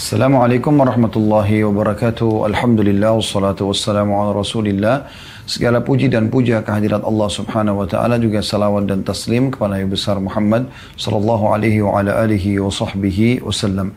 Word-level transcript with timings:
Assalamualaikum 0.00 0.80
warahmatullahi 0.80 1.60
wabarakatuh. 1.60 2.48
Alhamdulillah 2.48 3.20
wassalatu 3.20 3.68
wassalamu 3.68 4.16
ala 4.16 4.32
Rasulillah. 4.32 5.12
Segala 5.44 5.84
puji 5.84 6.08
dan 6.08 6.32
puja 6.32 6.64
kehadirat 6.64 7.04
Allah 7.04 7.28
Subhanahu 7.28 7.84
wa 7.84 7.84
taala 7.84 8.16
juga 8.16 8.40
salawat 8.40 8.88
dan 8.88 9.04
taslim 9.04 9.52
kepada 9.52 9.76
Nabi 9.76 9.92
besar 9.92 10.16
Muhammad 10.16 10.72
sallallahu 10.96 11.52
alaihi 11.52 11.84
wa 11.84 12.00
ala 12.00 12.16
alihi 12.16 12.56
wa 12.64 12.72
sahbihi 12.72 13.44
wasallam. 13.44 13.92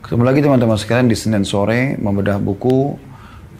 Ketemu 0.00 0.24
lagi 0.24 0.40
teman-teman 0.40 0.80
sekalian 0.80 1.12
di 1.12 1.16
Senin 1.20 1.44
sore 1.44 2.00
membedah 2.00 2.40
buku 2.40 2.96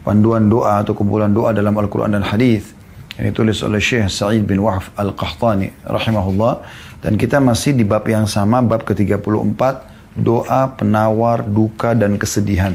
panduan 0.09 0.49
doa 0.49 0.81
atau 0.81 0.97
kumpulan 0.97 1.37
doa 1.37 1.53
dalam 1.53 1.77
Al-Qur'an 1.77 2.17
dan 2.17 2.25
Hadis 2.25 2.73
yang 3.21 3.29
ditulis 3.29 3.61
oleh 3.61 3.85
Syekh 3.85 4.09
Sa'id 4.09 4.49
bin 4.49 4.65
Wahf 4.65 4.89
Al-Qahtani 4.97 5.85
rahimahullah 5.85 6.65
dan 7.05 7.21
kita 7.21 7.45
masih 7.45 7.77
di 7.77 7.85
bab 7.85 8.09
yang 8.09 8.25
sama 8.25 8.65
bab 8.65 8.89
ke-34 8.89 9.93
doa 10.15 10.71
penawar 10.75 11.43
duka 11.47 11.93
dan 11.93 12.19
kesedihan. 12.19 12.75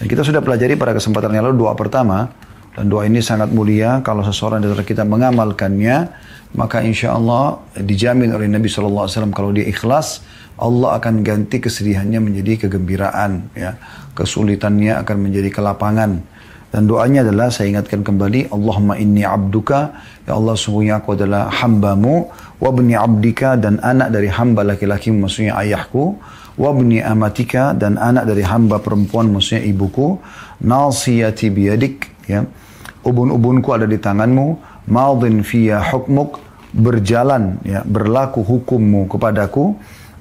Dan 0.00 0.04
kita 0.10 0.26
sudah 0.26 0.42
pelajari 0.42 0.74
pada 0.74 0.96
kesempatan 0.96 1.30
yang 1.36 1.46
lalu 1.52 1.62
doa 1.68 1.76
pertama. 1.76 2.32
Dan 2.72 2.88
doa 2.88 3.04
ini 3.04 3.20
sangat 3.20 3.52
mulia 3.52 4.00
kalau 4.00 4.24
seseorang 4.24 4.64
dari 4.64 4.72
kita 4.80 5.04
mengamalkannya 5.04 6.08
maka 6.52 6.84
insya 6.84 7.16
Allah 7.16 7.60
dijamin 7.76 8.32
oleh 8.32 8.48
Nabi 8.48 8.68
SAW 8.68 9.08
kalau 9.32 9.52
dia 9.56 9.64
ikhlas 9.64 10.20
Allah 10.60 11.00
akan 11.00 11.24
ganti 11.24 11.60
kesedihannya 11.60 12.20
menjadi 12.20 12.66
kegembiraan 12.68 13.52
ya. 13.56 13.76
Kesulitannya 14.12 15.00
akan 15.00 15.16
menjadi 15.28 15.48
kelapangan. 15.48 16.20
Dan 16.72 16.88
doanya 16.88 17.24
adalah 17.24 17.52
saya 17.52 17.72
ingatkan 17.72 18.00
kembali 18.00 18.52
Allahumma 18.52 18.96
inni 18.96 19.24
abduka. 19.24 19.92
Ya 20.24 20.36
Allah 20.36 20.56
sungguhnya 20.56 21.00
aku 21.00 21.16
adalah 21.16 21.48
hambamu. 21.52 22.28
Wabni 22.60 22.96
abdika 22.96 23.56
dan 23.60 23.80
anak 23.82 24.12
dari 24.12 24.28
hamba 24.30 24.62
laki-laki 24.62 25.10
maksudnya 25.10 25.58
ayahku 25.58 26.16
wabni 26.58 27.00
amatika 27.00 27.72
dan 27.72 27.96
anak 27.96 28.28
dari 28.28 28.44
hamba 28.44 28.78
perempuan 28.78 29.32
maksudnya 29.32 29.64
ibuku 29.64 30.18
nasiyati 30.62 31.48
biyadik 31.48 32.10
ya. 32.28 32.44
Ubun-ubunku 33.02 33.74
ada 33.74 33.86
di 33.88 33.98
tanganmu 33.98 34.62
madin 34.86 35.42
fiya 35.42 35.82
hukmuk 35.90 36.38
berjalan 36.70 37.58
ya 37.66 37.82
berlaku 37.82 38.46
hukummu 38.46 39.10
kepadaku 39.10 39.74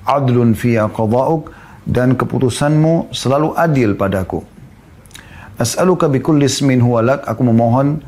adlun 0.03 0.57
fiya 0.57 0.89
qada'uk 0.89 1.53
dan 1.85 2.17
keputusanmu 2.17 3.13
selalu 3.13 3.53
adil 3.53 3.93
padaku. 3.93 4.41
As'aluka 5.61 6.09
bikulli 6.09 6.49
ismin 6.49 6.81
huwalak 6.81 7.21
aku 7.29 7.41
memohon 7.45 8.01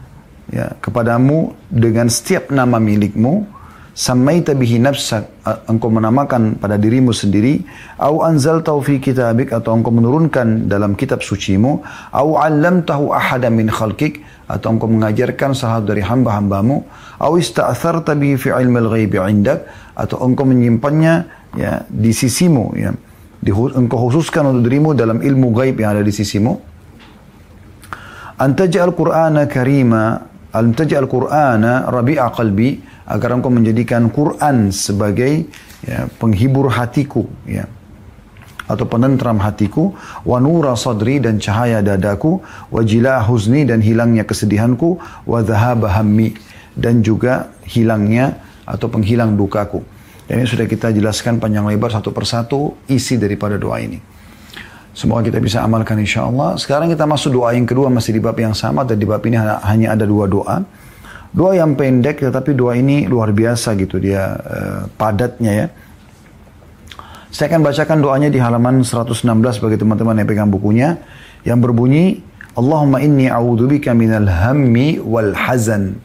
ya 0.49 0.73
kepadamu 0.81 1.53
dengan 1.69 2.09
setiap 2.09 2.49
nama 2.49 2.81
milikmu 2.81 3.45
samaita 3.94 4.58
bihi 4.58 4.81
nafsak 4.81 5.30
engkau 5.69 5.94
menamakan 5.94 6.58
pada 6.58 6.81
dirimu 6.81 7.13
sendiri 7.13 7.61
au 8.02 8.25
anzaltahu 8.25 8.81
fi 8.81 8.97
kitabik 8.97 9.53
atau 9.53 9.77
engkau 9.77 9.94
menurunkan 9.94 10.66
dalam 10.66 10.97
kitab 10.97 11.22
sucimu 11.22 11.85
au 12.09 12.30
'allamtahu 12.41 13.13
ahada 13.13 13.53
min 13.53 13.69
khalqik 13.69 14.25
atau 14.50 14.73
engkau 14.73 14.89
mengajarkan 14.89 15.53
salah 15.53 15.85
dari 15.85 16.02
hamba-hambamu 16.02 16.81
au 17.22 17.33
ista'tharta 17.38 18.17
bihi 18.17 18.35
fi 18.41 18.50
ilmi 18.58 18.81
al-ghaibi 18.81 19.22
'indak 19.30 19.69
atau 19.94 20.25
engkau 20.25 20.50
menyimpannya 20.50 21.30
ya 21.53 21.85
di 21.85 22.09
sisimu 22.09 22.73
ya 22.73 22.91
di, 23.44 23.52
engkau 23.52 24.07
khususkan 24.07 24.47
untuk 24.55 24.72
dirimu 24.72 24.95
dalam 24.95 25.19
ilmu 25.19 25.52
gaib 25.52 25.75
yang 25.75 26.00
ada 26.00 26.03
di 26.03 26.16
sisimu. 26.16 26.55
Antaj'al 28.39 28.95
qur'ana 28.95 29.45
karima 29.52 30.16
antaj'al 30.55 31.05
qur'ana 31.11 31.91
rabi'a 31.91 32.31
qalbi 32.31 32.80
agar 33.07 33.35
engkau 33.35 33.51
menjadikan 33.51 34.07
Quran 34.07 34.71
sebagai 34.71 35.47
ya, 35.83 36.07
penghibur 36.19 36.71
hatiku 36.71 37.27
ya 37.43 37.67
atau 38.63 38.87
penentram 38.87 39.43
hatiku 39.43 39.91
wa 40.23 40.39
nura 40.39 40.73
sadri 40.79 41.19
dan 41.19 41.35
cahaya 41.35 41.83
dadaku 41.83 42.39
wa 42.71 42.81
jila 42.81 43.19
huzni 43.27 43.67
dan 43.67 43.83
hilangnya 43.83 44.23
kesedihanku 44.23 44.99
wa 45.27 45.39
dhahaba 45.43 45.91
hammi 45.99 46.31
dan 46.73 47.03
juga 47.03 47.51
hilangnya 47.67 48.39
atau 48.63 48.88
penghilang 48.88 49.35
dukaku. 49.35 49.83
Dan 50.23 50.41
ini 50.41 50.47
sudah 50.47 50.66
kita 50.66 50.95
jelaskan 50.95 51.38
panjang 51.38 51.67
lebar 51.67 51.91
satu 51.91 52.16
persatu 52.16 52.79
isi 52.88 53.19
daripada 53.19 53.59
doa 53.59 53.78
ini. 53.83 53.99
Semoga 54.94 55.25
kita 55.25 55.41
bisa 55.41 55.59
amalkan 55.66 55.99
insya 55.99 56.29
Allah. 56.29 56.55
Sekarang 56.55 56.88
kita 56.88 57.03
masuk 57.03 57.33
doa 57.33 57.51
yang 57.51 57.67
kedua 57.67 57.89
masih 57.91 58.16
di 58.16 58.22
bab 58.23 58.38
yang 58.38 58.55
sama 58.55 58.85
dan 58.88 58.95
di 58.95 59.09
bab 59.09 59.19
ini 59.25 59.35
hanya 59.41 59.97
ada 59.97 60.05
dua 60.07 60.29
doa. 60.29 60.63
Doa 61.33 61.57
yang 61.57 61.73
pendek 61.73 62.21
tetapi 62.21 62.53
doa 62.53 62.77
ini 62.77 63.09
luar 63.09 63.33
biasa 63.33 63.73
gitu 63.73 63.97
dia 63.97 64.38
uh, 64.38 64.85
padatnya 64.94 65.51
ya. 65.66 65.67
Saya 67.33 67.49
akan 67.49 67.66
bacakan 67.66 67.97
doanya 68.05 68.29
di 68.29 68.38
halaman 68.38 68.85
116 68.85 69.25
bagi 69.57 69.77
teman-teman 69.81 70.22
yang 70.22 70.29
pegang 70.29 70.51
bukunya 70.53 71.01
yang 71.41 71.57
berbunyi 71.57 72.22
Allahumma 72.53 73.01
inni 73.01 73.25
a'udzubika 73.25 73.97
minal 73.97 74.29
hammi 74.29 75.01
wal 75.01 75.33
hazan. 75.33 75.97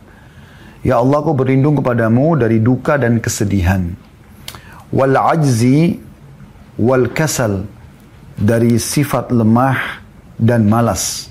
Ya 0.80 0.96
Allah 0.96 1.20
aku 1.20 1.36
berlindung 1.36 1.76
kepadamu 1.76 2.40
dari 2.40 2.64
duka 2.64 2.96
dan 2.96 3.20
kesedihan. 3.20 3.92
Wal 4.88 5.12
ajzi 5.12 6.00
wal 6.80 7.12
kasal 7.12 7.68
dari 8.40 8.80
sifat 8.80 9.28
lemah 9.28 10.00
dan 10.40 10.64
malas. 10.64 11.28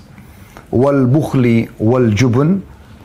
Wal 0.70 1.10
bukhli 1.10 1.66
wal 1.82 2.14
jubun 2.14 2.62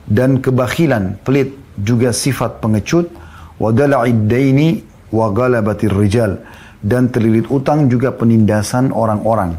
dan 0.07 0.43
kebakilan, 0.43 1.19
pelit 1.23 1.55
juga 1.79 2.11
sifat 2.11 2.59
pengecut, 2.59 3.09
wa 3.57 3.69
dala'id 3.71 4.29
wa 5.13 5.29
galabatir 5.29 5.93
rijal 5.93 6.41
dan 6.83 7.07
terlilit 7.13 7.47
utang 7.47 7.87
juga 7.87 8.11
penindasan 8.11 8.91
orang-orang. 8.91 9.55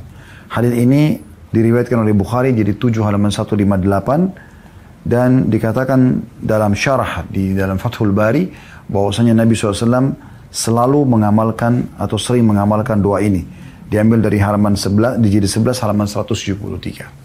Hadis 0.50 0.75
ini 0.77 1.16
diriwayatkan 1.55 2.03
oleh 2.03 2.12
Bukhari 2.12 2.53
jadi 2.53 2.75
7 2.77 3.00
halaman 3.00 3.31
158 3.31 5.06
dan 5.06 5.49
dikatakan 5.49 6.21
dalam 6.43 6.75
syarah 6.76 7.25
di 7.31 7.55
dalam 7.55 7.78
Fathul 7.81 8.12
Bari 8.12 8.50
bahwasanya 8.91 9.32
Nabi 9.32 9.56
SAW 9.56 10.12
selalu 10.53 11.00
mengamalkan 11.09 11.88
atau 11.97 12.21
sering 12.21 12.44
mengamalkan 12.44 13.00
doa 13.00 13.22
ini. 13.25 13.43
Diambil 13.88 14.21
dari 14.21 14.43
halaman 14.43 14.75
11 14.75 15.22
di 15.22 15.28
jilid 15.31 15.49
11 15.49 15.81
halaman 15.87 16.09
173. 16.09 17.24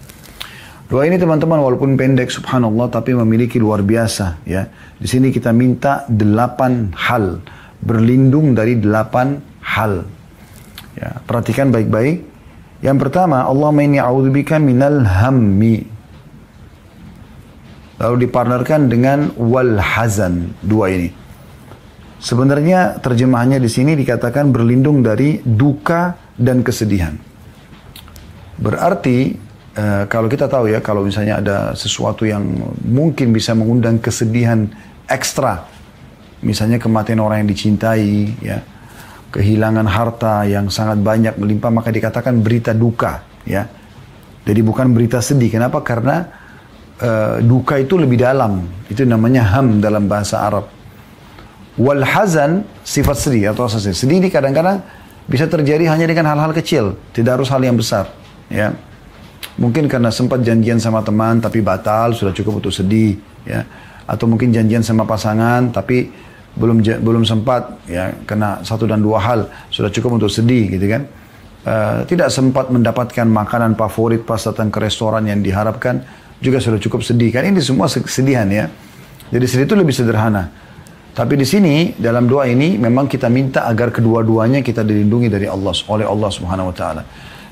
Doa 0.90 1.06
ini 1.06 1.22
teman-teman 1.22 1.62
walaupun 1.62 1.94
pendek 1.94 2.34
subhanallah 2.34 2.90
tapi 2.90 3.14
memiliki 3.14 3.62
luar 3.62 3.86
biasa 3.86 4.42
ya. 4.42 4.66
Di 4.98 5.06
sini 5.06 5.30
kita 5.30 5.54
minta 5.54 6.02
delapan 6.10 6.90
hal. 6.98 7.46
Berlindung 7.78 8.58
dari 8.58 8.74
delapan 8.74 9.38
hal. 9.62 10.10
Ya, 10.98 11.22
perhatikan 11.30 11.70
baik-baik. 11.70 12.26
Yang 12.82 12.98
pertama, 13.06 13.46
Allah 13.46 13.70
inni 13.78 14.02
a'udzubika 14.02 14.58
minal 14.58 15.06
hammi. 15.06 15.86
Lalu 18.02 18.26
dipartnerkan 18.26 18.90
dengan 18.90 19.30
wal 19.38 19.78
hazan. 19.78 20.58
Dua 20.66 20.90
ini. 20.90 21.14
Sebenarnya 22.18 22.98
terjemahannya 22.98 23.62
di 23.62 23.70
sini 23.70 23.94
dikatakan 23.94 24.50
berlindung 24.50 25.06
dari 25.06 25.38
duka 25.46 26.18
dan 26.34 26.66
kesedihan. 26.66 27.14
Berarti 28.60 29.49
Eh, 29.80 30.04
kalau 30.12 30.28
kita 30.28 30.52
tahu 30.52 30.68
ya, 30.68 30.84
kalau 30.84 31.08
misalnya 31.08 31.40
ada 31.40 31.58
sesuatu 31.72 32.28
yang 32.28 32.44
mungkin 32.84 33.32
bisa 33.32 33.56
mengundang 33.56 34.04
kesedihan 34.04 34.68
ekstra, 35.08 35.64
misalnya 36.44 36.76
kematian 36.76 37.24
orang 37.24 37.48
yang 37.48 37.50
dicintai, 37.56 38.36
ya, 38.44 38.60
kehilangan 39.32 39.88
harta 39.88 40.44
yang 40.44 40.68
sangat 40.68 41.00
banyak 41.00 41.40
melimpah, 41.40 41.72
maka 41.72 41.96
dikatakan 41.96 42.44
berita 42.44 42.76
duka, 42.76 43.24
ya. 43.48 43.72
Jadi 44.44 44.60
bukan 44.66 44.92
berita 44.92 45.24
sedih. 45.24 45.48
Kenapa? 45.48 45.80
Karena 45.86 46.26
uh, 47.00 47.38
duka 47.38 47.78
itu 47.78 48.02
lebih 48.02 48.18
dalam. 48.18 48.66
Itu 48.90 49.06
namanya 49.06 49.46
ham 49.46 49.78
dalam 49.78 50.10
bahasa 50.10 50.42
Arab. 50.42 50.66
Wal 51.78 52.02
hazan 52.02 52.66
sifat 52.82 53.30
sedih 53.30 53.54
atau 53.54 53.70
sedih. 53.70 53.94
Sedih 53.94 54.18
ini 54.18 54.34
kadang-kadang 54.34 54.82
bisa 55.30 55.46
terjadi 55.46 55.94
hanya 55.94 56.10
dengan 56.10 56.34
hal-hal 56.34 56.50
kecil, 56.58 56.98
tidak 57.14 57.38
harus 57.38 57.48
hal 57.54 57.62
yang 57.62 57.78
besar, 57.78 58.10
ya. 58.50 58.74
Mungkin 59.60 59.92
karena 59.92 60.08
sempat 60.08 60.40
janjian 60.40 60.80
sama 60.80 61.04
teman 61.04 61.44
tapi 61.44 61.60
batal, 61.60 62.16
sudah 62.16 62.32
cukup 62.32 62.64
untuk 62.64 62.72
sedih, 62.72 63.20
ya. 63.44 63.68
Atau 64.08 64.26
mungkin 64.26 64.56
janjian 64.56 64.82
sama 64.82 65.04
pasangan 65.04 65.70
tapi 65.76 66.10
belum 66.56 66.80
belum 66.82 67.28
sempat, 67.28 67.84
ya, 67.86 68.16
kena 68.24 68.64
satu 68.64 68.88
dan 68.88 69.04
dua 69.04 69.20
hal, 69.20 69.52
sudah 69.68 69.92
cukup 69.92 70.16
untuk 70.16 70.32
sedih, 70.32 70.72
gitu 70.72 70.88
kan. 70.88 71.04
Uh, 71.60 72.08
tidak 72.08 72.32
sempat 72.32 72.72
mendapatkan 72.72 73.28
makanan 73.28 73.76
favorit 73.76 74.24
pas 74.24 74.40
datang 74.40 74.72
ke 74.72 74.80
restoran 74.80 75.28
yang 75.28 75.44
diharapkan, 75.44 76.08
juga 76.40 76.64
sudah 76.64 76.80
cukup 76.80 77.04
sedih 77.04 77.36
kan. 77.36 77.44
Ini 77.44 77.60
semua 77.60 77.92
kesedihan 77.92 78.48
ya. 78.48 78.72
Jadi 79.30 79.46
sedih 79.46 79.68
itu 79.68 79.76
lebih 79.76 79.92
sederhana. 79.92 80.50
Tapi 81.12 81.36
di 81.36 81.44
sini 81.44 82.00
dalam 82.00 82.32
doa 82.32 82.48
ini 82.48 82.80
memang 82.80 83.12
kita 83.12 83.28
minta 83.28 83.68
agar 83.68 83.92
kedua-duanya 83.92 84.64
kita 84.64 84.88
dilindungi 84.88 85.28
dari 85.28 85.52
Allah 85.52 85.76
oleh 85.92 86.08
Allah 86.08 86.30
Subhanahu 86.32 86.72
wa 86.72 86.76
taala. 86.76 87.04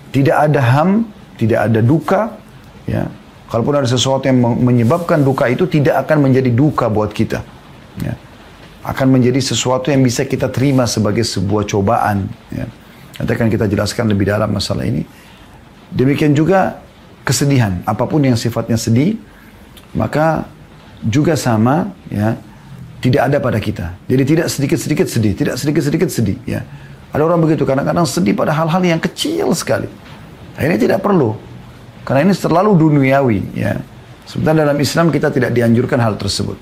Tidak 0.07 0.31
ada 0.31 0.63
ham 0.63 1.03
tidak 1.37 1.71
ada 1.71 1.79
duka, 1.79 2.35
ya. 2.89 3.05
Kalaupun 3.47 3.79
ada 3.79 3.87
sesuatu 3.87 4.27
yang 4.27 4.43
menyebabkan 4.43 5.23
duka 5.23 5.47
itu 5.47 5.63
tidak 5.71 6.03
akan 6.03 6.27
menjadi 6.27 6.51
duka 6.51 6.91
buat 6.91 7.15
kita. 7.15 7.39
Ya. 8.03 8.19
Akan 8.83 9.07
menjadi 9.07 9.39
sesuatu 9.39 9.87
yang 9.87 10.03
bisa 10.03 10.27
kita 10.27 10.51
terima 10.51 10.83
sebagai 10.83 11.23
sebuah 11.23 11.63
cobaan. 11.63 12.27
Ya. 12.51 12.67
Nanti 13.15 13.31
akan 13.31 13.47
kita 13.47 13.71
jelaskan 13.71 14.11
lebih 14.11 14.27
dalam 14.27 14.51
masalah 14.51 14.83
ini. 14.83 15.07
Demikian 15.95 16.35
juga 16.35 16.83
kesedihan, 17.23 17.79
apa 17.87 18.03
pun 18.03 18.19
yang 18.19 18.35
sifatnya 18.35 18.75
sedih, 18.75 19.15
maka 19.95 20.43
juga 20.99 21.39
sama 21.39 21.95
ya 22.11 22.35
tidak 22.99 23.31
ada 23.31 23.37
pada 23.39 23.59
kita. 23.63 23.95
Jadi 24.11 24.23
tidak 24.27 24.47
sedikit-sedikit 24.51 25.07
sedih, 25.07 25.33
tidak 25.39 25.55
sedikit-sedikit 25.55 26.09
sedih 26.11 26.37
ya. 26.43 26.67
Ada 27.15 27.23
orang 27.23 27.39
begitu 27.39 27.63
kadang-kadang 27.63 28.03
sedih 28.03 28.35
pada 28.35 28.51
hal-hal 28.51 28.83
yang 28.83 28.99
kecil 28.99 29.55
sekali. 29.55 29.87
Ini 30.57 30.75
tidak 30.81 31.05
perlu. 31.05 31.37
Karena 32.01 32.25
ini 32.25 32.33
terlalu 32.33 32.71
duniawi 32.73 33.39
ya. 33.53 33.77
Sebenarnya 34.25 34.67
dalam 34.67 34.79
Islam 34.79 35.07
kita 35.13 35.29
tidak 35.29 35.51
dianjurkan 35.53 35.99
hal 36.01 36.17
tersebut. 36.17 36.57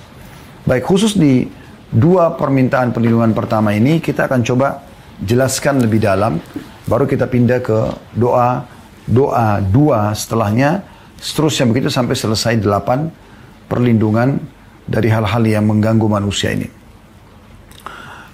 Baik 0.65 0.85
khusus 0.85 1.13
di 1.13 1.45
dua 1.89 2.33
permintaan 2.33 2.91
perlindungan 2.91 3.31
pertama 3.31 3.71
ini 3.73 4.01
kita 4.01 4.25
akan 4.25 4.41
coba 4.41 4.83
jelaskan 5.21 5.79
lebih 5.85 6.01
dalam. 6.01 6.41
Baru 6.85 7.09
kita 7.09 7.25
pindah 7.25 7.61
ke 7.61 7.77
doa 8.13 8.65
doa 9.05 9.61
dua 9.61 10.13
setelahnya. 10.13 10.83
Seterusnya 11.15 11.65
begitu 11.71 11.87
sampai 11.87 12.13
selesai 12.13 12.59
delapan 12.59 13.07
perlindungan 13.71 14.37
dari 14.85 15.09
hal-hal 15.09 15.41
yang 15.47 15.65
mengganggu 15.65 16.05
manusia 16.05 16.53
ini. 16.53 16.69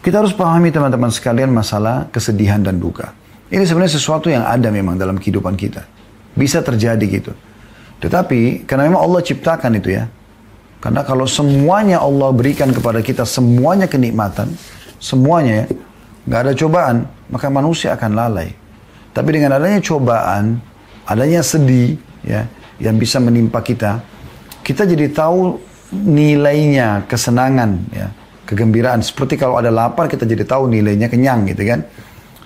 Kita 0.02 0.18
harus 0.18 0.34
pahami 0.34 0.74
teman-teman 0.74 1.13
sekalian 1.13 1.54
masalah 1.54 2.10
kesedihan 2.10 2.60
dan 2.60 2.81
duka. 2.81 3.13
Ini 3.51 3.68
sebenarnya 3.68 4.00
sesuatu 4.00 4.31
yang 4.31 4.48
ada 4.48 4.71
memang 4.71 4.95
dalam 4.95 5.19
kehidupan 5.19 5.59
kita. 5.59 5.83
Bisa 6.31 6.63
terjadi 6.63 7.03
gitu. 7.03 7.36
Tetapi 8.00 8.63
karena 8.63 8.88
memang 8.88 9.03
Allah 9.03 9.19
ciptakan 9.19 9.75
itu 9.75 9.92
ya. 9.92 10.07
Karena 10.81 11.06
kalau 11.06 11.30
semuanya 11.30 12.01
Allah 12.01 12.33
berikan 12.33 12.74
kepada 12.74 13.03
kita 13.06 13.27
semuanya 13.27 13.86
kenikmatan, 13.86 14.50
semuanya 14.98 15.53
ya, 15.62 15.65
nggak 16.25 16.42
ada 16.48 16.53
cobaan, 16.57 16.95
maka 17.30 17.53
manusia 17.53 17.94
akan 17.94 18.18
lalai. 18.18 18.50
Tapi 19.13 19.30
dengan 19.30 19.59
adanya 19.59 19.77
cobaan, 19.83 20.57
adanya 21.06 21.45
sedih, 21.45 22.01
ya, 22.25 22.50
yang 22.81 22.98
bisa 22.98 23.21
menimpa 23.21 23.62
kita, 23.62 24.01
kita 24.65 24.89
jadi 24.89 25.13
tahu 25.13 25.62
nilainya 25.94 27.06
kesenangan, 27.06 27.77
ya, 27.94 28.09
kegembiraan. 28.50 29.06
Seperti 29.06 29.38
kalau 29.38 29.62
ada 29.62 29.69
lapar 29.69 30.09
kita 30.09 30.25
jadi 30.25 30.48
tahu 30.50 30.65
nilainya 30.65 31.13
kenyang 31.13 31.45
gitu 31.45 31.62
kan. 31.68 31.86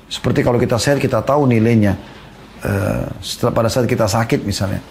Seperti 0.06 0.46
kalau 0.46 0.62
kita 0.62 0.78
sehat 0.78 1.02
kita 1.02 1.26
tahu 1.26 1.50
nilainya 1.50 1.98
uh, 2.62 3.10
setelah 3.22 3.54
pada 3.54 3.70
saat 3.70 3.90
kita 3.90 4.06
sakit 4.06 4.46
misalnya. 4.46 4.82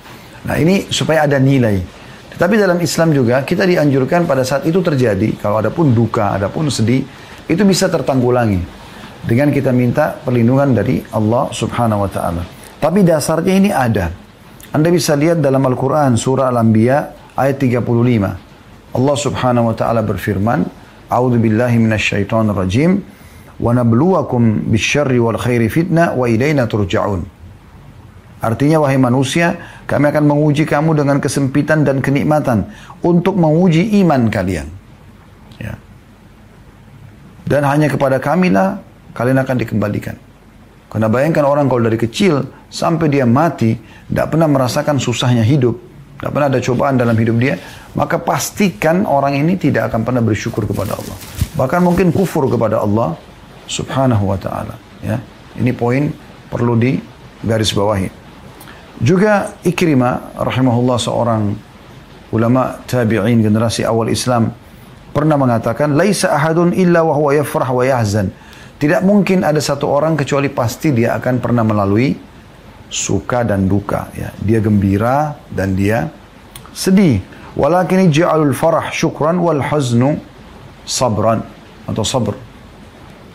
Nah 0.45 0.57
ini 0.59 0.91
supaya 0.91 1.25
ada 1.25 1.39
nilai. 1.39 1.81
Tetapi 2.35 2.55
dalam 2.59 2.83
Islam 2.83 3.15
juga 3.15 3.47
kita 3.47 3.63
dianjurkan 3.63 4.27
pada 4.27 4.43
saat 4.43 4.67
itu 4.67 4.83
terjadi 4.83 5.39
kalau 5.39 5.63
ada 5.63 5.71
pun 5.71 5.95
duka, 5.95 6.35
ada 6.35 6.51
pun 6.51 6.67
sedih 6.67 7.07
itu 7.47 7.63
bisa 7.63 7.87
tertanggulangi 7.87 8.59
dengan 9.23 9.55
kita 9.55 9.71
minta 9.71 10.19
perlindungan 10.19 10.75
dari 10.75 11.01
Allah 11.15 11.49
Subhanahu 11.55 12.05
wa 12.05 12.11
taala. 12.11 12.43
Tapi 12.83 13.01
dasarnya 13.07 13.55
ini 13.55 13.71
ada. 13.71 14.11
Anda 14.75 14.91
bisa 14.91 15.15
lihat 15.15 15.39
dalam 15.39 15.63
Al-Qur'an 15.63 16.19
surah 16.19 16.51
Al-Anbiya 16.51 17.33
ayat 17.39 17.57
35. 17.63 18.99
Allah 18.99 19.17
Subhanahu 19.17 19.71
wa 19.71 19.75
taala 19.79 20.03
berfirman, 20.03 20.67
"A'udzu 21.07 21.39
billahi 21.39 21.79
rajim 22.51 23.14
wa 23.61 23.71
nabluwakum 23.75 24.71
bisyarri 24.71 25.19
wal 25.23 25.39
khairi 25.39 25.71
fitnah 25.71 26.15
wa 26.15 26.27
ilaina 26.27 26.67
turja'un." 26.67 27.23
Artinya 28.45 28.77
wahai 28.85 29.01
manusia, 29.01 29.57
kami 29.89 30.13
akan 30.13 30.25
menguji 30.29 30.69
kamu 30.69 30.93
dengan 30.93 31.17
kesempitan 31.17 31.81
dan 31.81 32.05
kenikmatan 32.05 32.69
untuk 33.01 33.41
menguji 33.41 34.05
iman 34.05 34.29
kalian. 34.29 34.69
Ya. 35.57 35.81
Dan 37.49 37.65
hanya 37.65 37.89
kepada 37.89 38.21
kamilah 38.21 38.85
kalian 39.17 39.41
akan 39.41 39.57
dikembalikan. 39.57 40.17
Karena 40.93 41.09
bayangkan 41.09 41.49
orang 41.49 41.67
kalau 41.67 41.89
dari 41.89 41.99
kecil 41.99 42.45
sampai 42.69 43.09
dia 43.09 43.25
mati, 43.25 43.75
tidak 43.81 44.31
pernah 44.31 44.47
merasakan 44.47 45.01
susahnya 45.01 45.43
hidup, 45.43 45.75
tidak 46.21 46.31
pernah 46.31 46.49
ada 46.53 46.61
cobaan 46.61 46.95
dalam 47.01 47.17
hidup 47.17 47.37
dia, 47.41 47.59
maka 47.99 48.21
pastikan 48.21 49.03
orang 49.09 49.41
ini 49.41 49.59
tidak 49.59 49.91
akan 49.91 50.05
pernah 50.05 50.23
bersyukur 50.23 50.69
kepada 50.69 50.95
Allah. 50.95 51.17
Bahkan 51.59 51.81
mungkin 51.81 52.13
kufur 52.15 52.47
kepada 52.47 52.85
Allah 52.85 53.19
subhanahu 53.67 54.31
wa 54.31 54.39
ta'ala. 54.39 54.75
Ya. 55.05 55.21
Ini 55.55 55.71
poin 55.77 56.11
perlu 56.51 56.75
di 56.79 56.99
garis 57.45 57.71
bawahi. 57.71 58.09
Juga 59.03 59.59
Ikrimah 59.67 60.39
rahimahullah 60.39 60.99
seorang 61.03 61.43
ulama 62.31 62.79
tabi'in 62.87 63.43
generasi 63.43 63.83
awal 63.83 64.11
Islam 64.11 64.55
pernah 65.15 65.39
mengatakan 65.39 65.95
laisa 65.95 66.35
ahadun 66.35 66.75
illa 66.75 67.03
wa 67.07 67.15
huwa 67.15 67.31
yafrah 67.35 67.71
wa 67.71 67.83
yahzan. 67.87 68.31
Tidak 68.75 69.07
mungkin 69.07 69.47
ada 69.47 69.63
satu 69.63 69.87
orang 69.87 70.19
kecuali 70.19 70.51
pasti 70.51 70.91
dia 70.91 71.15
akan 71.15 71.39
pernah 71.39 71.63
melalui 71.63 72.15
suka 72.91 73.47
dan 73.47 73.71
duka 73.71 74.11
ya. 74.15 74.35
Dia 74.43 74.59
gembira 74.59 75.39
dan 75.51 75.79
dia 75.79 76.11
sedih. 76.75 77.23
Walakin 77.55 78.11
ja'alul 78.11 78.51
farah 78.51 78.91
syukran 78.91 79.39
wal 79.39 79.63
haznu 79.63 80.19
sabran 80.83 81.47
atau 81.87 82.03
sabr. 82.03 82.35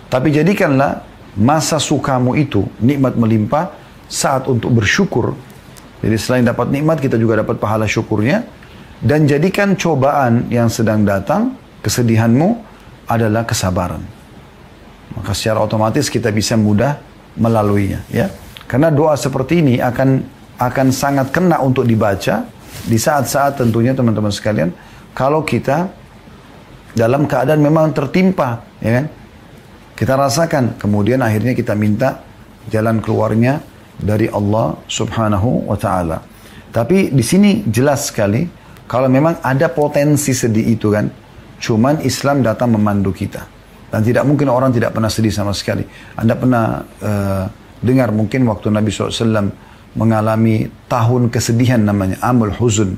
Tapi 0.10 0.34
jadikanlah 0.34 1.06
masa 1.38 1.78
sukamu 1.78 2.34
itu 2.34 2.66
nikmat 2.82 3.14
melimpah 3.14 3.72
saat 4.10 4.50
untuk 4.50 4.74
bersyukur. 4.74 5.38
Jadi 6.02 6.18
selain 6.18 6.46
dapat 6.46 6.74
nikmat 6.74 6.98
kita 6.98 7.16
juga 7.16 7.46
dapat 7.46 7.62
pahala 7.62 7.86
syukurnya 7.86 8.42
dan 9.00 9.30
jadikan 9.30 9.78
cobaan 9.78 10.50
yang 10.50 10.68
sedang 10.68 11.06
datang 11.06 11.54
kesedihanmu 11.86 12.58
adalah 13.06 13.46
kesabaran. 13.46 14.02
Maka 15.14 15.32
secara 15.38 15.62
otomatis 15.62 16.10
kita 16.10 16.34
bisa 16.34 16.58
mudah 16.58 16.98
melaluinya 17.38 18.02
ya. 18.10 18.34
Karena 18.66 18.90
doa 18.90 19.14
seperti 19.18 19.62
ini 19.62 19.82
akan 19.82 20.26
akan 20.60 20.88
sangat 20.92 21.32
kena 21.32 21.62
untuk 21.64 21.88
dibaca 21.88 22.46
di 22.86 22.98
saat-saat 22.98 23.60
tentunya 23.60 23.96
teman-teman 23.96 24.30
sekalian, 24.30 24.70
kalau 25.16 25.42
kita 25.44 25.90
dalam 26.94 27.26
keadaan 27.26 27.62
memang 27.62 27.92
tertimpa, 27.94 28.66
ya 28.82 29.02
kan? 29.02 29.06
Kita 30.00 30.16
rasakan, 30.16 30.80
kemudian 30.80 31.20
akhirnya 31.20 31.52
kita 31.52 31.76
minta 31.76 32.24
jalan 32.72 33.04
keluarnya 33.04 33.60
dari 34.00 34.32
Allah 34.32 34.80
Subhanahu 34.88 35.68
wa 35.68 35.76
taala. 35.76 36.24
Tapi 36.72 37.12
di 37.12 37.20
sini 37.20 37.68
jelas 37.68 38.08
sekali 38.08 38.48
kalau 38.88 39.12
memang 39.12 39.44
ada 39.44 39.68
potensi 39.68 40.32
sedih 40.32 40.72
itu 40.72 40.88
kan, 40.96 41.12
cuman 41.60 42.00
Islam 42.08 42.40
datang 42.40 42.80
memandu 42.80 43.12
kita. 43.12 43.44
Dan 43.92 44.00
tidak 44.00 44.24
mungkin 44.24 44.48
orang 44.48 44.72
tidak 44.72 44.96
pernah 44.96 45.12
sedih 45.12 45.36
sama 45.36 45.52
sekali. 45.52 45.84
Anda 46.16 46.40
pernah 46.40 46.80
uh, 47.04 47.44
dengar 47.84 48.16
mungkin 48.16 48.48
waktu 48.48 48.72
Nabi 48.72 48.96
SAW 48.96 49.52
mengalami 50.00 50.72
tahun 50.88 51.28
kesedihan 51.28 51.84
namanya 51.84 52.24
Amul 52.24 52.56
Huzun. 52.56 52.96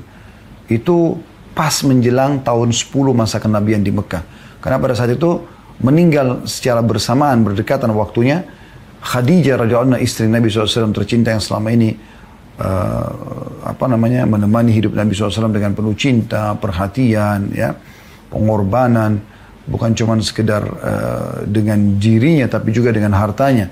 Itu 0.70 1.18
pas 1.50 1.82
menjelang 1.82 2.46
tahun 2.46 2.70
10 2.70 2.94
masa 3.10 3.42
kenabian 3.42 3.82
di 3.82 3.90
Mekah. 3.90 4.22
Karena 4.62 4.78
pada 4.78 4.94
saat 4.94 5.10
itu 5.16 5.42
meninggal 5.82 6.46
secara 6.46 6.80
bersamaan 6.80 7.42
berdekatan 7.42 7.90
waktunya 7.92 8.46
Khadijah 9.02 9.66
radhiyallahu 9.66 9.98
anha 9.98 10.00
istri 10.00 10.30
Nabi 10.30 10.46
SAW 10.46 10.94
tercinta 10.94 11.34
yang 11.34 11.42
selama 11.42 11.74
ini 11.74 11.90
uh, 12.62 13.10
apa 13.66 13.84
namanya 13.90 14.22
menemani 14.30 14.70
hidup 14.70 14.94
Nabi 14.94 15.10
SAW 15.10 15.50
dengan 15.50 15.74
penuh 15.74 15.94
cinta, 15.98 16.54
perhatian, 16.54 17.50
ya, 17.50 17.74
pengorbanan, 18.30 19.18
bukan 19.66 19.90
cuma 19.98 20.14
sekedar 20.22 20.62
uh, 20.62 21.42
dengan 21.50 21.98
dirinya 21.98 22.46
tapi 22.46 22.70
juga 22.70 22.94
dengan 22.94 23.18
hartanya 23.18 23.66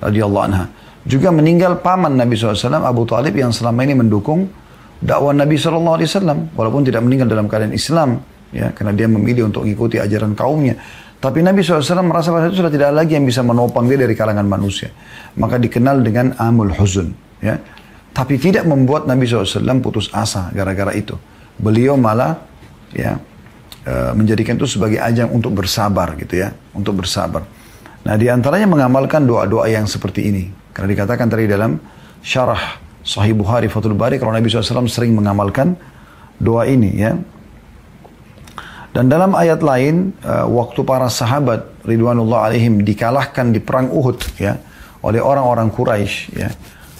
radhiyallahu 0.00 0.44
anha. 0.48 0.64
Juga 1.04 1.32
meninggal 1.32 1.80
paman 1.80 2.12
Nabi 2.16 2.36
SAW, 2.36 2.80
Abu 2.80 3.08
Talib 3.08 3.32
yang 3.36 3.52
selama 3.52 3.84
ini 3.84 3.96
mendukung 3.96 4.48
dakwah 5.00 5.32
Nabi 5.32 5.56
SAW, 5.56 5.96
walaupun 6.56 6.84
tidak 6.84 7.04
meninggal 7.04 7.28
dalam 7.28 7.48
keadaan 7.48 7.72
Islam, 7.72 8.20
ya, 8.52 8.72
karena 8.76 8.92
dia 8.92 9.08
memilih 9.08 9.48
untuk 9.48 9.64
mengikuti 9.64 9.96
ajaran 9.96 10.36
kaumnya. 10.36 10.76
Tapi 11.20 11.44
Nabi 11.44 11.60
SAW 11.60 12.00
merasa 12.00 12.32
pada 12.32 12.48
itu 12.48 12.64
sudah 12.64 12.72
tidak 12.72 12.96
lagi 12.96 13.12
yang 13.12 13.28
bisa 13.28 13.44
menopang 13.44 13.84
dia 13.84 14.00
dari 14.00 14.16
kalangan 14.16 14.48
manusia. 14.48 14.88
Maka 15.36 15.60
dikenal 15.60 16.00
dengan 16.00 16.32
Amul 16.40 16.72
Huzun. 16.72 17.12
Ya. 17.44 17.60
Tapi 18.16 18.40
tidak 18.40 18.64
membuat 18.64 19.04
Nabi 19.04 19.28
SAW 19.28 19.84
putus 19.84 20.08
asa 20.16 20.48
gara-gara 20.56 20.96
itu. 20.96 21.12
Beliau 21.60 22.00
malah 22.00 22.40
ya 22.96 23.20
eh, 23.84 24.12
menjadikan 24.16 24.56
itu 24.56 24.64
sebagai 24.64 24.96
ajang 24.96 25.28
untuk 25.28 25.52
bersabar 25.52 26.16
gitu 26.16 26.40
ya. 26.40 26.56
Untuk 26.72 26.96
bersabar. 27.04 27.44
Nah 28.00 28.16
di 28.16 28.32
antaranya 28.32 28.64
mengamalkan 28.64 29.28
doa-doa 29.28 29.68
yang 29.68 29.84
seperti 29.84 30.24
ini. 30.32 30.44
Karena 30.72 30.88
dikatakan 30.96 31.28
tadi 31.28 31.44
dalam 31.44 31.76
syarah 32.24 32.80
Sahih 33.04 33.36
Bukhari 33.36 33.68
Fathul 33.68 33.92
Bari 33.92 34.16
kalau 34.16 34.32
Nabi 34.32 34.48
SAW 34.48 34.88
sering 34.88 35.12
mengamalkan 35.12 35.76
doa 36.40 36.64
ini 36.64 36.96
ya. 36.96 37.12
Dan 38.90 39.06
dalam 39.06 39.38
ayat 39.38 39.62
lain 39.62 40.10
uh, 40.26 40.50
waktu 40.50 40.82
para 40.82 41.06
sahabat 41.06 41.86
ridwanullah 41.86 42.50
alaihim 42.50 42.82
dikalahkan 42.82 43.54
di 43.54 43.62
perang 43.62 43.86
Uhud 43.86 44.18
ya 44.42 44.58
oleh 45.06 45.22
orang-orang 45.22 45.70
Quraisy 45.70 46.14
ya. 46.34 46.50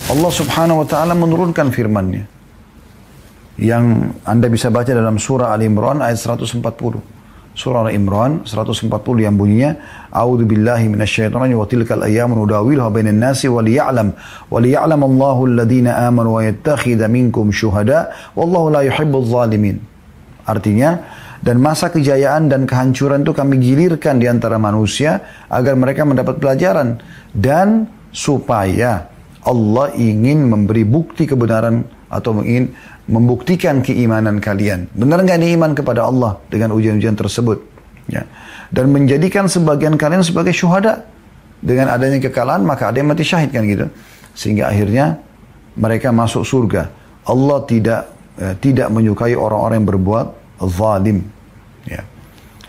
Allah 0.08 0.30
Subhanahu 0.32 0.80
wa 0.80 0.86
taala 0.86 1.12
menurunkan 1.18 1.68
firman-Nya 1.74 2.24
yang 3.60 4.16
Anda 4.24 4.48
bisa 4.48 4.72
baca 4.72 4.88
dalam 4.88 5.20
surah 5.20 5.52
Ali 5.52 5.68
Imran 5.68 6.00
ayat 6.00 6.16
140. 6.16 6.64
surah 7.50 7.84
Al-Imran 7.84 8.46
140 8.48 8.88
yang 9.20 9.36
bunyinya 9.36 9.76
A'udzu 10.08 10.48
billahi 10.48 10.88
minasyaitonir 10.88 11.58
wa 11.58 11.66
tilkal 11.68 12.00
ayyamu 12.00 12.38
nudawiluha 12.40 12.88
bainan 12.88 13.20
nasi 13.20 13.52
wa 13.52 13.60
liya'lam 13.60 14.16
wa 14.48 14.56
liya'lam 14.56 15.00
Allahu 15.02 15.40
alladhina 15.50 16.08
amanu 16.08 16.38
wa 16.38 16.46
yattakhidha 16.46 17.10
minkum 17.10 17.52
syuhada 17.52 18.14
wallahu 18.32 18.72
la 18.72 18.86
yuhibbul 18.86 19.28
zalimin. 19.28 19.76
Artinya 20.48 21.04
dan 21.40 21.56
masa 21.56 21.88
kejayaan 21.88 22.52
dan 22.52 22.68
kehancuran 22.68 23.24
itu 23.24 23.32
kami 23.32 23.56
gilirkan 23.56 24.20
di 24.20 24.28
antara 24.28 24.60
manusia 24.60 25.24
agar 25.48 25.72
mereka 25.72 26.04
mendapat 26.04 26.36
pelajaran 26.36 27.00
dan 27.32 27.88
supaya 28.12 29.08
Allah 29.40 29.88
ingin 29.96 30.44
memberi 30.44 30.84
bukti 30.84 31.24
kebenaran 31.24 31.80
atau 32.12 32.44
ingin 32.44 32.76
membuktikan 33.08 33.80
keimanan 33.80 34.36
kalian. 34.36 34.92
Benar 34.92 35.24
nggak 35.24 35.38
ini 35.40 35.56
iman 35.56 35.72
kepada 35.72 36.04
Allah 36.04 36.36
dengan 36.52 36.76
ujian-ujian 36.76 37.16
tersebut? 37.16 37.58
Ya. 38.12 38.28
Dan 38.68 38.92
menjadikan 38.92 39.48
sebagian 39.48 39.96
kalian 39.96 40.20
sebagai 40.20 40.52
syuhada. 40.52 41.08
Dengan 41.60 41.92
adanya 41.92 42.16
kekalahan 42.24 42.64
maka 42.64 42.88
ada 42.88 43.04
yang 43.04 43.12
mati 43.12 43.20
syahid 43.20 43.52
kan 43.52 43.68
gitu. 43.68 43.84
Sehingga 44.32 44.72
akhirnya 44.72 45.20
mereka 45.76 46.08
masuk 46.08 46.40
surga. 46.44 46.88
Allah 47.28 47.58
tidak 47.68 48.02
eh, 48.40 48.56
tidak 48.60 48.88
menyukai 48.88 49.36
orang-orang 49.36 49.84
yang 49.84 49.88
berbuat 49.92 50.39
zalim. 50.68 51.24
Ya. 51.88 52.04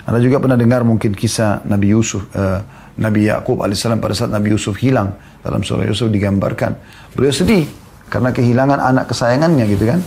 Anda 0.07 0.19
juga 0.23 0.39
pernah 0.39 0.57
dengar 0.57 0.81
mungkin 0.87 1.11
kisah 1.11 1.61
Nabi 1.67 1.93
Yusuf, 1.93 2.25
eh, 2.33 2.59
Nabi 2.99 3.27
Yakub 3.27 3.63
alaihissalam 3.63 4.03
pada 4.03 4.13
saat 4.17 4.31
Nabi 4.31 4.51
Yusuf 4.51 4.75
hilang 4.79 5.15
dalam 5.41 5.63
surah 5.63 5.87
Yusuf 5.87 6.11
digambarkan. 6.11 6.75
Beliau 7.15 7.33
sedih 7.33 7.65
karena 8.11 8.35
kehilangan 8.35 8.79
anak 8.79 9.09
kesayangannya 9.09 9.65
gitu 9.71 9.87
kan. 9.87 9.99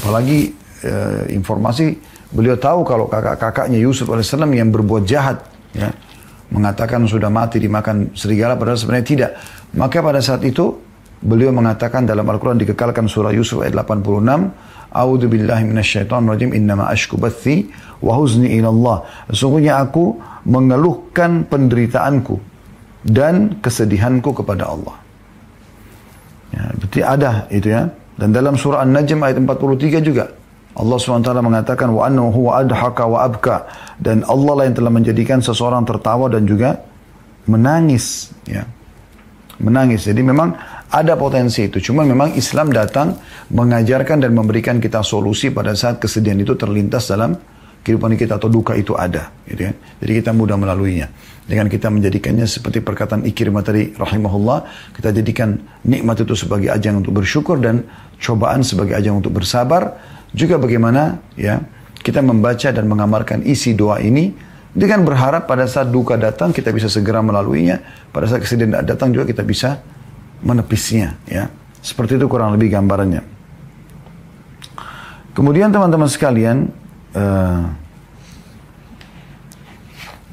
Apalagi 0.00 0.52
e, 0.80 0.92
informasi 1.36 1.96
beliau 2.32 2.56
tahu 2.56 2.82
kalau 2.82 3.06
kakak-kakaknya 3.06 3.78
Yusuf 3.78 4.08
alaihissalam 4.08 4.50
yang 4.56 4.72
berbuat 4.72 5.04
jahat, 5.04 5.44
ya, 5.76 5.92
mengatakan 6.50 7.04
sudah 7.04 7.28
mati 7.28 7.60
dimakan 7.60 8.12
serigala, 8.16 8.56
padahal 8.58 8.80
sebenarnya 8.80 9.06
tidak. 9.06 9.30
Maka 9.76 10.00
pada 10.00 10.20
saat 10.24 10.42
itu 10.42 10.83
beliau 11.20 11.54
mengatakan 11.54 12.08
dalam 12.08 12.26
Al-Quran 12.26 12.58
dikekalkan 12.62 13.06
surah 13.06 13.30
Yusuf 13.30 13.62
ayat 13.62 13.76
86, 13.76 14.94
A'udhu 14.94 15.26
billahi 15.26 15.66
minasyaitan 15.66 16.22
rajim 16.26 16.54
innama 16.54 16.86
ashku 16.86 17.18
bathi 17.18 17.66
wa 17.98 18.14
huzni 18.14 18.54
ilallah. 18.58 19.02
Sesungguhnya 19.30 19.82
aku 19.82 20.18
mengeluhkan 20.46 21.46
penderitaanku 21.50 22.38
dan 23.02 23.58
kesedihanku 23.58 24.30
kepada 24.32 24.70
Allah. 24.70 24.96
Ya, 26.54 26.64
berarti 26.78 27.00
ada 27.02 27.32
itu 27.50 27.68
ya. 27.74 27.90
Dan 28.14 28.30
dalam 28.30 28.54
surah 28.54 28.86
An-Najm 28.86 29.18
ayat 29.26 29.42
43 29.42 29.98
juga 30.06 30.30
Allah 30.74 30.98
SWT 30.98 31.30
mengatakan 31.38 31.90
wa 31.90 32.02
annahu 32.06 32.30
huwa 32.34 32.62
adhaka 32.62 33.06
wa 33.06 33.22
abka 33.22 33.66
dan 33.98 34.26
Allah 34.26 34.52
lah 34.58 34.64
yang 34.66 34.76
telah 34.78 34.90
menjadikan 34.90 35.38
seseorang 35.38 35.86
tertawa 35.86 36.26
dan 36.26 36.46
juga 36.46 36.82
menangis 37.46 38.34
ya. 38.46 38.66
Menangis. 39.62 40.10
Jadi 40.10 40.18
memang 40.26 40.50
ada 40.94 41.18
potensi 41.18 41.66
itu. 41.66 41.82
Cuma 41.82 42.06
memang 42.06 42.38
Islam 42.38 42.70
datang 42.70 43.18
mengajarkan 43.50 44.22
dan 44.22 44.30
memberikan 44.30 44.78
kita 44.78 45.02
solusi 45.02 45.50
pada 45.50 45.74
saat 45.74 45.98
kesedihan 45.98 46.38
itu 46.38 46.54
terlintas 46.54 47.10
dalam 47.10 47.34
kehidupan 47.82 48.14
kita 48.14 48.38
atau 48.38 48.46
duka 48.46 48.78
itu 48.78 48.94
ada. 48.94 49.34
Gitu 49.42 49.66
kan? 49.66 49.74
Jadi 49.74 50.12
kita 50.22 50.30
mudah 50.30 50.54
melaluinya. 50.54 51.10
Dengan 51.44 51.68
kita 51.68 51.92
menjadikannya 51.92 52.48
seperti 52.48 52.80
perkataan 52.80 53.26
Ikrimah 53.26 53.60
tadi 53.60 53.92
rahimahullah, 53.92 54.64
kita 54.96 55.12
jadikan 55.12 55.60
nikmat 55.84 56.24
itu 56.24 56.32
sebagai 56.32 56.72
ajang 56.72 57.04
untuk 57.04 57.20
bersyukur 57.20 57.60
dan 57.60 57.84
cobaan 58.22 58.64
sebagai 58.64 58.96
ajang 58.96 59.20
untuk 59.20 59.36
bersabar. 59.36 59.98
Juga 60.32 60.56
bagaimana 60.56 61.20
ya 61.36 61.60
kita 62.00 62.24
membaca 62.24 62.70
dan 62.72 62.88
mengamalkan 62.88 63.44
isi 63.44 63.76
doa 63.76 64.00
ini 64.00 64.32
dengan 64.72 65.04
berharap 65.04 65.44
pada 65.44 65.68
saat 65.68 65.92
duka 65.92 66.16
datang 66.16 66.50
kita 66.50 66.72
bisa 66.72 66.88
segera 66.88 67.20
melaluinya, 67.20 67.84
pada 68.08 68.24
saat 68.24 68.40
kesedihan 68.40 68.80
datang 68.80 69.12
juga 69.12 69.28
kita 69.28 69.44
bisa 69.44 69.84
menepisnya 70.44 71.16
ya. 71.24 71.48
Seperti 71.80 72.16
itu 72.20 72.28
kurang 72.28 72.52
lebih 72.56 72.72
gambarannya. 72.72 73.20
Kemudian 75.34 75.68
teman-teman 75.74 76.08
sekalian, 76.08 76.70
uh, 77.12 77.66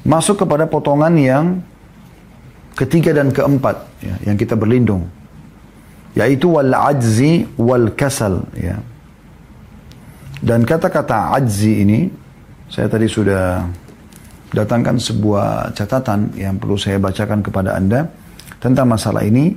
masuk 0.06 0.46
kepada 0.46 0.66
potongan 0.66 1.14
yang 1.18 1.44
ketiga 2.74 3.14
dan 3.14 3.30
keempat 3.30 3.86
ya, 4.02 4.14
yang 4.26 4.36
kita 4.38 4.58
berlindung 4.58 5.06
yaitu 6.12 6.50
wal 6.50 6.72
ajzi 6.74 7.48
wal 7.56 7.88
kasal 7.94 8.44
ya 8.58 8.76
dan 10.42 10.66
kata-kata 10.66 11.38
ajzi 11.38 11.86
ini 11.86 12.00
saya 12.68 12.90
tadi 12.90 13.06
sudah 13.06 13.64
datangkan 14.52 15.00
sebuah 15.00 15.72
catatan 15.72 16.34
yang 16.36 16.58
perlu 16.60 16.76
saya 16.76 17.00
bacakan 17.00 17.40
kepada 17.40 17.78
anda 17.78 18.10
tentang 18.60 18.90
masalah 18.90 19.24
ini 19.24 19.56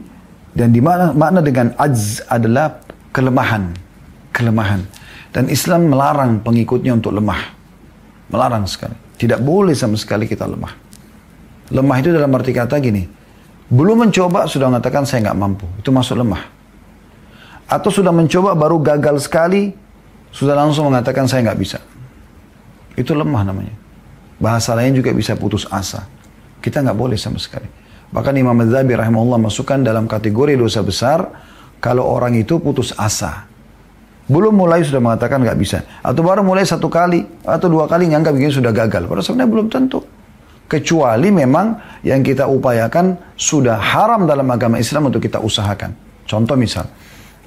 dan 0.56 0.72
di 0.72 0.80
mana 0.80 1.12
makna 1.12 1.44
dengan 1.44 1.76
ajz 1.76 2.24
adalah 2.32 2.80
kelemahan 3.12 3.76
kelemahan 4.32 4.82
dan 5.36 5.52
Islam 5.52 5.92
melarang 5.92 6.40
pengikutnya 6.40 6.96
untuk 6.96 7.12
lemah 7.12 7.54
melarang 8.32 8.64
sekali 8.66 9.06
tidak 9.16 9.40
boleh 9.40 9.72
sama 9.72 9.96
sekali 9.96 10.28
kita 10.28 10.44
lemah. 10.44 10.76
Lemah 11.72 11.98
itu 12.04 12.12
dalam 12.12 12.30
arti 12.36 12.52
kata 12.52 12.78
gini, 12.84 13.08
belum 13.72 14.08
mencoba 14.08 14.46
sudah 14.46 14.68
mengatakan 14.70 15.08
saya 15.08 15.32
nggak 15.32 15.40
mampu, 15.40 15.66
itu 15.80 15.90
masuk 15.90 16.20
lemah. 16.20 16.44
Atau 17.66 17.90
sudah 17.90 18.14
mencoba 18.14 18.54
baru 18.54 18.78
gagal 18.78 19.26
sekali, 19.26 19.74
sudah 20.30 20.54
langsung 20.54 20.92
mengatakan 20.92 21.26
saya 21.26 21.48
nggak 21.50 21.60
bisa. 21.60 21.80
Itu 22.94 23.18
lemah 23.18 23.42
namanya. 23.48 23.74
Bahasa 24.38 24.76
lain 24.76 24.94
juga 25.00 25.16
bisa 25.16 25.34
putus 25.34 25.66
asa. 25.72 26.06
Kita 26.62 26.84
nggak 26.84 26.98
boleh 27.00 27.18
sama 27.18 27.40
sekali. 27.40 27.66
Bahkan 28.14 28.34
Imam 28.38 28.54
Madzhabi 28.54 28.94
rahimahullah 28.94 29.40
masukkan 29.42 29.82
dalam 29.82 30.06
kategori 30.06 30.60
dosa 30.60 30.82
besar 30.86 31.20
kalau 31.82 32.06
orang 32.06 32.38
itu 32.38 32.62
putus 32.62 32.94
asa. 32.98 33.46
Belum 34.26 34.58
mulai 34.58 34.82
sudah 34.82 34.98
mengatakan 34.98 35.42
nggak 35.46 35.58
bisa. 35.58 35.86
Atau 36.02 36.26
baru 36.26 36.42
mulai 36.42 36.66
satu 36.66 36.90
kali 36.90 37.46
atau 37.46 37.70
dua 37.70 37.86
kali 37.86 38.10
nganggap 38.10 38.34
begini 38.34 38.54
sudah 38.54 38.74
gagal. 38.74 39.06
Padahal 39.06 39.26
sebenarnya 39.26 39.52
belum 39.54 39.68
tentu. 39.70 40.00
Kecuali 40.66 41.30
memang 41.30 42.02
yang 42.02 42.26
kita 42.26 42.50
upayakan 42.50 43.38
sudah 43.38 43.78
haram 43.78 44.26
dalam 44.26 44.50
agama 44.50 44.82
Islam 44.82 45.14
untuk 45.14 45.22
kita 45.22 45.38
usahakan. 45.38 45.94
Contoh 46.26 46.58
misal, 46.58 46.90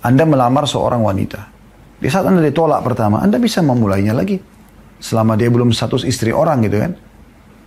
Anda 0.07 0.23
melamar 0.23 0.71
seorang 0.71 1.03
wanita. 1.03 1.51
Di 1.99 2.07
saat 2.07 2.31
Anda 2.31 2.47
ditolak 2.47 2.87
pertama, 2.87 3.19
Anda 3.19 3.43
bisa 3.43 3.59
memulainya 3.59 4.15
lagi. 4.15 4.39
Selama 5.03 5.35
dia 5.35 5.51
belum 5.51 5.75
status 5.75 6.07
istri 6.07 6.31
orang 6.31 6.63
gitu 6.63 6.79
kan. 6.79 6.95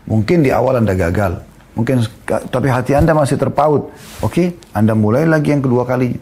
Mungkin 0.08 0.40
di 0.40 0.56
awal 0.56 0.80
Anda 0.80 0.96
gagal. 0.96 1.51
Mungkin 1.72 2.04
tapi 2.28 2.68
hati 2.68 2.92
Anda 2.98 3.16
masih 3.16 3.40
terpaut. 3.40 3.96
Oke, 4.20 4.60
Anda 4.76 4.92
mulai 4.92 5.24
lagi 5.24 5.56
yang 5.56 5.64
kedua 5.64 5.88
kalinya. 5.88 6.20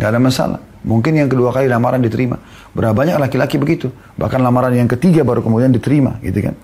Gak 0.00 0.08
ada 0.08 0.20
masalah. 0.20 0.60
Mungkin 0.84 1.16
yang 1.16 1.28
kedua 1.32 1.52
kali 1.52 1.68
lamaran 1.68 2.00
diterima. 2.00 2.36
Berapa 2.76 2.92
banyak 2.92 3.16
laki-laki 3.16 3.56
begitu. 3.56 3.88
Bahkan 4.20 4.40
lamaran 4.40 4.72
yang 4.76 4.88
ketiga 4.88 5.24
baru 5.24 5.40
kemudian 5.40 5.72
diterima 5.72 6.20
gitu 6.20 6.44
kan. 6.44 6.54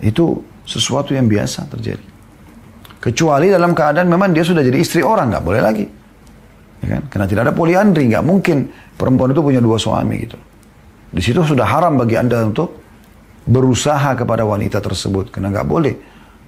Itu 0.00 0.44
sesuatu 0.64 1.12
yang 1.12 1.28
biasa 1.28 1.68
terjadi. 1.68 2.04
Kecuali 3.00 3.52
dalam 3.52 3.76
keadaan 3.76 4.08
memang 4.08 4.32
dia 4.32 4.42
sudah 4.42 4.64
jadi 4.64 4.80
istri 4.80 5.04
orang, 5.04 5.30
nggak 5.30 5.44
boleh 5.44 5.60
lagi. 5.62 5.86
Ya 6.82 6.98
kan? 6.98 7.02
Karena 7.06 7.26
tidak 7.28 7.42
ada 7.48 7.54
poliandri, 7.54 8.08
nggak 8.10 8.24
mungkin 8.24 8.68
perempuan 8.96 9.30
itu 9.30 9.40
punya 9.44 9.60
dua 9.62 9.78
suami 9.78 10.16
gitu. 10.26 10.36
Di 11.12 11.22
situ 11.22 11.40
sudah 11.44 11.64
haram 11.64 11.96
bagi 11.96 12.18
anda 12.18 12.42
untuk 12.42 12.82
berusaha 13.46 14.18
kepada 14.18 14.42
wanita 14.42 14.82
tersebut, 14.82 15.30
karena 15.30 15.54
nggak 15.54 15.68
boleh. 15.68 15.94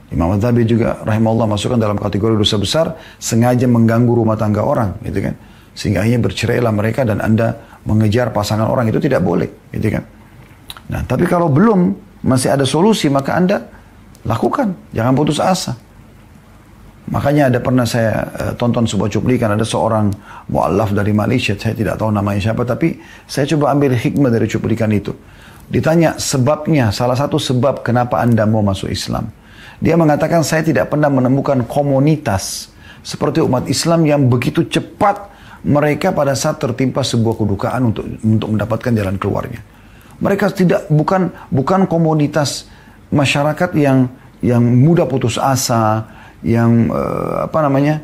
Imam 0.08 0.32
Adzhabi 0.32 0.64
juga 0.64 1.04
rahimahullah 1.04 1.44
masukkan 1.44 1.76
dalam 1.76 2.00
kategori 2.00 2.32
dosa 2.32 2.56
besar 2.56 2.86
sengaja 3.20 3.68
mengganggu 3.68 4.08
rumah 4.08 4.40
tangga 4.40 4.64
orang, 4.64 4.96
gitu 5.04 5.20
kan. 5.20 5.36
Sehingga 5.76 6.02
akhirnya 6.02 6.20
bercerailah 6.24 6.72
mereka 6.72 7.04
dan 7.04 7.20
Anda 7.20 7.80
mengejar 7.84 8.32
pasangan 8.32 8.66
orang 8.66 8.88
itu 8.88 8.98
tidak 8.98 9.20
boleh. 9.20 9.46
Gitu 9.70 9.92
kan. 9.92 10.02
Nah, 10.88 11.04
tapi 11.04 11.28
kalau 11.28 11.52
belum 11.52 11.92
masih 12.24 12.56
ada 12.56 12.64
solusi 12.64 13.12
maka 13.12 13.36
Anda 13.36 13.62
lakukan. 14.24 14.90
Jangan 14.96 15.12
putus 15.12 15.38
asa. 15.38 15.76
Makanya 17.08 17.48
ada 17.48 17.58
pernah 17.64 17.88
saya 17.88 18.20
uh, 18.20 18.52
tonton 18.56 18.84
sebuah 18.84 19.08
cuplikan 19.08 19.56
ada 19.56 19.64
seorang 19.64 20.12
muallaf 20.52 20.92
dari 20.92 21.16
Malaysia, 21.16 21.56
saya 21.56 21.72
tidak 21.72 21.96
tahu 21.96 22.12
namanya 22.12 22.52
siapa, 22.52 22.68
tapi 22.68 23.00
saya 23.24 23.48
coba 23.48 23.72
ambil 23.72 23.96
hikmah 23.96 24.28
dari 24.28 24.44
cuplikan 24.44 24.92
itu. 24.92 25.16
Ditanya 25.72 26.20
sebabnya, 26.20 26.92
salah 26.92 27.16
satu 27.16 27.40
sebab 27.40 27.80
kenapa 27.80 28.20
Anda 28.20 28.44
mau 28.44 28.60
masuk 28.60 28.92
Islam. 28.92 29.28
Dia 29.78 29.94
mengatakan 29.94 30.42
saya 30.42 30.66
tidak 30.66 30.90
pernah 30.90 31.08
menemukan 31.08 31.62
komunitas 31.66 32.74
seperti 33.02 33.40
umat 33.40 33.70
Islam 33.70 34.04
yang 34.04 34.26
begitu 34.26 34.66
cepat 34.66 35.30
mereka 35.62 36.14
pada 36.14 36.34
saat 36.38 36.58
tertimpa 36.62 37.02
sebuah 37.02 37.34
kedukaan 37.38 37.90
untuk 37.90 38.04
untuk 38.22 38.48
mendapatkan 38.54 38.92
jalan 38.94 39.16
keluarnya. 39.18 39.60
Mereka 40.18 40.50
tidak 40.54 40.90
bukan 40.90 41.30
bukan 41.50 41.86
komunitas 41.86 42.66
masyarakat 43.10 43.70
yang 43.78 44.10
yang 44.42 44.62
mudah 44.62 45.06
putus 45.06 45.38
asa, 45.38 46.06
yang 46.42 46.90
uh, 46.90 47.46
apa 47.46 47.58
namanya 47.62 48.02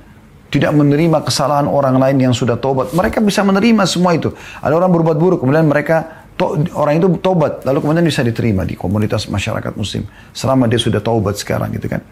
tidak 0.50 0.70
menerima 0.70 1.18
kesalahan 1.26 1.66
orang 1.66 1.98
lain 1.98 2.30
yang 2.30 2.34
sudah 2.34 2.54
tobat. 2.54 2.94
Mereka 2.94 3.18
bisa 3.18 3.42
menerima 3.42 3.82
semua 3.90 4.14
itu. 4.14 4.30
Ada 4.62 4.74
orang 4.78 4.90
berbuat 4.94 5.18
buruk, 5.18 5.38
kemudian 5.42 5.66
mereka 5.66 6.23
to, 6.36 6.58
orang 6.74 6.98
itu 6.98 7.08
tobat 7.22 7.62
lalu 7.66 7.78
kemudian 7.84 8.06
bisa 8.06 8.22
diterima 8.26 8.66
di 8.66 8.74
komunitas 8.74 9.30
masyarakat 9.30 9.72
muslim 9.78 10.06
selama 10.34 10.66
dia 10.66 10.80
sudah 10.80 11.00
taubat 11.00 11.38
sekarang 11.38 11.74
gitu 11.74 11.86
kan. 11.90 12.02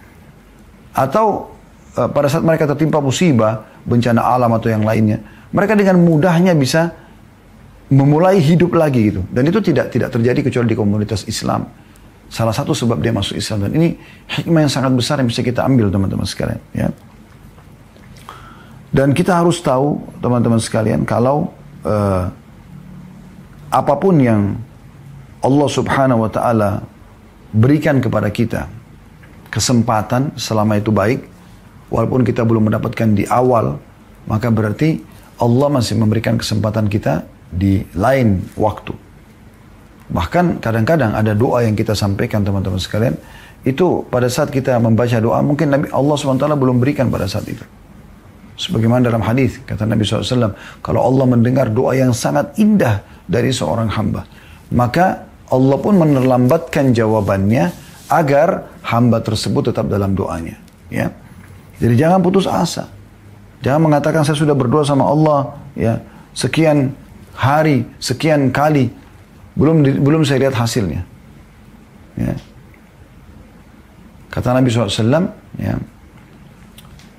Atau 0.93 1.57
uh, 1.97 2.09
pada 2.11 2.29
saat 2.29 2.45
mereka 2.45 2.69
tertimpa 2.69 3.01
musibah 3.01 3.67
bencana 3.83 4.23
alam 4.23 4.53
atau 4.55 4.69
yang 4.71 4.85
lainnya 4.87 5.21
mereka 5.53 5.77
dengan 5.77 6.01
mudahnya 6.01 6.57
bisa 6.57 6.95
memulai 7.93 8.41
hidup 8.41 8.73
lagi 8.73 9.13
gitu. 9.13 9.21
Dan 9.29 9.53
itu 9.53 9.61
tidak 9.61 9.93
tidak 9.93 10.09
terjadi 10.09 10.41
kecuali 10.49 10.73
di 10.73 10.77
komunitas 10.77 11.29
Islam. 11.29 11.69
Salah 12.33 12.57
satu 12.57 12.73
sebab 12.73 12.97
dia 13.05 13.13
masuk 13.13 13.37
Islam. 13.37 13.69
Dan 13.69 13.77
ini 13.77 13.89
hikmah 14.33 14.65
yang 14.65 14.73
sangat 14.73 14.97
besar 14.97 15.21
yang 15.21 15.29
bisa 15.29 15.45
kita 15.45 15.61
ambil 15.69 15.93
teman-teman 15.93 16.25
sekalian 16.25 16.61
ya. 16.73 16.89
Dan 18.93 19.13
kita 19.13 19.37
harus 19.37 19.61
tahu 19.61 20.01
teman-teman 20.21 20.61
sekalian 20.61 21.05
kalau 21.05 21.53
uh, 21.85 22.29
apa 23.73 23.97
pun 23.97 24.21
yang 24.21 24.61
Allah 25.41 25.69
subhanahu 25.73 26.29
wa 26.29 26.31
ta'ala 26.31 26.71
berikan 27.57 27.99
kepada 28.05 28.29
kita 28.29 28.69
kesempatan 29.49 30.37
selama 30.37 30.77
itu 30.77 30.93
baik 30.93 31.25
walaupun 31.89 32.25
kita 32.25 32.45
belum 32.45 32.69
mendapatkan 32.69 33.09
di 33.17 33.25
awal 33.29 33.81
maka 34.29 34.53
berarti 34.53 35.01
Allah 35.41 35.69
masih 35.73 35.99
memberikan 35.99 36.39
kesempatan 36.39 36.87
kita 36.87 37.27
di 37.51 37.83
lain 37.99 38.41
waktu. 38.55 38.95
Bahkan 40.13 40.61
kadang-kadang 40.63 41.17
ada 41.17 41.33
doa 41.35 41.65
yang 41.65 41.75
kita 41.75 41.97
sampaikan 41.97 42.45
teman-teman 42.45 42.79
sekalian 42.79 43.17
itu 43.65 44.05
pada 44.09 44.29
saat 44.31 44.53
kita 44.53 44.79
membaca 44.79 45.17
doa 45.19 45.41
mungkin 45.41 45.73
Nabi 45.73 45.87
Allah 45.91 46.15
SWT 46.15 46.47
belum 46.47 46.79
berikan 46.79 47.09
pada 47.11 47.27
saat 47.27 47.49
itu. 47.49 47.65
Sebagaimana 48.57 49.09
dalam 49.09 49.25
hadis 49.25 49.59
kata 49.65 49.89
Nabi 49.89 50.05
SAW 50.05 50.55
kalau 50.85 51.01
Allah 51.01 51.25
mendengar 51.25 51.73
doa 51.73 51.97
yang 51.97 52.13
sangat 52.13 52.53
indah 52.61 53.01
dari 53.27 53.51
seorang 53.55 53.89
hamba. 53.93 54.27
Maka 54.73 55.29
Allah 55.53 55.77
pun 55.79 56.01
menerlambatkan 56.01 56.97
jawabannya 56.97 57.71
agar 58.09 58.73
hamba 58.85 59.21
tersebut 59.21 59.73
tetap 59.73 59.89
dalam 59.89 60.17
doanya. 60.17 60.57
Ya. 60.89 61.13
Jadi 61.81 61.95
jangan 61.97 62.21
putus 62.21 62.49
asa. 62.49 62.89
Jangan 63.63 63.91
mengatakan 63.91 64.27
saya 64.27 64.37
sudah 64.37 64.57
berdoa 64.57 64.83
sama 64.83 65.07
Allah 65.07 65.55
ya 65.79 66.03
sekian 66.35 66.93
hari, 67.37 67.87
sekian 68.03 68.51
kali 68.51 68.91
belum 69.55 69.85
belum 70.03 70.23
saya 70.25 70.49
lihat 70.49 70.57
hasilnya. 70.57 71.05
Ya. 72.17 72.35
Kata 74.33 74.57
Nabi 74.57 74.73
SAW, 74.73 75.29
ya, 75.61 75.77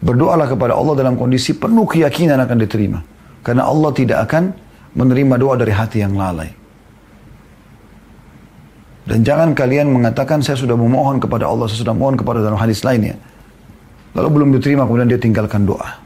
berdoalah 0.01 0.49
kepada 0.49 0.73
Allah 0.73 0.97
dalam 0.97 1.13
kondisi 1.13 1.53
penuh 1.53 1.85
keyakinan 1.85 2.41
akan 2.41 2.57
diterima. 2.57 3.05
Karena 3.45 3.69
Allah 3.69 3.93
tidak 3.93 4.25
akan 4.25 4.49
menerima 4.93 5.35
doa 5.41 5.55
dari 5.57 5.73
hati 5.73 6.01
yang 6.01 6.13
lalai. 6.13 6.49
Dan 9.03 9.19
jangan 9.19 9.51
kalian 9.51 9.91
mengatakan 9.91 10.39
saya 10.39 10.55
sudah 10.55 10.79
memohon 10.79 11.19
kepada 11.19 11.43
Allah, 11.43 11.67
saya 11.67 11.83
sudah 11.83 11.95
mohon 11.95 12.15
kepada 12.15 12.39
dalam 12.39 12.55
hadis 12.55 12.87
lainnya. 12.87 13.19
Lalu 14.15 14.27
belum 14.31 14.49
diterima 14.55 14.87
kemudian 14.87 15.09
dia 15.11 15.19
tinggalkan 15.19 15.67
doa. 15.67 15.99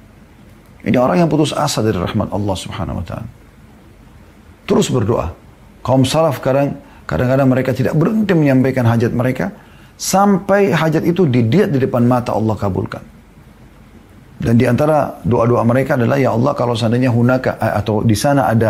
Ini 0.82 0.98
orang 0.98 1.22
yang 1.22 1.30
putus 1.30 1.54
asa 1.54 1.84
dari 1.84 2.00
rahmat 2.00 2.32
Allah 2.32 2.56
subhanahu 2.56 3.04
wa 3.04 3.06
ta'ala. 3.06 3.28
Terus 4.66 4.88
berdoa. 4.88 5.36
Kaum 5.84 6.08
salaf 6.08 6.40
kadang, 6.40 6.80
kadang-kadang 7.04 7.48
mereka 7.48 7.72
tidak 7.76 7.94
berhenti 7.94 8.34
menyampaikan 8.34 8.88
hajat 8.88 9.12
mereka. 9.12 9.52
Sampai 9.98 10.72
hajat 10.72 11.04
itu 11.06 11.26
didiat 11.28 11.74
di 11.74 11.82
depan 11.82 12.06
mata 12.06 12.34
Allah 12.34 12.54
kabulkan. 12.54 13.17
Dan 14.38 14.54
di 14.54 14.70
antara 14.70 15.18
doa-doa 15.26 15.66
mereka 15.66 15.98
adalah 15.98 16.22
ya 16.22 16.30
Allah 16.30 16.54
kalau 16.54 16.78
seandainya 16.78 17.10
hunaka 17.10 17.58
eh, 17.58 17.74
atau 17.82 18.06
di 18.06 18.14
sana 18.14 18.46
ada 18.54 18.70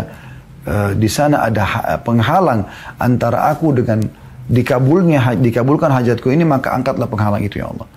uh, 0.64 0.92
di 0.96 1.10
sana 1.12 1.44
ada 1.44 1.64
eh, 1.84 2.00
penghalang 2.00 2.64
antara 2.96 3.52
aku 3.52 3.76
dengan 3.76 4.00
dikabulnya 4.48 5.36
dikabulkan 5.36 5.92
hajatku 5.92 6.32
ini 6.32 6.48
maka 6.48 6.72
angkatlah 6.72 7.12
penghalang 7.12 7.44
itu 7.44 7.60
ya 7.60 7.68
Allah. 7.68 7.88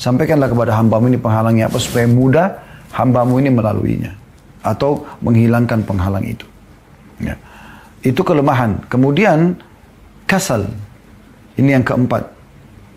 Sampaikanlah 0.00 0.48
kepada 0.48 0.72
hambamu 0.80 1.12
ini 1.12 1.20
penghalangnya 1.20 1.68
apa 1.68 1.76
supaya 1.76 2.08
mudah 2.08 2.56
hambamu 2.96 3.36
ini 3.36 3.52
melaluinya 3.52 4.12
atau 4.64 5.04
menghilangkan 5.20 5.84
penghalang 5.84 6.24
itu. 6.24 6.48
Ya. 7.20 7.36
Itu 8.00 8.24
kelemahan. 8.24 8.80
Kemudian 8.88 9.60
kasal. 10.24 10.72
Ini 11.60 11.76
yang 11.76 11.84
keempat. 11.84 12.32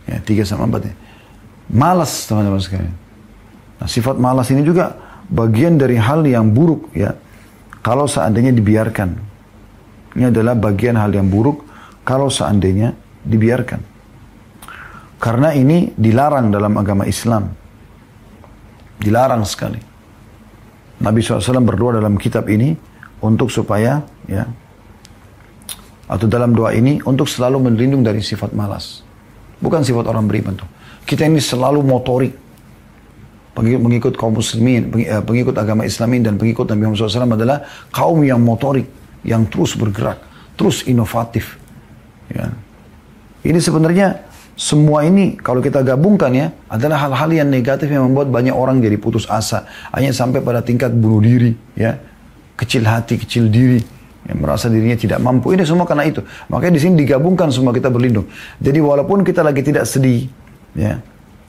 Ya, 0.07 0.19
tiga 0.23 0.47
sama 0.47 0.63
empat 0.71 0.87
ya. 0.87 0.93
Malas 1.67 2.23
teman-teman 2.23 2.63
sekalian. 2.63 3.02
Nah, 3.83 3.91
sifat 3.91 4.15
malas 4.15 4.47
ini 4.47 4.63
juga 4.63 4.95
bagian 5.27 5.75
dari 5.75 5.99
hal 5.99 6.23
yang 6.23 6.55
buruk 6.55 6.95
ya. 6.95 7.11
Kalau 7.83 8.07
seandainya 8.07 8.55
dibiarkan. 8.55 9.09
Ini 10.15 10.31
adalah 10.31 10.55
bagian 10.55 10.95
hal 10.95 11.11
yang 11.11 11.27
buruk 11.27 11.67
kalau 12.07 12.31
seandainya 12.31 12.95
dibiarkan. 13.27 13.83
Karena 15.19 15.51
ini 15.51 15.91
dilarang 15.91 16.47
dalam 16.47 16.79
agama 16.79 17.03
Islam. 17.03 17.51
Dilarang 19.03 19.43
sekali. 19.43 19.83
Nabi 21.03 21.19
SAW 21.19 21.59
berdoa 21.59 21.99
dalam 21.99 22.15
kitab 22.15 22.47
ini 22.47 22.71
untuk 23.19 23.51
supaya 23.51 23.99
ya 24.31 24.47
atau 26.07 26.27
dalam 26.31 26.55
doa 26.55 26.71
ini 26.71 27.03
untuk 27.03 27.27
selalu 27.27 27.67
melindung 27.67 27.99
dari 27.99 28.23
sifat 28.23 28.55
malas. 28.55 29.03
Bukan 29.59 29.83
sifat 29.83 30.07
orang 30.07 30.23
beriman 30.23 30.55
tuh. 30.55 30.69
Kita 31.03 31.27
ini 31.27 31.43
selalu 31.43 31.83
motorik 31.83 32.42
pengikut 33.53 34.17
kaum 34.17 34.33
muslimin, 34.33 34.89
eh, 34.97 35.21
pengikut 35.21 35.53
agama 35.55 35.85
islamin 35.85 36.25
dan 36.25 36.41
pengikut 36.41 36.65
Nabi 36.73 36.89
Muhammad 36.89 37.05
SAW 37.05 37.37
adalah 37.37 37.57
kaum 37.93 38.19
yang 38.25 38.41
motorik, 38.41 38.89
yang 39.21 39.45
terus 39.45 39.77
bergerak, 39.77 40.17
terus 40.57 40.81
inovatif. 40.89 41.61
Ya. 42.33 42.49
Ini 43.45 43.59
sebenarnya 43.61 44.25
semua 44.57 45.05
ini 45.05 45.37
kalau 45.37 45.61
kita 45.61 45.81
gabungkan 45.85 46.33
ya 46.33 46.53
adalah 46.69 47.09
hal-hal 47.09 47.29
yang 47.45 47.49
negatif 47.49 47.89
yang 47.89 48.09
membuat 48.09 48.33
banyak 48.33 48.53
orang 48.53 48.81
jadi 48.81 48.97
putus 48.97 49.29
asa, 49.29 49.69
hanya 49.93 50.09
sampai 50.09 50.41
pada 50.41 50.65
tingkat 50.65 50.89
bunuh 50.89 51.21
diri, 51.21 51.53
ya, 51.77 52.01
kecil 52.57 52.85
hati, 52.89 53.21
kecil 53.21 53.53
diri, 53.53 53.81
yang 54.29 54.37
merasa 54.41 54.65
dirinya 54.69 54.97
tidak 54.97 55.19
mampu. 55.21 55.53
Ini 55.53 55.61
semua 55.67 55.85
karena 55.85 56.09
itu. 56.09 56.25
Makanya 56.49 56.73
di 56.73 56.81
sini 56.81 56.93
digabungkan 57.05 57.53
semua 57.53 57.75
kita 57.75 57.91
berlindung. 57.93 58.25
Jadi 58.57 58.79
walaupun 58.81 59.21
kita 59.21 59.45
lagi 59.45 59.61
tidak 59.61 59.85
sedih, 59.85 60.25
ya, 60.73 61.01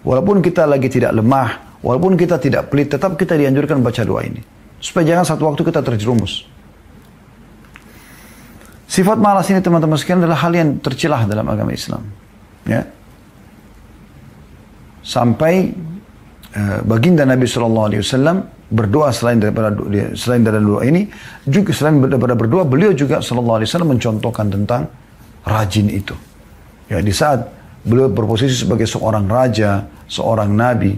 walaupun 0.03 0.43
kita 0.43 0.67
lagi 0.69 0.88
tidak 0.90 1.14
lemah, 1.14 1.73
Walaupun 1.85 2.16
kita 2.16 2.40
tidak 2.40 2.73
pelit, 2.73 2.88
tetap 2.88 3.20
kita 3.20 3.37
dianjurkan 3.37 3.85
baca 3.85 4.01
doa 4.09 4.25
ini. 4.25 4.40
Supaya 4.81 5.12
jangan 5.12 5.29
satu 5.29 5.53
waktu 5.53 5.61
kita 5.68 5.85
terjerumus. 5.85 6.49
Sifat 8.88 9.20
malas 9.20 9.53
ini 9.53 9.61
teman-teman 9.61 10.01
sekalian 10.01 10.25
adalah 10.25 10.40
hal 10.49 10.53
yang 10.57 10.81
tercelah 10.81 11.29
dalam 11.29 11.44
agama 11.44 11.77
Islam. 11.77 12.01
Ya. 12.64 12.88
Sampai 15.05 15.77
uh, 16.57 16.81
baginda 16.88 17.29
Nabi 17.29 17.44
Shallallahu 17.44 17.87
Alaihi 17.92 18.01
Wasallam 18.01 18.37
berdoa 18.73 19.12
selain 19.12 19.37
daripada 19.37 19.77
selain 20.16 20.40
dari 20.40 20.64
doa 20.64 20.81
ini 20.88 21.05
juga 21.44 21.77
selain 21.77 22.01
daripada 22.01 22.33
berdoa 22.33 22.64
beliau 22.64 22.97
juga 22.97 23.20
Shallallahu 23.20 23.61
Alaihi 23.61 23.68
Wasallam 23.68 23.92
mencontohkan 23.92 24.47
tentang 24.49 24.88
rajin 25.44 25.92
itu. 25.92 26.16
Ya 26.88 27.05
di 27.05 27.12
saat 27.12 27.44
beliau 27.85 28.09
berposisi 28.09 28.64
sebagai 28.64 28.88
seorang 28.88 29.29
raja, 29.29 29.85
seorang 30.09 30.49
nabi, 30.57 30.97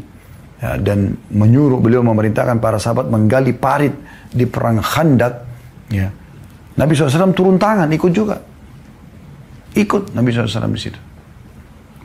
ya, 0.61 0.77
dan 0.81 1.17
menyuruh 1.33 1.81
beliau 1.81 2.01
memerintahkan 2.05 2.61
para 2.61 2.81
sahabat 2.81 3.09
menggali 3.09 3.53
parit 3.53 3.93
di 4.33 4.45
perang 4.45 4.81
Khandak. 4.81 5.45
Ya. 5.93 6.11
Nabi 6.77 6.93
SAW 6.93 7.33
turun 7.33 7.57
tangan 7.57 7.89
ikut 7.89 8.13
juga. 8.13 8.37
Ikut 9.77 10.13
Nabi 10.13 10.29
SAW 10.33 10.73
di 10.73 10.81
situ. 10.81 11.01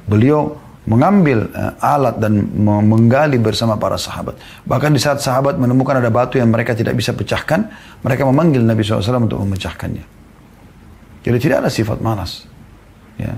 Beliau 0.08 0.56
mengambil 0.82 1.46
uh, 1.54 1.78
alat 1.78 2.18
dan 2.18 2.42
menggali 2.58 3.38
bersama 3.38 3.78
para 3.78 4.02
sahabat. 4.02 4.34
Bahkan 4.66 4.92
di 4.92 5.00
saat 5.00 5.22
sahabat 5.22 5.62
menemukan 5.62 6.02
ada 6.02 6.10
batu 6.10 6.42
yang 6.42 6.50
mereka 6.50 6.74
tidak 6.74 6.98
bisa 6.98 7.14
pecahkan, 7.14 7.70
mereka 8.02 8.26
memanggil 8.26 8.66
Nabi 8.66 8.82
SAW 8.82 9.22
untuk 9.22 9.38
memecahkannya. 9.46 10.06
Jadi 11.22 11.38
tidak 11.38 11.68
ada 11.68 11.70
sifat 11.70 12.02
malas. 12.02 12.50
Ya. 13.22 13.38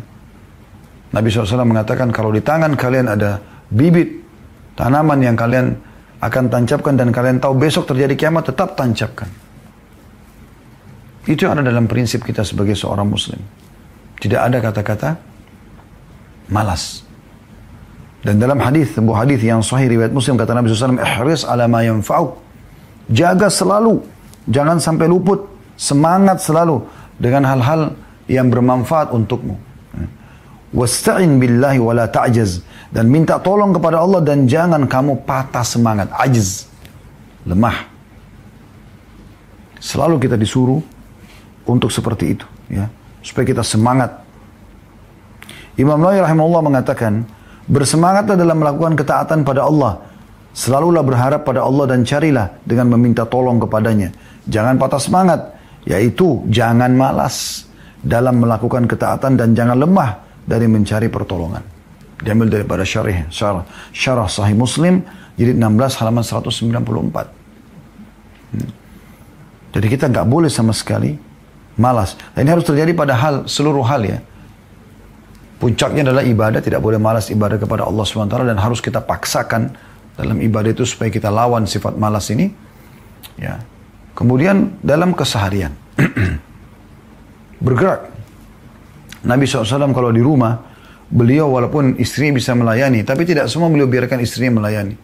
Nabi 1.11 1.27
SAW 1.29 1.67
mengatakan 1.67 2.09
kalau 2.15 2.31
di 2.31 2.39
tangan 2.39 2.73
kalian 2.79 3.11
ada 3.11 3.43
bibit 3.67 4.22
Tanaman 4.73 5.19
yang 5.21 5.37
kalian 5.37 5.77
akan 6.23 6.43
tancapkan 6.49 6.97
dan 6.97 7.11
kalian 7.13 7.37
tahu 7.37 7.53
besok 7.59 7.89
terjadi 7.89 8.15
kiamat, 8.15 8.49
tetap 8.49 8.73
tancapkan. 8.73 9.29
Itu 11.23 11.47
yang 11.47 11.59
ada 11.59 11.71
dalam 11.71 11.87
prinsip 11.87 12.23
kita 12.23 12.43
sebagai 12.43 12.75
seorang 12.75 13.07
muslim. 13.07 13.39
Tidak 14.19 14.39
ada 14.39 14.59
kata-kata 14.59 15.15
malas. 16.51 17.03
Dan 18.23 18.39
dalam 18.39 18.55
hadis, 18.63 18.95
sebuah 18.95 19.27
hadis 19.27 19.39
yang 19.43 19.59
sahih 19.59 19.91
riwayat 19.91 20.15
Muslim 20.15 20.39
kata 20.39 20.55
Nabi 20.55 20.71
SAW, 20.71 20.95
"Ihris 20.95 21.43
ala 21.43 21.67
ma 21.67 21.83
yanfa'uk." 21.83 22.39
Jaga 23.11 23.51
selalu, 23.51 23.99
jangan 24.47 24.79
sampai 24.79 25.11
luput, 25.11 25.43
semangat 25.75 26.39
selalu 26.39 26.87
dengan 27.19 27.43
hal-hal 27.43 27.99
yang 28.31 28.47
bermanfaat 28.47 29.11
untukmu. 29.11 29.59
Wasta'in 30.73 31.37
billahi 31.37 31.77
wa 31.77 31.93
la 31.93 32.09
ta'jaz. 32.09 32.65
Dan 32.89 33.09
minta 33.09 33.37
tolong 33.37 33.73
kepada 33.73 34.01
Allah 34.01 34.21
dan 34.25 34.49
jangan 34.49 34.89
kamu 34.89 35.21
patah 35.25 35.61
semangat. 35.61 36.09
Ajiz. 36.17 36.65
Lemah. 37.45 37.85
Selalu 39.77 40.17
kita 40.17 40.33
disuruh 40.33 40.81
untuk 41.69 41.93
seperti 41.93 42.37
itu. 42.37 42.45
ya, 42.73 42.89
supaya 43.21 43.45
kita 43.45 43.61
semangat. 43.61 44.23
Imam 45.77 45.97
Nawawi 45.97 46.21
rahimahullah 46.21 46.63
mengatakan, 46.63 47.25
bersemangatlah 47.65 48.37
dalam 48.37 48.57
melakukan 48.61 48.93
ketaatan 48.93 49.41
pada 49.41 49.65
Allah. 49.65 49.99
Selalulah 50.53 51.01
berharap 51.01 51.41
pada 51.49 51.65
Allah 51.65 51.89
dan 51.89 52.05
carilah 52.05 52.53
dengan 52.61 52.93
meminta 52.93 53.25
tolong 53.25 53.57
kepadanya. 53.57 54.13
Jangan 54.45 54.77
patah 54.77 55.01
semangat, 55.01 55.41
yaitu 55.83 56.45
jangan 56.47 56.93
malas 56.93 57.65
dalam 58.05 58.37
melakukan 58.37 58.85
ketaatan 58.85 59.33
dan 59.33 59.57
jangan 59.57 59.81
lemah 59.81 60.22
dari 60.43 60.67
mencari 60.67 61.07
pertolongan. 61.07 61.63
Diambil 62.23 62.47
daripada 62.61 62.87
syarih, 62.87 63.27
syarah, 63.27 63.67
syarah 63.91 64.27
sahih 64.31 64.55
muslim, 64.55 65.03
jadi 65.35 65.57
16 65.57 65.99
halaman 65.99 66.23
194. 66.23 66.63
Hmm. 68.53 68.69
Jadi 69.73 69.87
kita 69.89 70.05
nggak 70.07 70.27
boleh 70.29 70.47
sama 70.47 70.71
sekali 70.71 71.17
malas. 71.75 72.13
Dan 72.37 72.45
ini 72.45 72.51
harus 72.53 72.65
terjadi 72.69 72.93
pada 72.93 73.17
hal 73.17 73.49
seluruh 73.49 73.81
hal 73.81 74.05
ya. 74.05 74.19
Puncaknya 75.57 76.05
adalah 76.05 76.21
ibadah, 76.27 76.59
tidak 76.61 76.83
boleh 76.83 76.99
malas 76.99 77.31
ibadah 77.31 77.57
kepada 77.57 77.87
Allah 77.87 78.03
SWT 78.03 78.35
dan 78.35 78.57
harus 78.59 78.83
kita 78.83 78.99
paksakan 78.99 79.73
dalam 80.13 80.37
ibadah 80.43 80.75
itu 80.75 80.85
supaya 80.85 81.09
kita 81.09 81.33
lawan 81.33 81.65
sifat 81.65 81.97
malas 81.97 82.29
ini. 82.29 82.53
Ya. 83.39 83.63
Kemudian 84.13 84.77
dalam 84.85 85.17
keseharian. 85.17 85.73
Bergerak. 87.65 88.12
Nabi 89.23 89.47
SAW 89.47 89.95
kalau 89.95 90.11
di 90.11 90.19
rumah, 90.19 90.59
beliau 91.07 91.47
walaupun 91.51 91.95
istrinya 91.95 92.35
bisa 92.35 92.51
melayani, 92.57 93.07
tapi 93.07 93.23
tidak 93.23 93.47
semua 93.47 93.71
beliau 93.71 93.87
biarkan 93.87 94.19
istrinya 94.19 94.59
melayani. 94.59 94.95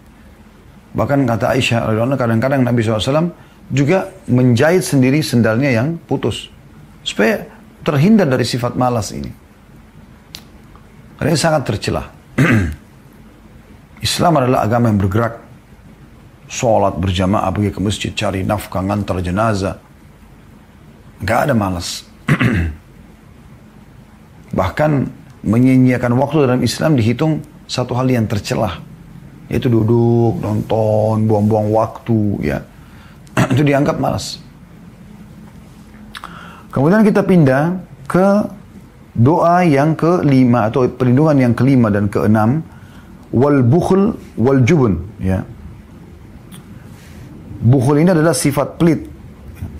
Bahkan 0.91 1.19
kata 1.23 1.55
Aisyah, 1.55 1.87
kadang-kadang 2.17 2.65
Nabi 2.65 2.81
SAW 2.81 3.31
juga 3.69 4.09
menjahit 4.25 4.81
sendiri 4.81 5.21
sendalnya 5.21 5.69
yang 5.69 6.01
putus. 6.09 6.49
Supaya 7.05 7.45
terhindar 7.85 8.27
dari 8.27 8.43
sifat 8.43 8.73
malas 8.75 9.13
ini. 9.13 9.31
Karena 11.15 11.29
ini 11.31 11.39
sangat 11.39 11.61
tercelah. 11.69 12.05
Islam 14.07 14.33
adalah 14.39 14.65
agama 14.65 14.89
yang 14.89 14.99
bergerak. 14.99 15.35
Sholat 16.49 16.97
berjamaah 16.97 17.53
pergi 17.53 17.69
ke 17.69 17.79
masjid, 17.79 18.11
cari 18.17 18.41
nafkah, 18.41 18.81
ngantar 18.81 19.21
jenazah. 19.21 19.77
Gak 21.21 21.39
ada 21.45 21.53
malas. 21.53 22.09
Bahkan 24.53 24.91
menyia-nyiakan 25.45 26.13
waktu 26.19 26.35
dalam 26.49 26.61
Islam 26.65 26.97
dihitung 26.97 27.43
satu 27.69 27.93
hal 27.95 28.09
yang 28.09 28.25
tercelah. 28.25 28.81
Yaitu 29.49 29.69
duduk, 29.69 30.41
nonton, 30.41 31.25
buang-buang 31.25 31.73
waktu, 31.73 32.19
ya. 32.41 32.61
Itu 33.53 33.65
dianggap 33.65 33.97
malas. 33.97 34.37
Kemudian 36.69 37.01
kita 37.01 37.25
pindah 37.25 37.81
ke 38.05 38.45
doa 39.17 39.65
yang 39.65 39.97
kelima 39.97 40.69
atau 40.69 40.85
perlindungan 40.87 41.37
yang 41.49 41.53
kelima 41.57 41.89
dan 41.89 42.07
keenam 42.07 42.61
wal 43.35 43.61
bukhl 43.61 44.15
wal 44.39 44.61
jubun 44.63 45.03
ya 45.19 45.43
bukhl 47.61 47.99
ini 47.99 48.09
adalah 48.15 48.31
sifat 48.31 48.79
pelit 48.79 49.05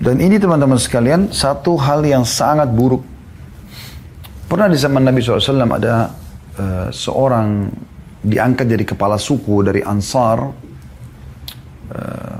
dan 0.02 0.20
ini 0.20 0.36
teman-teman 0.36 0.76
sekalian 0.76 1.32
satu 1.32 1.80
hal 1.80 2.04
yang 2.04 2.22
sangat 2.22 2.68
buruk 2.68 3.00
pernah 4.50 4.66
di 4.66 4.74
zaman 4.74 5.06
Nabi 5.06 5.22
SAW 5.22 5.62
ada 5.70 6.10
uh, 6.58 6.90
seorang 6.90 7.70
diangkat 8.26 8.66
jadi 8.66 8.82
kepala 8.82 9.14
suku 9.14 9.62
dari 9.62 9.78
Ansar 9.86 10.38
uh, 11.94 12.38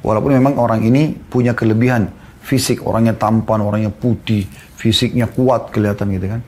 walaupun 0.00 0.32
memang 0.32 0.56
orang 0.56 0.80
ini 0.80 1.12
punya 1.12 1.52
kelebihan 1.52 2.08
fisik 2.40 2.80
orangnya 2.88 3.12
tampan 3.20 3.60
orangnya 3.60 3.92
putih 3.92 4.48
fisiknya 4.80 5.28
kuat 5.28 5.72
kelihatan 5.72 6.12
gitu 6.12 6.26
kan. 6.28 6.40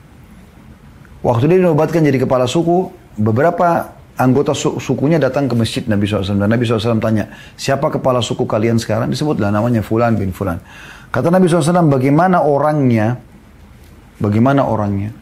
Waktu 1.25 1.49
dia 1.49 1.57
dinobatkan 1.57 2.05
jadi 2.05 2.21
kepala 2.21 2.45
suku, 2.45 2.93
beberapa 3.17 3.97
anggota 4.21 4.53
su 4.53 4.77
sukunya 4.77 5.17
datang 5.17 5.49
ke 5.49 5.57
masjid 5.57 5.81
Nabi 5.89 6.05
SAW. 6.05 6.37
Dan 6.37 6.49
Nabi 6.53 6.61
SAW 6.61 7.01
tanya, 7.01 7.33
siapa 7.57 7.89
kepala 7.89 8.21
suku 8.21 8.45
kalian 8.45 8.77
sekarang? 8.77 9.09
Disebutlah 9.09 9.49
namanya 9.49 9.81
Fulan 9.81 10.13
bin 10.13 10.29
Fulan. 10.29 10.61
Kata 11.09 11.33
Nabi 11.33 11.49
SAW, 11.49 11.89
bagaimana 11.89 12.45
orangnya? 12.45 13.17
Bagaimana 14.17 14.65
orangnya? 14.65 15.13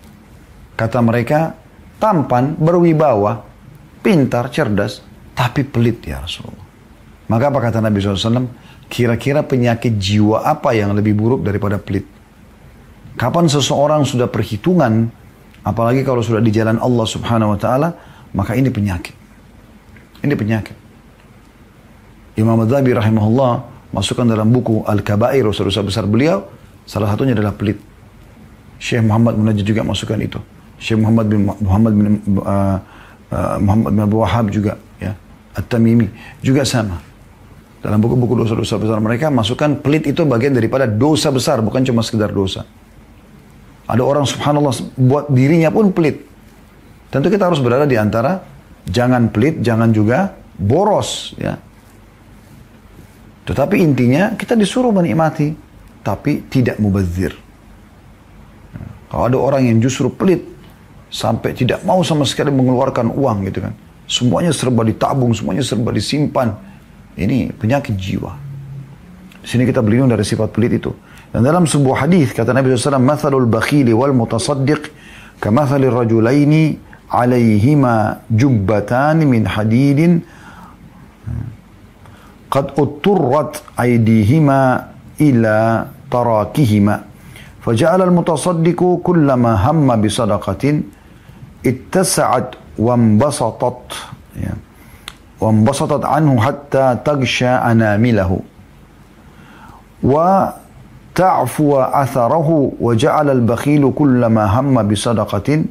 Kata 0.76 1.00
mereka, 1.04 1.56
tampan, 2.00 2.56
berwibawa, 2.56 3.44
pintar, 4.00 4.52
cerdas, 4.52 5.04
tapi 5.36 5.68
pelit 5.68 6.04
ya 6.08 6.24
Rasulullah. 6.24 6.66
Maka 7.26 7.44
apa 7.50 7.60
kata 7.60 7.80
Nabi 7.84 8.00
SAW? 8.00 8.48
Kira-kira 8.86 9.42
penyakit 9.42 9.98
jiwa 9.98 10.46
apa 10.46 10.78
yang 10.78 10.94
lebih 10.94 11.18
buruk 11.18 11.42
daripada 11.42 11.82
pelit? 11.82 12.06
Kapan 13.18 13.48
seseorang 13.50 14.06
sudah 14.06 14.30
perhitungan, 14.30 15.10
apalagi 15.66 16.06
kalau 16.06 16.22
sudah 16.22 16.44
di 16.44 16.52
jalan 16.52 16.78
Allah 16.78 17.08
subhanahu 17.08 17.56
wa 17.56 17.60
ta'ala, 17.60 17.90
maka 18.36 18.54
ini 18.54 18.70
penyakit. 18.70 19.16
Ini 20.22 20.36
penyakit. 20.36 20.78
Imam 22.36 22.60
Adzabi 22.60 22.92
rahimahullah 22.92 23.54
masukkan 23.96 24.28
dalam 24.28 24.52
buku 24.52 24.84
Al-Kabair, 24.84 25.48
dosa-dosa 25.48 25.82
besar 25.82 26.04
beliau, 26.06 26.44
salah 26.84 27.08
satunya 27.10 27.32
adalah 27.32 27.56
pelit. 27.56 27.80
Syekh 28.80 29.04
Muhammad 29.04 29.40
Munajjid 29.40 29.66
juga 29.66 29.82
masukkan 29.82 30.20
itu. 30.20 30.40
Syekh 30.80 31.00
Muhammad 31.00 31.26
bin 31.32 31.48
Muhammad 31.48 31.94
bin 31.96 32.06
uh, 32.44 32.78
uh, 33.32 33.58
Muhammad 33.64 33.92
bin 33.96 34.02
Abu 34.04 34.18
Wahab 34.20 34.52
juga 34.52 34.76
ya. 35.00 35.16
At-Tamimi 35.56 36.12
juga 36.44 36.68
sama. 36.68 37.00
Dalam 37.80 38.02
buku-buku 38.02 38.34
dosa-dosa 38.34 38.82
besar 38.82 38.98
mereka 38.98 39.30
masukkan 39.30 39.78
pelit 39.78 40.10
itu 40.10 40.26
bagian 40.26 40.58
daripada 40.58 40.90
dosa 40.90 41.30
besar, 41.30 41.62
bukan 41.62 41.86
cuma 41.86 42.02
sekedar 42.02 42.34
dosa. 42.34 42.66
Ada 43.86 44.02
orang 44.02 44.26
subhanallah 44.26 44.74
buat 44.98 45.30
dirinya 45.30 45.70
pun 45.70 45.94
pelit. 45.94 46.26
Tentu 47.14 47.30
kita 47.30 47.46
harus 47.46 47.62
berada 47.62 47.86
di 47.86 47.94
antara 47.94 48.42
jangan 48.90 49.30
pelit, 49.30 49.62
jangan 49.62 49.94
juga 49.94 50.34
boros 50.58 51.38
ya. 51.38 51.62
Tetapi 53.46 53.78
intinya 53.78 54.34
kita 54.34 54.58
disuruh 54.58 54.90
menikmati 54.90 55.54
tapi 56.02 56.42
tidak 56.50 56.82
mubazir. 56.82 57.45
Kalau 59.16 59.32
ada 59.32 59.40
orang 59.40 59.64
yang 59.64 59.80
justru 59.80 60.12
pelit 60.12 60.44
sampai 61.08 61.56
tidak 61.56 61.88
mau 61.88 62.04
sama 62.04 62.28
sekali 62.28 62.52
mengeluarkan 62.52 63.16
uang 63.16 63.48
gitu 63.48 63.64
kan. 63.64 63.72
Semuanya 64.12 64.52
serba 64.52 64.84
ditabung, 64.84 65.32
semuanya 65.32 65.64
serba 65.64 65.96
disimpan. 65.96 66.52
Ini 67.16 67.56
penyakit 67.56 67.96
jiwa. 67.96 68.36
Di 69.40 69.48
sini 69.48 69.64
kita 69.64 69.80
berlindung 69.80 70.12
dari 70.12 70.28
sifat 70.28 70.52
pelit 70.52 70.84
itu. 70.84 70.92
Dan 71.32 71.48
dalam 71.48 71.64
sebuah 71.64 72.04
hadis 72.04 72.36
kata 72.36 72.52
Nabi 72.52 72.76
SAW, 72.76 73.00
"Mathalul 73.00 73.48
bakhili 73.48 73.96
wal 73.96 74.12
mutasaddiq 74.12 74.92
kamathalil 75.40 75.96
rajulaini 75.96 76.76
alaihima 77.08 78.28
jubbatan 78.28 79.24
min 79.24 79.48
hadidin 79.48 80.28
qad 82.52 82.76
utturrat 82.76 83.64
aydihima 83.80 84.92
ila 85.24 85.88
tarakihima 86.12 87.15
فجعل 87.66 88.02
المتصدق 88.02 89.00
كلما 89.04 89.72
هم 89.72 90.02
بصدقة 90.02 90.82
اتسعت 91.66 92.50
وانبسطت 92.80 93.94
وانبسطت 95.42 96.06
عنه 96.06 96.42
حتى 96.42 96.98
تغشى 97.06 97.48
أنامله. 97.48 98.40
و 100.04 100.46
تعفو 101.16 101.80
أثره 101.82 102.72
وجعل 102.82 103.30
البخيل 103.30 103.92
كلما 103.96 104.60
هم 104.60 104.88
بصدقة 104.88 105.64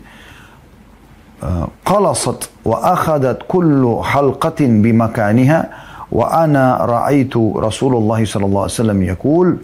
قلصت 1.87 2.51
وأخذت 2.65 3.39
كل 3.49 4.01
حلقة 4.03 4.61
بمكانها. 4.61 5.71
وأنا 6.13 6.77
رأيت 6.77 7.37
رسول 7.37 7.97
الله 7.97 8.25
صلى 8.25 8.45
الله 8.47 8.61
عليه 8.61 8.73
وسلم 8.73 9.03
يقول 9.03 9.57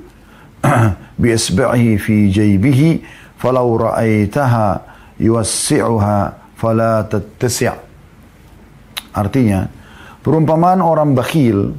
بإصبعه 1.21 1.85
في 2.01 2.15
جيبه 2.29 2.81
فلو 3.37 3.67
رأيتها 3.75 4.67
يوسعها 5.19 6.19
فلا 6.57 6.93
تتسع 7.07 7.73
Artinya, 9.15 9.63
perumpamaan 10.19 10.83
orang 10.83 11.15
bakhil, 11.15 11.71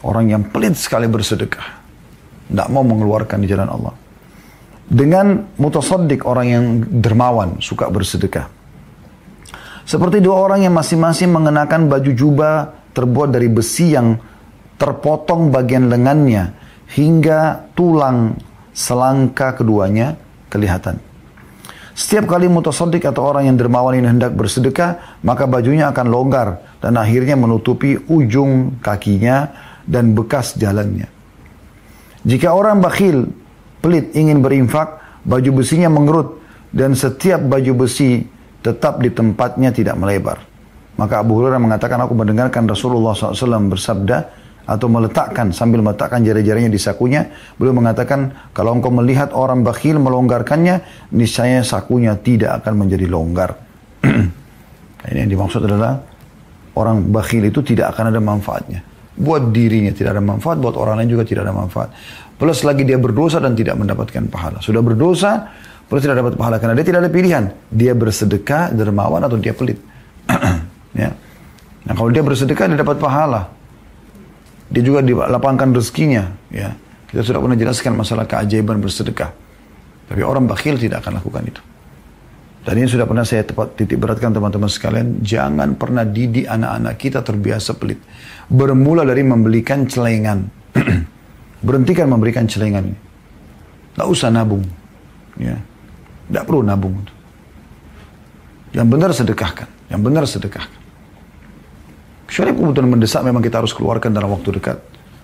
orang 0.00 0.32
yang 0.32 0.42
pelit 0.48 0.72
sekali 0.72 1.04
bersedekah. 1.04 1.84
Tidak 2.48 2.68
mau 2.72 2.80
mengeluarkan 2.80 3.44
di 3.44 3.48
jalan 3.52 3.68
Allah. 3.68 3.92
Dengan 4.88 5.52
mutasaddik 5.60 6.24
orang 6.24 6.46
yang 6.48 6.64
dermawan, 7.04 7.60
suka 7.60 7.92
bersedekah. 7.92 8.48
Seperti 9.84 10.24
dua 10.24 10.48
orang 10.48 10.64
yang 10.64 10.72
masing-masing 10.72 11.28
mengenakan 11.28 11.92
baju 11.92 12.08
jubah 12.08 12.72
terbuat 12.96 13.36
dari 13.36 13.52
besi 13.52 13.92
yang 13.92 14.16
terpotong 14.80 15.52
bagian 15.52 15.92
lengannya 15.92 16.56
hingga 16.93 17.71
tulang 17.73 18.37
selangka 18.75 19.57
keduanya 19.57 20.19
kelihatan. 20.51 21.01
Setiap 21.95 22.27
kali 22.27 22.51
mutasaddik 22.51 23.07
atau 23.07 23.23
orang 23.23 23.47
yang 23.47 23.55
dermawan 23.55 23.95
ini 23.95 24.11
hendak 24.11 24.35
bersedekah, 24.35 25.23
maka 25.23 25.47
bajunya 25.47 25.87
akan 25.95 26.11
longgar 26.11 26.59
dan 26.83 26.99
akhirnya 26.99 27.39
menutupi 27.39 27.95
ujung 28.11 28.83
kakinya 28.83 29.47
dan 29.87 30.11
bekas 30.11 30.59
jalannya. 30.59 31.07
Jika 32.27 32.51
orang 32.51 32.83
bakhil 32.83 33.31
pelit 33.79 34.11
ingin 34.11 34.43
berinfak, 34.43 35.23
baju 35.23 35.63
besinya 35.63 35.87
mengerut 35.87 36.43
dan 36.75 36.99
setiap 36.99 37.39
baju 37.47 37.87
besi 37.87 38.27
tetap 38.59 38.99
di 38.99 39.13
tempatnya 39.15 39.71
tidak 39.71 39.95
melebar. 39.95 40.43
Maka 40.99 41.23
Abu 41.23 41.39
Hurairah 41.39 41.63
mengatakan 41.63 41.99
aku 42.03 42.11
mendengarkan 42.11 42.67
Rasulullah 42.67 43.15
SAW 43.15 43.71
bersabda 43.71 44.44
atau 44.65 44.89
meletakkan 44.89 45.53
sambil 45.53 45.85
meletakkan 45.85 46.25
jari-jarinya 46.25 46.69
di 46.69 46.81
sakunya, 46.81 47.29
beliau 47.57 47.77
mengatakan 47.77 48.49
kalau 48.51 48.73
engkau 48.73 48.89
melihat 48.89 49.29
orang 49.31 49.61
bakhil 49.61 50.01
melonggarkannya, 50.01 51.09
niscaya 51.13 51.61
sakunya 51.61 52.17
tidak 52.17 52.61
akan 52.61 52.85
menjadi 52.85 53.05
longgar. 53.05 53.55
Ini 55.09 55.19
yang 55.21 55.31
dimaksud 55.37 55.61
adalah 55.61 56.01
orang 56.75 57.13
bakhil 57.13 57.45
itu 57.45 57.61
tidak 57.61 57.93
akan 57.93 58.09
ada 58.09 58.17
manfaatnya. 58.17 58.81
Buat 59.15 59.55
dirinya 59.55 59.95
tidak 59.95 60.17
ada 60.17 60.23
manfaat, 60.25 60.59
buat 60.59 60.75
orang 60.75 60.99
lain 60.99 61.09
juga 61.15 61.23
tidak 61.23 61.47
ada 61.47 61.55
manfaat. 61.55 61.89
Plus 62.35 62.67
lagi 62.67 62.83
dia 62.83 62.99
berdosa 62.99 63.39
dan 63.39 63.55
tidak 63.55 63.79
mendapatkan 63.79 64.27
pahala. 64.27 64.59
Sudah 64.59 64.83
berdosa, 64.83 65.55
plus 65.87 66.03
tidak 66.03 66.19
dapat 66.19 66.33
pahala 66.35 66.59
karena 66.59 66.75
dia 66.75 66.83
tidak 66.83 67.07
ada 67.07 67.11
pilihan. 67.13 67.43
Dia 67.71 67.95
bersedekah, 67.95 68.75
dermawan 68.75 69.23
atau 69.23 69.39
dia 69.39 69.55
pelit. 69.55 69.79
ya. 70.99 71.15
Nah 71.85 71.93
kalau 71.95 72.09
dia 72.11 72.25
bersedekah 72.25 72.67
dia 72.67 72.81
dapat 72.81 72.99
pahala. 72.99 73.47
Dia 74.69 74.81
juga 74.81 75.05
dilapangkan 75.05 75.73
rezekinya. 75.75 76.29
Ya. 76.49 76.73
Kita 77.09 77.21
sudah 77.21 77.39
pernah 77.39 77.57
jelaskan 77.57 77.93
masalah 77.95 78.25
keajaiban 78.25 78.81
bersedekah. 78.81 79.31
Tapi 80.05 80.21
orang 80.21 80.45
bakhil 80.49 80.77
tidak 80.77 81.05
akan 81.05 81.21
lakukan 81.21 81.43
itu. 81.45 81.61
Dan 82.65 82.81
ini 82.81 82.89
sudah 82.89 83.05
pernah 83.05 83.21
saya 83.21 83.45
tepat 83.45 83.77
titik 83.77 84.01
beratkan 84.01 84.33
teman-teman 84.33 84.65
sekalian. 84.65 85.21
Jangan 85.21 85.77
pernah 85.77 86.01
didik 86.01 86.49
anak-anak 86.49 86.97
kita 86.97 87.21
terbiasa 87.21 87.77
pelit. 87.77 88.01
Bermula 88.49 89.05
dari 89.05 89.21
membelikan 89.21 89.85
celengan. 89.85 90.49
Berhentikan 91.65 92.09
memberikan 92.09 92.49
celengan. 92.49 92.89
Tidak 93.93 94.07
usah 94.09 94.33
nabung. 94.33 94.65
Ya. 95.37 95.61
Tidak 96.25 96.43
perlu 96.43 96.65
nabung. 96.65 96.97
Yang 98.73 98.87
benar 98.89 99.11
sedekahkan. 99.13 99.69
Yang 99.93 100.01
benar 100.01 100.23
sedekahkan. 100.25 100.84
Kecuali 102.25 102.51
kebutuhan 102.57 102.89
mendesak 102.89 103.21
memang 103.21 103.41
kita 103.41 103.61
harus 103.61 103.73
keluarkan 103.73 104.09
dalam 104.13 104.33
waktu 104.33 104.57
dekat. 104.57 104.77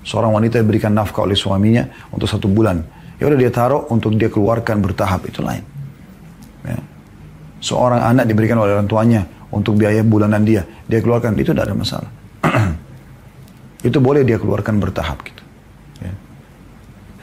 Seorang 0.05 0.33
wanita 0.33 0.61
diberikan 0.61 0.93
nafkah 0.93 1.25
oleh 1.25 1.37
suaminya 1.37 1.85
untuk 2.13 2.29
satu 2.29 2.49
bulan. 2.49 2.81
Ya 3.21 3.29
udah 3.29 3.37
dia 3.37 3.51
taruh 3.53 3.85
untuk 3.93 4.17
dia 4.17 4.29
keluarkan 4.29 4.81
bertahap 4.81 5.29
itu 5.29 5.45
lain. 5.45 5.61
Ya 6.65 6.77
seorang 7.61 8.01
anak 8.01 8.25
diberikan 8.25 8.57
oleh 8.57 8.75
orang 8.75 8.89
tuanya 8.89 9.21
untuk 9.53 9.77
biaya 9.77 10.01
bulanan 10.01 10.41
dia, 10.41 10.65
dia 10.89 10.99
keluarkan 10.99 11.37
itu 11.37 11.53
tidak 11.53 11.69
ada 11.69 11.75
masalah. 11.77 12.09
itu 13.87 13.97
boleh 14.01 14.25
dia 14.25 14.41
keluarkan 14.41 14.81
bertahap 14.81 15.21
gitu. 15.21 15.43
Ya. 16.01 16.13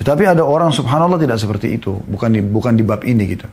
Tetapi 0.00 0.38
ada 0.38 0.46
orang 0.46 0.70
subhanallah 0.70 1.18
tidak 1.18 1.42
seperti 1.42 1.74
itu, 1.74 1.98
bukan 2.06 2.30
di 2.30 2.40
bukan 2.40 2.78
di 2.78 2.86
bab 2.86 3.02
ini 3.02 3.34
gitu. 3.34 3.50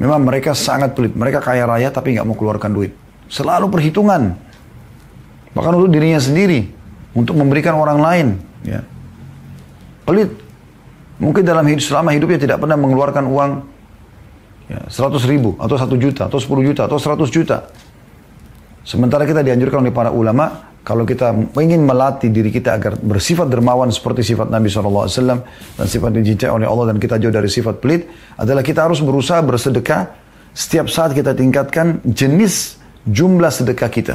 Memang 0.00 0.24
mereka 0.24 0.56
sangat 0.56 0.96
pelit, 0.96 1.12
mereka 1.12 1.44
kaya 1.44 1.68
raya 1.68 1.92
tapi 1.92 2.16
nggak 2.16 2.24
mau 2.24 2.38
keluarkan 2.38 2.72
duit. 2.72 2.94
Selalu 3.28 3.68
perhitungan, 3.68 4.32
bahkan 5.54 5.74
untuk 5.76 5.90
dirinya 5.90 6.20
sendiri, 6.20 6.70
untuk 7.14 7.34
memberikan 7.34 7.76
orang 7.78 7.98
lain. 7.98 8.26
Ya. 8.62 8.84
Pelit. 10.06 10.30
Mungkin 11.20 11.44
dalam 11.44 11.68
hidup 11.68 11.84
selama 11.84 12.16
hidupnya 12.16 12.40
tidak 12.40 12.58
pernah 12.64 12.80
mengeluarkan 12.80 13.28
uang 13.28 13.50
ya, 14.72 14.80
100 14.88 15.20
ribu 15.28 15.52
atau 15.60 15.76
1 15.76 16.00
juta 16.00 16.32
atau 16.32 16.40
10 16.40 16.68
juta 16.72 16.82
atau 16.88 16.96
100 16.96 17.28
juta. 17.28 17.68
Sementara 18.80 19.28
kita 19.28 19.44
dianjurkan 19.44 19.84
oleh 19.84 19.92
para 19.92 20.08
ulama 20.08 20.72
kalau 20.80 21.04
kita 21.04 21.36
ingin 21.60 21.84
melatih 21.84 22.32
diri 22.32 22.48
kita 22.48 22.80
agar 22.80 22.96
bersifat 22.96 23.52
dermawan 23.52 23.92
seperti 23.92 24.32
sifat 24.32 24.48
Nabi 24.48 24.72
SAW 24.72 25.04
dan 25.76 25.86
sifat 25.86 26.10
dicintai 26.16 26.48
oleh 26.48 26.64
Allah 26.64 26.96
dan 26.96 26.96
kita 26.96 27.20
jauh 27.20 27.28
dari 27.28 27.52
sifat 27.52 27.84
pelit 27.84 28.08
adalah 28.40 28.64
kita 28.64 28.88
harus 28.88 29.04
berusaha 29.04 29.44
bersedekah 29.44 30.16
setiap 30.56 30.88
saat 30.88 31.12
kita 31.12 31.36
tingkatkan 31.36 32.00
jenis 32.08 32.80
jumlah 33.04 33.52
sedekah 33.52 33.90
kita. 33.92 34.14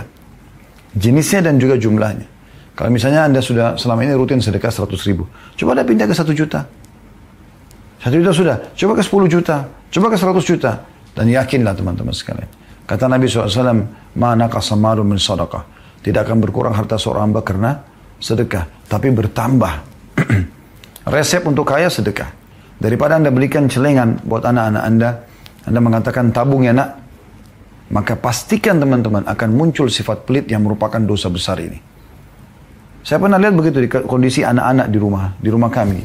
Jenisnya 0.95 1.43
dan 1.43 1.59
juga 1.59 1.75
jumlahnya. 1.75 2.25
Kalau 2.75 2.91
misalnya 2.91 3.27
Anda 3.27 3.39
sudah 3.39 3.75
selama 3.79 4.03
ini 4.03 4.15
rutin 4.15 4.39
sedekah 4.39 4.71
100 4.71 4.95
ribu, 5.07 5.27
coba 5.55 5.79
Anda 5.79 5.83
pindah 5.87 6.07
ke 6.07 6.15
1 6.15 6.31
juta. 6.35 6.63
Satu 8.05 8.21
juta 8.21 8.31
sudah. 8.37 8.57
Coba 8.77 8.93
ke 8.93 9.03
10 9.03 9.25
juta. 9.25 9.65
Coba 9.89 10.13
ke 10.13 10.17
100 10.21 10.45
juta. 10.45 10.71
Dan 11.17 11.25
yakinlah 11.25 11.73
teman-teman 11.73 12.13
sekalian. 12.13 12.45
Kata 12.85 13.09
Nabi 13.09 13.25
SAW, 13.25 13.81
Mana 14.13 14.45
kasamaru 14.45 15.01
min 15.01 15.17
sadaqah. 15.17 15.65
Tidak 16.05 16.21
akan 16.21 16.37
berkurang 16.37 16.77
harta 16.77 17.01
seorang 17.01 17.33
hamba 17.33 17.41
karena 17.41 17.81
sedekah. 18.21 18.85
Tapi 18.85 19.09
bertambah. 19.09 19.73
Resep 21.17 21.41
untuk 21.49 21.65
kaya 21.65 21.89
sedekah. 21.89 22.29
Daripada 22.77 23.17
anda 23.17 23.33
belikan 23.33 23.65
celengan 23.65 24.21
buat 24.21 24.45
anak-anak 24.45 24.83
anda. 24.85 25.09
Anda 25.65 25.79
mengatakan 25.81 26.29
tabung 26.29 26.61
ya 26.61 26.77
nak. 26.77 27.04
Maka 27.85 28.17
pastikan 28.17 28.81
teman-teman 28.81 29.29
akan 29.29 29.49
muncul 29.53 29.85
sifat 29.93 30.25
pelit 30.25 30.49
yang 30.49 30.65
merupakan 30.65 30.97
dosa 30.97 31.29
besar 31.29 31.61
ini. 31.61 31.77
Saya 33.05 33.21
pernah 33.21 33.37
lihat 33.37 33.53
begitu 33.53 33.77
di 33.77 33.89
kondisi 33.89 34.41
anak-anak 34.41 34.89
di 34.89 34.97
rumah, 34.97 35.37
di 35.37 35.49
rumah 35.53 35.69
kami. 35.69 36.01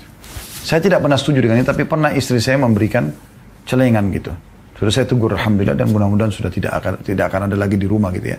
Saya 0.60 0.84
tidak 0.84 1.00
pernah 1.00 1.16
setuju 1.16 1.40
dengan 1.40 1.56
ini, 1.56 1.64
tapi 1.64 1.88
pernah 1.88 2.12
istri 2.12 2.36
saya 2.36 2.60
memberikan 2.60 3.08
celengan 3.64 4.12
gitu. 4.12 4.28
Sudah 4.76 4.92
saya 4.92 5.06
tegur, 5.08 5.32
Alhamdulillah, 5.32 5.72
dan 5.72 5.88
mudah-mudahan 5.88 6.28
sudah 6.28 6.52
tidak 6.52 6.76
akan 6.76 7.00
tidak 7.00 7.32
akan 7.32 7.48
ada 7.48 7.56
lagi 7.56 7.80
di 7.80 7.88
rumah 7.88 8.12
gitu 8.12 8.36
ya. 8.36 8.38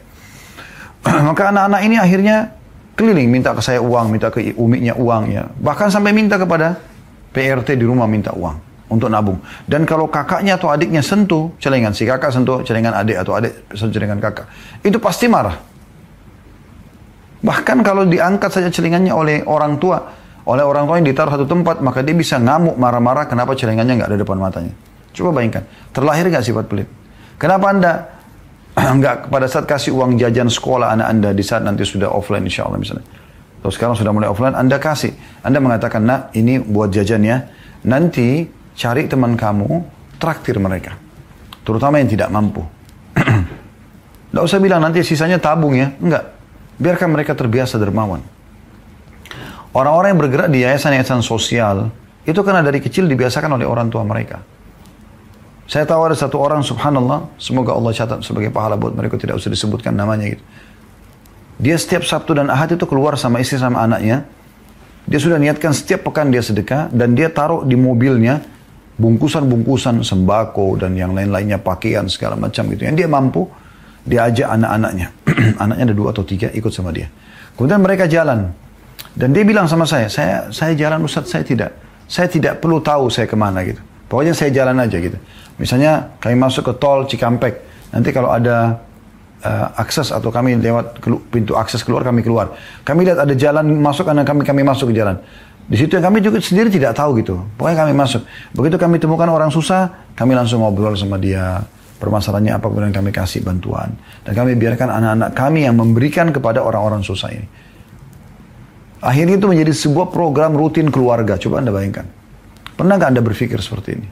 Maka 1.34 1.50
anak-anak 1.50 1.82
ini 1.82 1.98
akhirnya 1.98 2.54
keliling, 2.94 3.26
minta 3.34 3.58
ke 3.58 3.66
saya 3.66 3.82
uang, 3.82 4.14
minta 4.14 4.30
ke 4.30 4.54
umiknya 4.54 4.94
uang 4.94 5.34
ya. 5.34 5.50
Bahkan 5.50 5.90
sampai 5.90 6.14
minta 6.14 6.38
kepada 6.38 6.78
PRT 7.34 7.74
di 7.74 7.86
rumah 7.90 8.06
minta 8.06 8.30
uang 8.38 8.71
untuk 8.92 9.08
nabung. 9.08 9.40
Dan 9.64 9.88
kalau 9.88 10.12
kakaknya 10.12 10.60
atau 10.60 10.68
adiknya 10.68 11.00
sentuh 11.00 11.56
celengan, 11.58 11.96
si 11.96 12.04
kakak 12.04 12.36
sentuh 12.36 12.60
celengan 12.68 12.92
adik 12.92 13.24
atau 13.24 13.40
adik 13.40 13.72
sentuh 13.72 13.96
celengan 13.96 14.20
kakak, 14.20 14.52
itu 14.84 15.00
pasti 15.00 15.32
marah. 15.32 15.56
Bahkan 17.42 17.82
kalau 17.82 18.06
diangkat 18.06 18.52
saja 18.52 18.70
celengannya 18.70 19.16
oleh 19.16 19.42
orang 19.48 19.80
tua, 19.82 19.98
oleh 20.46 20.62
orang 20.62 20.86
tua 20.86 21.00
yang 21.00 21.08
ditaruh 21.08 21.34
satu 21.34 21.48
tempat, 21.48 21.80
maka 21.82 22.06
dia 22.06 22.14
bisa 22.14 22.38
ngamuk, 22.38 22.78
marah-marah, 22.78 23.26
kenapa 23.26 23.58
celengannya 23.58 23.98
nggak 23.98 24.10
ada 24.14 24.20
depan 24.20 24.38
matanya. 24.38 24.74
Coba 25.16 25.42
bayangkan, 25.42 25.66
terlahir 25.96 26.28
nggak 26.30 26.46
sifat 26.46 26.66
pelit? 26.70 26.88
Kenapa 27.42 27.66
anda 27.74 27.94
nggak 29.02 29.34
pada 29.34 29.48
saat 29.50 29.66
kasih 29.66 29.96
uang 29.98 30.22
jajan 30.22 30.52
sekolah 30.52 30.94
anak 30.94 31.08
anda 31.10 31.30
di 31.34 31.42
saat 31.42 31.66
nanti 31.66 31.82
sudah 31.82 32.14
offline 32.14 32.46
insya 32.46 32.70
Allah 32.70 32.78
misalnya. 32.78 33.08
Terus 33.62 33.74
sekarang 33.78 33.94
sudah 33.94 34.10
mulai 34.10 34.30
offline, 34.30 34.58
anda 34.58 34.82
kasih. 34.82 35.14
Anda 35.46 35.62
mengatakan, 35.62 36.02
nak 36.02 36.22
ini 36.34 36.58
buat 36.58 36.90
jajan 36.90 37.22
ya. 37.22 37.46
Nanti 37.86 38.46
cari 38.82 39.06
teman 39.06 39.38
kamu, 39.38 39.86
traktir 40.17 40.58
mereka. 40.58 40.98
Terutama 41.62 42.02
yang 42.02 42.10
tidak 42.10 42.34
mampu. 42.34 42.65
Tidak 44.32 44.41
usah 44.41 44.58
bilang 44.58 44.82
nanti 44.82 45.06
sisanya 45.06 45.38
tabung 45.38 45.78
ya. 45.78 45.94
Enggak. 46.02 46.34
Biarkan 46.82 47.13
mereka 47.13 47.38
terbiasa 47.38 47.78
dermawan. 47.78 48.26
Orang-orang 49.76 50.17
yang 50.17 50.20
bergerak 50.26 50.48
di 50.50 50.65
yayasan-yayasan 50.65 51.22
sosial, 51.22 51.94
itu 52.26 52.39
karena 52.41 52.65
dari 52.65 52.82
kecil 52.82 53.06
dibiasakan 53.06 53.62
oleh 53.62 53.67
orang 53.70 53.94
tua 53.94 54.02
mereka. 54.02 54.41
Saya 55.70 55.88
tahu 55.88 56.12
ada 56.12 56.15
satu 56.17 56.41
orang, 56.41 56.65
subhanallah, 56.65 57.32
semoga 57.39 57.72
Allah 57.72 57.96
catat 57.96 58.20
sebagai 58.26 58.52
pahala 58.52 58.76
buat 58.76 58.91
mereka, 58.91 59.15
tidak 59.15 59.39
usah 59.39 59.48
disebutkan 59.48 59.96
namanya 59.96 60.36
gitu. 60.36 60.44
Dia 61.62 61.80
setiap 61.80 62.04
Sabtu 62.04 62.36
dan 62.36 62.52
Ahad 62.52 62.76
itu 62.76 62.84
keluar 62.84 63.15
sama 63.15 63.39
istri 63.39 63.56
sama 63.62 63.86
anaknya. 63.86 64.28
Dia 65.08 65.20
sudah 65.22 65.39
niatkan 65.39 65.72
setiap 65.72 66.04
pekan 66.08 66.34
dia 66.34 66.44
sedekah, 66.44 66.91
dan 66.91 67.15
dia 67.15 67.32
taruh 67.32 67.63
di 67.63 67.80
mobilnya 67.80 68.44
bungkusan-bungkusan 69.02 70.06
sembako 70.06 70.78
dan 70.78 70.94
yang 70.94 71.18
lain-lainnya, 71.18 71.58
pakaian 71.58 72.06
segala 72.06 72.38
macam 72.38 72.70
gitu. 72.70 72.86
Yang 72.86 72.96
dia 73.02 73.10
mampu, 73.10 73.50
dia 74.06 74.30
ajak 74.30 74.48
anak-anaknya. 74.54 75.08
Anaknya 75.64 75.84
ada 75.90 75.96
dua 75.98 76.14
atau 76.14 76.22
tiga, 76.22 76.54
ikut 76.54 76.70
sama 76.70 76.94
dia. 76.94 77.10
Kemudian 77.58 77.82
mereka 77.82 78.06
jalan. 78.06 78.54
Dan 79.12 79.34
dia 79.36 79.44
bilang 79.44 79.66
sama 79.66 79.84
saya, 79.84 80.08
saya 80.08 80.48
saya 80.54 80.78
jalan 80.78 81.04
Ustaz, 81.04 81.28
saya 81.28 81.44
tidak. 81.44 81.74
Saya 82.06 82.30
tidak 82.30 82.64
perlu 82.64 82.80
tahu 82.80 83.10
saya 83.10 83.28
ke 83.28 83.36
mana 83.36 83.66
gitu. 83.66 83.82
Pokoknya 84.08 84.36
saya 84.36 84.52
jalan 84.52 84.78
aja 84.80 84.98
gitu. 85.00 85.18
Misalnya 85.60 86.16
kami 86.20 86.36
masuk 86.36 86.72
ke 86.72 86.74
tol 86.80 87.08
Cikampek, 87.08 87.64
nanti 87.92 88.10
kalau 88.12 88.32
ada 88.32 88.80
uh, 89.44 89.68
akses 89.78 90.10
atau 90.12 90.30
kami 90.32 90.58
lewat 90.60 91.02
pintu 91.32 91.56
akses 91.58 91.84
keluar 91.84 92.06
kami 92.06 92.24
keluar. 92.24 92.56
Kami 92.84 93.08
lihat 93.08 93.24
ada 93.24 93.34
jalan 93.36 93.68
masuk 93.80 94.08
karena 94.08 94.24
kami 94.24 94.42
kami 94.44 94.62
masuk 94.64 94.92
ke 94.92 94.96
jalan. 94.98 95.20
Di 95.72 95.80
situ 95.80 95.96
yang 95.96 96.04
kami 96.04 96.20
juga 96.20 96.44
sendiri 96.44 96.68
tidak 96.68 97.00
tahu 97.00 97.24
gitu. 97.24 97.48
Pokoknya 97.56 97.88
kami 97.88 97.96
masuk. 97.96 98.28
Begitu 98.52 98.76
kami 98.76 99.00
temukan 99.00 99.32
orang 99.32 99.48
susah, 99.48 100.12
kami 100.20 100.36
langsung 100.36 100.60
ngobrol 100.60 101.00
sama 101.00 101.16
dia. 101.16 101.64
Permasalahannya 101.96 102.60
apa 102.60 102.68
kemudian 102.68 102.92
kami 102.92 103.16
kasih 103.16 103.40
bantuan. 103.40 103.96
Dan 104.28 104.36
kami 104.36 104.60
biarkan 104.60 104.92
anak-anak 104.92 105.32
kami 105.32 105.64
yang 105.64 105.80
memberikan 105.80 106.28
kepada 106.36 106.60
orang-orang 106.60 107.00
susah 107.08 107.32
ini. 107.32 107.48
Akhirnya 109.00 109.40
itu 109.40 109.48
menjadi 109.48 109.72
sebuah 109.72 110.12
program 110.12 110.60
rutin 110.60 110.92
keluarga. 110.92 111.40
Coba 111.40 111.64
Anda 111.64 111.72
bayangkan. 111.72 112.04
Pernah 112.76 113.00
nggak 113.00 113.10
Anda 113.16 113.24
berpikir 113.24 113.64
seperti 113.64 113.96
ini? 113.96 114.08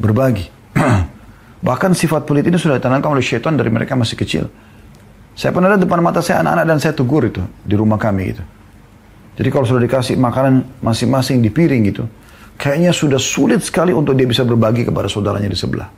Berbagi. 0.00 0.46
Bahkan 1.68 1.92
sifat 1.92 2.24
pelit 2.24 2.48
ini 2.48 2.56
sudah 2.56 2.80
ditanamkan 2.80 3.12
oleh 3.12 3.20
syaitan 3.20 3.60
dari 3.60 3.68
mereka 3.68 3.92
masih 3.92 4.16
kecil. 4.16 4.48
Saya 5.36 5.52
pernah 5.52 5.68
lihat 5.74 5.84
depan 5.84 6.00
mata 6.00 6.24
saya 6.24 6.40
anak-anak 6.40 6.64
dan 6.64 6.78
saya 6.80 6.94
tegur 6.96 7.28
itu 7.28 7.44
di 7.60 7.76
rumah 7.76 8.00
kami 8.00 8.32
gitu. 8.32 8.44
Jadi 9.34 9.48
kalau 9.50 9.66
sudah 9.66 9.82
dikasih 9.82 10.14
makanan 10.14 10.82
masing-masing 10.82 11.42
di 11.42 11.50
piring 11.50 11.82
gitu. 11.90 12.06
kayaknya 12.54 12.94
sudah 12.94 13.18
sulit 13.18 13.66
sekali 13.66 13.90
untuk 13.90 14.14
dia 14.14 14.30
bisa 14.30 14.46
berbagi 14.46 14.86
kepada 14.86 15.10
saudaranya 15.10 15.50
di 15.50 15.58
sebelah. 15.58 15.90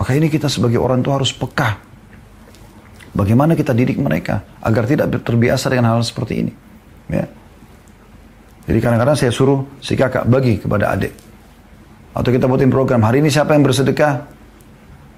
Maka 0.00 0.16
ini 0.16 0.32
kita 0.32 0.48
sebagai 0.48 0.80
orang 0.80 1.04
tua 1.04 1.20
harus 1.20 1.28
peka. 1.36 1.76
Bagaimana 3.12 3.52
kita 3.52 3.76
didik 3.76 4.00
mereka 4.00 4.44
agar 4.64 4.88
tidak 4.88 5.12
terbiasa 5.20 5.68
dengan 5.68 5.92
hal 5.92 6.00
seperti 6.00 6.40
ini. 6.40 6.52
Ya. 7.12 7.28
Jadi 8.64 8.78
kadang-kadang 8.80 9.16
saya 9.16 9.28
suruh 9.28 9.64
si 9.84 9.92
kakak 9.92 10.24
bagi 10.24 10.56
kepada 10.56 10.96
adik. 10.96 11.12
Atau 12.16 12.32
kita 12.32 12.48
buatin 12.48 12.72
program, 12.72 13.04
hari 13.04 13.20
ini 13.20 13.28
siapa 13.28 13.52
yang 13.52 13.60
bersedekah? 13.60 14.12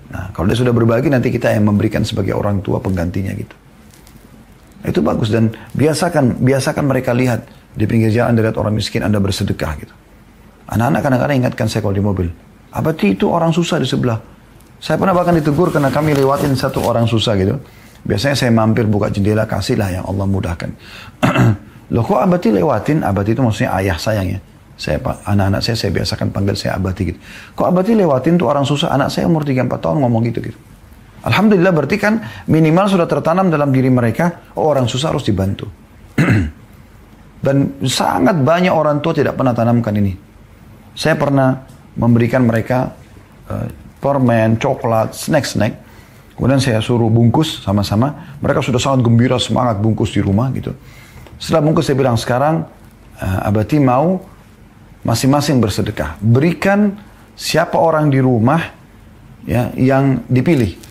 Nah, 0.09 0.35
kalau 0.35 0.51
dia 0.51 0.59
sudah 0.59 0.75
berbagi, 0.75 1.07
nanti 1.07 1.31
kita 1.31 1.55
yang 1.55 1.71
memberikan 1.71 2.03
sebagai 2.03 2.35
orang 2.35 2.59
tua 2.59 2.83
penggantinya 2.83 3.31
gitu. 3.39 3.55
Itu 4.89 5.05
bagus 5.05 5.29
dan 5.29 5.53
biasakan 5.77 6.41
biasakan 6.41 6.85
mereka 6.89 7.13
lihat 7.13 7.45
di 7.77 7.85
pinggir 7.85 8.09
jalan 8.09 8.33
dekat 8.35 8.57
orang 8.57 8.73
miskin 8.73 9.05
Anda 9.05 9.21
bersedekah 9.21 9.73
gitu. 9.79 9.95
Anak-anak 10.69 11.01
kadang-kadang 11.05 11.37
ingatkan 11.45 11.67
saya 11.69 11.81
kalau 11.85 11.97
di 11.97 12.05
mobil. 12.05 12.29
Abati 12.73 13.17
itu 13.17 13.29
orang 13.29 13.53
susah 13.53 13.81
di 13.81 13.89
sebelah. 13.89 14.21
Saya 14.79 15.01
pernah 15.01 15.17
bahkan 15.17 15.33
ditegur 15.37 15.73
karena 15.73 15.89
kami 15.89 16.13
lewatin 16.17 16.53
satu 16.55 16.85
orang 16.85 17.09
susah 17.09 17.35
gitu. 17.41 17.57
Biasanya 18.05 18.37
saya 18.37 18.51
mampir 18.53 18.85
buka 18.87 19.11
jendela 19.11 19.49
kasihlah 19.49 19.91
yang 19.91 20.05
Allah 20.07 20.27
mudahkan. 20.29 20.71
Loh 21.95 22.05
kok 22.05 22.21
abati 22.21 22.53
lewatin? 22.53 23.01
Abati 23.03 23.33
itu 23.33 23.41
maksudnya 23.41 23.75
ayah 23.81 23.97
sayang 23.97 24.29
ya. 24.37 24.41
Saya 24.79 25.03
anak-anak 25.03 25.61
saya 25.65 25.75
saya 25.75 25.91
biasakan 25.91 26.31
panggil 26.31 26.55
saya 26.55 26.79
abati 26.79 27.11
gitu. 27.11 27.19
Kok 27.59 27.67
abati 27.67 27.99
lewatin 27.99 28.39
tuh 28.39 28.47
orang 28.47 28.63
susah? 28.63 28.95
Anak 28.95 29.11
saya 29.11 29.27
umur 29.27 29.43
3 29.43 29.67
4 29.67 29.73
tahun 29.83 29.99
ngomong 30.05 30.23
gitu 30.31 30.53
gitu. 30.53 30.59
Alhamdulillah 31.25 31.73
berarti 31.75 31.97
kan 31.99 32.23
minimal 32.47 32.87
sudah 32.87 33.07
tertanam 33.11 33.51
dalam 33.51 33.75
diri 33.75 33.91
mereka, 33.91 34.55
oh 34.55 34.71
orang 34.71 34.87
susah 34.87 35.11
harus 35.11 35.27
dibantu. 35.27 35.67
Dan 37.45 37.83
sangat 37.87 38.39
banyak 38.43 38.71
orang 38.71 38.99
tua 39.03 39.15
tidak 39.15 39.39
pernah 39.39 39.55
tanamkan 39.55 39.95
ini. 39.99 40.15
Saya 40.95 41.15
pernah 41.15 41.55
memberikan 41.95 42.43
mereka 42.43 42.95
uh, 43.47 43.67
permen, 44.03 44.59
coklat, 44.59 45.15
snack-snack. 45.15 45.87
Kemudian 46.35 46.63
saya 46.63 46.79
suruh 46.83 47.11
bungkus 47.11 47.63
sama-sama. 47.63 48.39
Mereka 48.43 48.63
sudah 48.63 48.79
sangat 48.79 49.07
gembira, 49.07 49.39
semangat 49.39 49.79
bungkus 49.79 50.15
di 50.15 50.23
rumah 50.23 50.51
gitu. 50.55 50.75
Setelah 51.39 51.63
bungkus 51.63 51.87
saya 51.87 51.99
bilang 51.99 52.19
sekarang, 52.19 52.67
uh, 53.23 53.47
Abati 53.47 53.79
mau 53.79 54.23
masing-masing 55.07 55.63
bersedekah. 55.63 56.19
Berikan 56.19 56.99
siapa 57.39 57.79
orang 57.79 58.11
di 58.11 58.19
rumah 58.19 58.59
ya 59.47 59.71
yang 59.79 60.27
dipilih. 60.27 60.88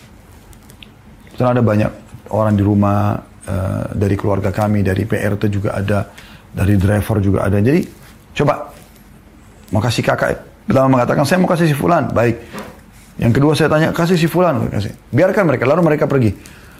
Karena 1.37 1.53
ada 1.53 1.63
banyak 1.63 1.91
orang 2.33 2.53
di 2.57 2.63
rumah 2.65 3.15
uh, 3.45 3.85
dari 3.93 4.17
keluarga 4.17 4.49
kami, 4.49 4.81
dari 4.81 5.05
PRT 5.05 5.53
juga 5.53 5.77
ada, 5.77 6.09
dari 6.49 6.75
driver 6.75 7.21
juga 7.21 7.45
ada. 7.45 7.61
Jadi 7.61 7.85
coba 8.33 8.73
mau 9.69 9.81
kasih 9.81 10.01
kakak. 10.01 10.65
Pertama 10.67 10.99
mengatakan 10.99 11.23
saya 11.23 11.37
mau 11.39 11.47
kasih 11.47 11.69
si 11.69 11.75
fulan, 11.77 12.09
baik. 12.11 12.35
Yang 13.21 13.31
kedua 13.37 13.53
saya 13.53 13.69
tanya 13.69 13.93
kasih 13.93 14.17
si 14.17 14.27
fulan, 14.27 14.67
kasih. 14.67 14.91
Biarkan 15.13 15.45
mereka, 15.47 15.63
lalu 15.69 15.81
mereka 15.85 16.09
pergi. 16.09 16.33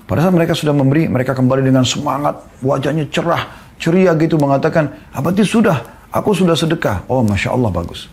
Pada 0.10 0.24
saat 0.24 0.34
mereka 0.34 0.58
sudah 0.58 0.74
memberi, 0.76 1.06
mereka 1.06 1.38
kembali 1.38 1.62
dengan 1.62 1.86
semangat, 1.86 2.40
wajahnya 2.64 3.08
cerah, 3.14 3.48
ceria 3.78 4.16
gitu 4.16 4.40
mengatakan, 4.40 4.92
apa 5.12 5.36
itu 5.36 5.60
sudah 5.60 5.98
Aku 6.12 6.32
sudah 6.32 6.56
sedekah. 6.56 7.04
Oh, 7.12 7.20
Masya 7.20 7.52
Allah, 7.52 7.72
bagus. 7.72 8.08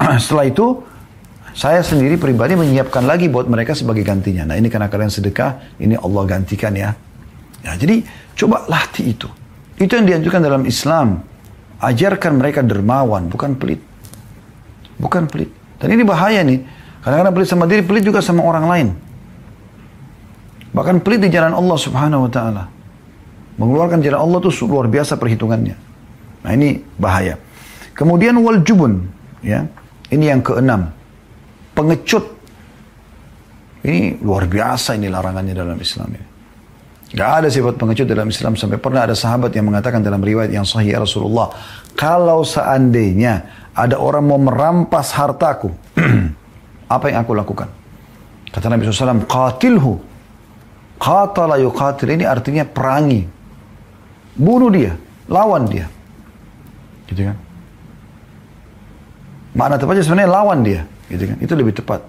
Setelah 0.22 0.50
itu, 0.50 0.82
saya 1.52 1.82
sendiri 1.82 2.14
pribadi 2.14 2.54
menyiapkan 2.54 3.02
lagi 3.02 3.26
buat 3.26 3.50
mereka 3.50 3.74
sebagai 3.74 4.06
gantinya. 4.06 4.46
Nah, 4.46 4.56
ini 4.56 4.70
karena 4.70 4.86
kalian 4.86 5.10
sedekah, 5.10 5.78
ini 5.82 5.98
Allah 5.98 6.22
gantikan 6.26 6.72
ya. 6.74 6.94
Ya, 7.60 7.72
jadi 7.76 8.06
coba 8.38 8.64
latih 8.70 9.12
itu. 9.12 9.28
Itu 9.80 9.96
yang 9.96 10.06
dianjurkan 10.06 10.40
dalam 10.40 10.62
Islam. 10.64 11.24
Ajarkan 11.80 12.36
mereka 12.36 12.60
dermawan, 12.60 13.32
bukan 13.32 13.56
pelit. 13.56 13.80
Bukan 15.00 15.26
pelit. 15.26 15.48
Dan 15.80 15.96
ini 15.96 16.04
bahaya 16.04 16.44
nih. 16.44 16.60
Kadang-kadang 17.00 17.32
pelit 17.32 17.48
sama 17.48 17.64
diri, 17.64 17.80
pelit 17.80 18.04
juga 18.04 18.20
sama 18.20 18.44
orang 18.44 18.64
lain. 18.68 18.88
Bahkan 20.76 21.00
pelit 21.00 21.24
di 21.24 21.32
jalan 21.32 21.56
Allah 21.56 21.78
subhanahu 21.80 22.28
wa 22.28 22.30
ta'ala. 22.30 22.64
Mengeluarkan 23.56 24.04
jalan 24.04 24.20
Allah 24.20 24.38
itu 24.44 24.50
luar 24.68 24.86
biasa 24.86 25.16
perhitungannya. 25.16 25.76
Nah 26.44 26.50
ini 26.52 26.84
bahaya. 27.00 27.40
Kemudian 27.96 28.36
wal 28.40 28.60
jubun, 28.64 29.08
ya. 29.40 29.64
Ini 30.12 30.36
yang 30.36 30.40
keenam. 30.44 30.92
Pengecut. 31.80 32.24
Ini 33.80 34.20
luar 34.20 34.44
biasa 34.44 35.00
ini 35.00 35.08
larangannya 35.08 35.56
dalam 35.56 35.80
Islam 35.80 36.12
ini. 36.12 36.26
Gak 37.10 37.30
ada 37.42 37.48
sifat 37.48 37.74
pengecut 37.80 38.04
dalam 38.04 38.28
Islam 38.28 38.54
sampai 38.54 38.76
pernah 38.76 39.08
ada 39.08 39.16
sahabat 39.16 39.50
yang 39.56 39.66
mengatakan 39.66 40.04
dalam 40.04 40.20
riwayat 40.20 40.52
yang 40.52 40.68
sahih 40.68 40.94
ya 40.94 41.00
Rasulullah, 41.00 41.50
kalau 41.96 42.44
seandainya 42.44 43.48
ada 43.72 43.96
orang 43.96 44.28
mau 44.28 44.38
merampas 44.38 45.10
hartaku, 45.16 45.72
apa 46.94 47.04
yang 47.08 47.24
aku 47.24 47.32
lakukan? 47.32 47.66
Kata 48.52 48.66
Nabi 48.68 48.86
SAW, 48.86 49.26
qatilhu. 49.26 49.94
Qatala 51.00 51.56
yuqatil 51.56 52.12
ini 52.12 52.28
artinya 52.28 52.62
perangi. 52.68 53.24
Bunuh 54.36 54.68
dia, 54.68 54.92
lawan 55.32 55.64
dia. 55.64 55.88
Gitu 57.08 57.24
kan? 57.24 57.36
Makna 59.56 59.80
tepatnya 59.80 60.04
sebenarnya 60.06 60.30
lawan 60.30 60.60
dia, 60.62 60.86
gitu 61.10 61.24
kan? 61.26 61.36
Itu 61.42 61.52
lebih 61.58 61.74
tepat. 61.74 62.00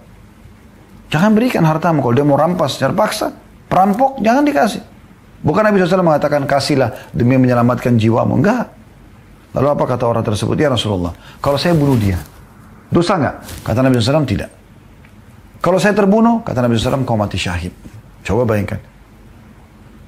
Jangan 1.12 1.36
berikan 1.36 1.66
hartamu 1.68 2.00
kalau 2.00 2.16
dia 2.16 2.24
mau 2.24 2.40
rampas 2.40 2.80
secara 2.80 2.96
paksa, 2.96 3.36
perampok 3.68 4.22
jangan 4.24 4.48
dikasih. 4.48 4.82
Bukan 5.42 5.66
Nabi 5.66 5.82
SAW 5.82 6.06
mengatakan 6.06 6.46
kasihlah 6.46 7.10
demi 7.12 7.36
menyelamatkan 7.36 7.98
jiwamu. 7.98 8.38
Enggak. 8.40 8.70
Lalu 9.52 9.68
apa 9.68 9.84
kata 9.84 10.08
orang 10.08 10.24
tersebut? 10.24 10.56
Ya 10.56 10.72
Rasulullah, 10.72 11.12
kalau 11.44 11.60
saya 11.60 11.76
bunuh 11.76 12.00
dia, 12.00 12.16
dosa 12.88 13.20
nggak? 13.20 13.36
Kata 13.68 13.80
Nabi 13.84 14.00
SAW 14.00 14.24
tidak. 14.24 14.50
Kalau 15.60 15.78
saya 15.78 15.94
terbunuh, 15.94 16.42
kata 16.42 16.64
Nabi 16.64 16.74
SAW, 16.74 17.04
kau 17.04 17.20
mati 17.20 17.38
syahid. 17.38 17.76
Coba 18.26 18.48
bayangkan. 18.48 18.82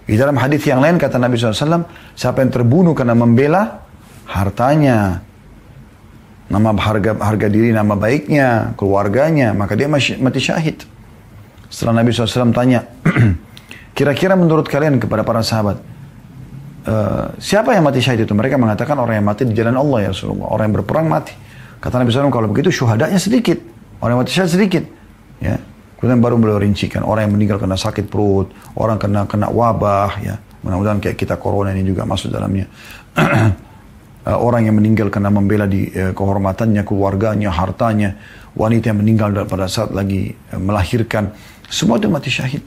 Di 0.03 0.15
dalam 0.17 0.35
hadis 0.35 0.63
yang 0.65 0.81
lain 0.81 0.97
kata 0.97 1.21
Nabi 1.21 1.37
SAW, 1.37 1.85
siapa 2.17 2.41
yang 2.41 2.51
terbunuh 2.51 2.95
karena 2.97 3.13
membela 3.13 3.83
hartanya, 4.25 5.21
nama 6.53 6.69
harga 6.77 7.17
harga 7.17 7.47
diri, 7.49 7.73
nama 7.73 7.97
baiknya, 7.97 8.77
keluarganya, 8.77 9.57
maka 9.57 9.73
dia 9.73 9.89
mati 9.89 10.39
syahid. 10.39 10.85
Setelah 11.73 12.05
Nabi 12.05 12.13
SAW 12.13 12.53
tanya, 12.53 12.85
kira-kira 13.97 14.37
menurut 14.37 14.69
kalian 14.69 15.01
kepada 15.01 15.25
para 15.25 15.41
sahabat, 15.41 15.81
uh, 16.85 17.33
siapa 17.41 17.73
yang 17.73 17.81
mati 17.81 18.05
syahid 18.05 18.29
itu? 18.29 18.33
Mereka 18.37 18.61
mengatakan 18.61 18.93
orang 19.01 19.17
yang 19.17 19.25
mati 19.25 19.49
di 19.49 19.57
jalan 19.57 19.73
Allah 19.81 20.05
ya 20.05 20.09
Rasulullah, 20.13 20.47
orang 20.53 20.69
yang 20.69 20.75
berperang 20.85 21.09
mati. 21.09 21.33
Kata 21.81 21.97
Nabi 21.97 22.13
SAW, 22.13 22.29
kalau 22.29 22.47
begitu 22.53 22.69
syuhadanya 22.69 23.17
sedikit, 23.17 23.57
orang 23.97 24.13
yang 24.13 24.21
mati 24.21 24.33
syahid 24.37 24.51
sedikit. 24.53 24.83
Ya. 25.41 25.57
Kemudian 25.97 26.21
baru 26.21 26.37
beliau 26.37 26.61
rincikan 26.61 27.01
orang 27.01 27.25
yang 27.25 27.33
meninggal 27.33 27.57
karena 27.57 27.79
sakit 27.79 28.05
perut, 28.11 28.53
orang 28.77 29.01
kena 29.01 29.25
kena 29.25 29.49
wabah, 29.49 30.21
ya. 30.21 30.37
Mudah-mudahan 30.61 31.01
kayak 31.01 31.17
kita 31.17 31.35
corona 31.41 31.73
ini 31.73 31.81
juga 31.81 32.05
masuk 32.05 32.29
dalamnya. 32.29 32.69
uh, 34.27 34.37
orang 34.39 34.67
yang 34.67 34.75
meninggal 34.79 35.11
karena 35.11 35.29
membela 35.29 35.67
di 35.67 35.87
uh, 35.91 36.11
kehormatannya, 36.15 36.83
keluarganya, 36.87 37.49
hartanya, 37.51 38.15
wanita 38.55 38.91
yang 38.91 38.99
meninggal 39.03 39.29
pada 39.47 39.67
saat 39.67 39.91
lagi 39.91 40.33
uh, 40.51 40.59
melahirkan, 40.59 41.31
semua 41.67 41.99
itu 41.99 42.07
mati 42.07 42.29
syahid. 42.31 42.63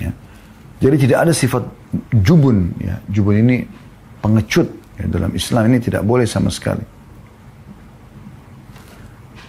Ya. 0.00 0.12
Jadi 0.82 0.96
tidak 1.08 1.18
ada 1.28 1.32
sifat 1.36 1.62
jubun, 2.10 2.72
ya. 2.80 2.98
jubun 3.12 3.38
ini 3.38 3.56
pengecut 4.24 4.68
ya, 4.98 5.06
dalam 5.06 5.30
Islam 5.36 5.62
ini 5.68 5.78
tidak 5.78 6.02
boleh 6.02 6.24
sama 6.24 6.48
sekali. 6.48 6.82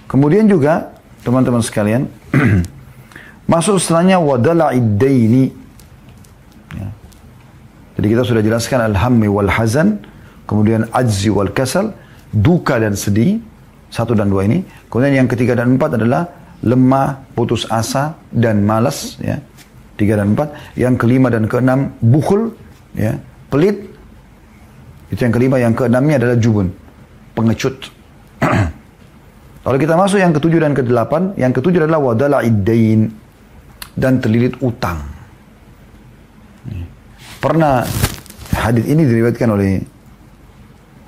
Kemudian 0.09 0.45
juga 0.45 0.93
teman-teman 1.25 1.63
sekalian 1.65 2.05
masuk 3.51 3.81
setelahnya 3.81 4.21
wadala 4.21 4.75
iddaini 4.77 5.62
jadi 7.93 8.07
kita 8.17 8.23
sudah 8.25 8.41
jelaskan 8.41 8.79
al-hammi 8.89 9.29
wal 9.29 9.49
hazan, 9.49 10.01
kemudian 10.49 10.89
ajzi 10.89 11.29
wal 11.29 11.53
kasal, 11.53 11.93
duka 12.33 12.81
dan 12.81 12.97
sedih, 12.97 13.37
satu 13.93 14.17
dan 14.17 14.33
dua 14.33 14.49
ini. 14.49 14.65
Kemudian 14.89 15.25
yang 15.25 15.29
ketiga 15.29 15.53
dan 15.53 15.77
empat 15.77 16.01
adalah 16.01 16.25
lemah, 16.65 17.21
putus 17.37 17.69
asa, 17.69 18.17
dan 18.33 18.65
malas, 18.65 19.21
ya. 19.21 19.37
Tiga 19.93 20.17
dan 20.17 20.33
empat. 20.33 20.73
Yang 20.73 21.05
kelima 21.05 21.29
dan 21.29 21.45
keenam, 21.45 21.93
bukhul, 22.01 22.57
ya. 22.97 23.13
Pelit. 23.53 23.93
Itu 25.13 25.29
yang 25.29 25.33
kelima. 25.37 25.61
Yang 25.61 25.85
keenamnya 25.85 26.17
adalah 26.17 26.37
jubun, 26.41 26.73
pengecut. 27.37 27.77
Kalau 29.63 29.77
kita 29.77 29.93
masuk 29.93 30.17
yang 30.17 30.33
ketujuh 30.33 30.59
dan 30.65 30.73
kedelapan, 30.73 31.37
yang 31.37 31.53
ketujuh 31.53 31.85
adalah 31.85 32.01
wadala 32.01 32.41
iddain 32.41 33.13
dan 33.93 34.17
terlilit 34.17 34.57
utang. 34.65 35.12
Pernah 37.43 37.83
hadis 38.55 38.87
ini 38.87 39.03
diriwayatkan 39.03 39.49
oleh 39.51 39.83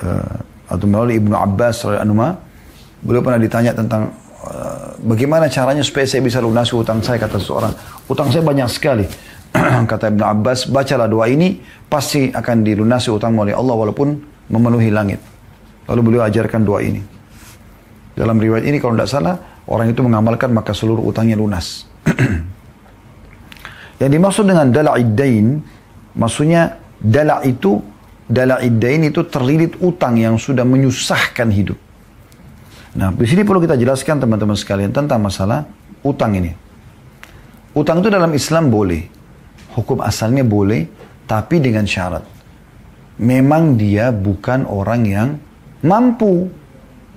uh, 0.04 0.36
atau 0.68 0.84
melalui 0.84 1.16
Ibnu 1.24 1.32
Abbas 1.32 1.88
radhiyallahu 1.88 2.44
Beliau 3.08 3.24
pernah 3.24 3.40
ditanya 3.40 3.72
tentang 3.72 4.12
uh, 4.44 5.00
bagaimana 5.00 5.48
caranya 5.48 5.80
supaya 5.80 6.04
saya 6.04 6.20
bisa 6.20 6.44
lunasi 6.44 6.76
utang 6.76 7.00
saya 7.00 7.24
kata 7.24 7.40
seseorang. 7.40 7.72
Utang 8.12 8.36
saya 8.36 8.44
banyak 8.44 8.68
sekali. 8.68 9.08
kata 9.92 10.12
Ibnu 10.12 10.28
Abbas, 10.28 10.68
bacalah 10.68 11.08
doa 11.08 11.32
ini 11.32 11.64
pasti 11.88 12.28
akan 12.28 12.68
dilunasi 12.68 13.16
utang 13.16 13.40
oleh 13.40 13.56
Allah 13.56 13.72
walaupun 13.72 14.20
memenuhi 14.52 14.92
langit. 14.92 15.24
Lalu 15.88 16.02
beliau 16.04 16.28
ajarkan 16.28 16.68
doa 16.68 16.84
ini. 16.84 17.00
Dalam 18.12 18.36
riwayat 18.36 18.68
ini 18.68 18.76
kalau 18.84 19.00
tidak 19.00 19.08
salah, 19.08 19.36
orang 19.72 19.88
itu 19.88 20.04
mengamalkan 20.04 20.52
maka 20.52 20.76
seluruh 20.76 21.00
utangnya 21.00 21.40
lunas. 21.40 21.88
Yang 24.04 24.12
dimaksud 24.12 24.44
dengan 24.44 24.76
dala'iddain, 24.76 25.75
maksudnya 26.16 26.80
dala' 26.98 27.46
itu, 27.46 27.80
dala'iddain 28.26 29.06
itu 29.06 29.22
terlilit 29.30 29.78
utang 29.84 30.18
yang 30.18 30.40
sudah 30.40 30.66
menyusahkan 30.66 31.52
hidup. 31.54 31.78
Nah, 32.96 33.12
di 33.12 33.28
sini 33.28 33.44
perlu 33.44 33.60
kita 33.60 33.76
jelaskan 33.76 34.24
teman-teman 34.24 34.56
sekalian 34.56 34.90
tentang 34.96 35.20
masalah 35.20 35.68
utang 36.02 36.32
ini. 36.40 36.56
Utang 37.76 38.00
itu 38.00 38.08
dalam 38.08 38.32
Islam 38.32 38.72
boleh. 38.72 39.04
Hukum 39.76 40.00
asalnya 40.00 40.48
boleh, 40.48 40.88
tapi 41.28 41.60
dengan 41.60 41.84
syarat. 41.84 42.24
Memang 43.20 43.76
dia 43.76 44.16
bukan 44.16 44.64
orang 44.64 45.02
yang 45.04 45.30
mampu. 45.84 46.48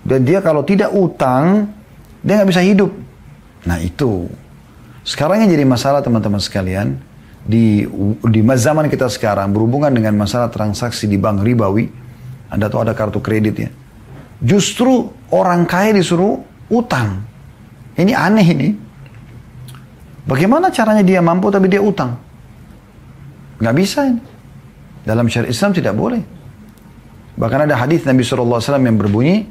Dan 0.02 0.26
dia 0.26 0.42
kalau 0.42 0.66
tidak 0.66 0.90
utang, 0.90 1.70
dia 2.26 2.42
nggak 2.42 2.50
bisa 2.50 2.62
hidup. 2.66 2.90
Nah 3.70 3.78
itu. 3.78 4.26
Sekarang 5.06 5.46
yang 5.46 5.50
jadi 5.54 5.62
masalah 5.62 6.02
teman-teman 6.02 6.42
sekalian, 6.42 6.98
di, 7.44 7.86
di 8.24 8.40
zaman 8.42 8.90
kita 8.90 9.06
sekarang 9.06 9.54
berhubungan 9.54 9.92
dengan 9.92 10.16
masalah 10.18 10.50
transaksi 10.50 11.06
di 11.06 11.20
bank 11.20 11.44
ribawi, 11.44 11.86
Anda 12.50 12.66
tahu 12.66 12.88
ada 12.88 12.94
kartu 12.96 13.20
kredit 13.22 13.56
ya. 13.56 13.70
Justru 14.38 15.10
orang 15.34 15.66
kaya 15.66 15.94
disuruh 15.94 16.38
utang. 16.70 17.24
Ini 17.98 18.14
aneh 18.14 18.46
ini. 18.46 18.68
Bagaimana 20.28 20.70
caranya 20.70 21.02
dia 21.02 21.18
mampu 21.18 21.50
tapi 21.50 21.66
dia 21.66 21.82
utang? 21.82 22.14
Nggak 23.58 23.74
bisa 23.74 24.06
ini. 24.06 24.22
Dalam 25.02 25.26
syariat 25.26 25.50
Islam 25.50 25.72
tidak 25.74 25.94
boleh. 25.96 26.22
Bahkan 27.38 27.70
ada 27.70 27.74
hadis 27.78 28.02
Nabi 28.04 28.22
SAW 28.26 28.60
yang 28.60 28.98
berbunyi, 28.98 29.46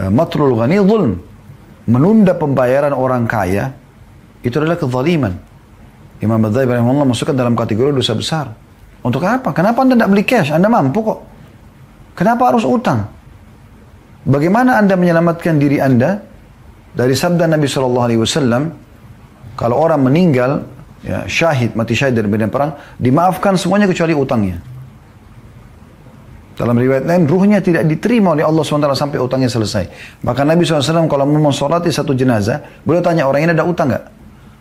eh, 0.00 0.10
Matrul 0.10 0.54
ghani 0.56 0.80
zulm. 0.82 1.18
Menunda 1.88 2.36
pembayaran 2.36 2.92
orang 2.92 3.24
kaya, 3.24 3.72
itu 4.44 4.54
adalah 4.60 4.76
kezaliman. 4.76 5.47
Imam 6.18 6.38
Badzai 6.42 6.66
Allah 6.66 7.06
masukkan 7.06 7.34
dalam 7.34 7.54
kategori 7.54 7.94
dosa 7.94 8.14
besar. 8.14 8.46
Untuk 9.02 9.22
apa? 9.22 9.54
Kenapa 9.54 9.86
Anda 9.86 9.94
tidak 9.94 10.10
beli 10.10 10.24
cash? 10.26 10.50
Anda 10.50 10.66
mampu 10.66 10.98
kok. 11.06 11.18
Kenapa 12.18 12.50
harus 12.50 12.66
utang? 12.66 13.06
Bagaimana 14.26 14.82
Anda 14.82 14.98
menyelamatkan 14.98 15.54
diri 15.62 15.78
Anda 15.78 16.18
dari 16.90 17.14
sabda 17.14 17.46
Nabi 17.46 17.70
SAW 17.70 18.34
kalau 19.54 19.76
orang 19.78 20.02
meninggal, 20.02 20.66
ya, 21.06 21.22
syahid, 21.30 21.78
mati 21.78 21.94
syahid 21.94 22.18
dari 22.18 22.26
medan 22.26 22.50
perang, 22.50 22.74
dimaafkan 22.98 23.54
semuanya 23.54 23.86
kecuali 23.86 24.14
utangnya. 24.18 24.58
Dalam 26.58 26.74
riwayat 26.74 27.06
lain, 27.06 27.30
ruhnya 27.30 27.62
tidak 27.62 27.86
diterima 27.86 28.34
oleh 28.34 28.42
Allah 28.42 28.66
SWT 28.66 28.90
sampai 28.98 29.22
utangnya 29.22 29.46
selesai. 29.46 29.86
Maka 30.26 30.42
Nabi 30.42 30.66
SAW 30.66 31.06
kalau 31.06 31.22
mau 31.22 31.54
mensolati 31.54 31.86
satu 31.86 32.18
jenazah, 32.18 32.82
beliau 32.82 32.98
tanya 32.98 33.30
orang 33.30 33.46
ini 33.46 33.54
ada 33.54 33.62
utang 33.62 33.94
nggak? 33.94 34.17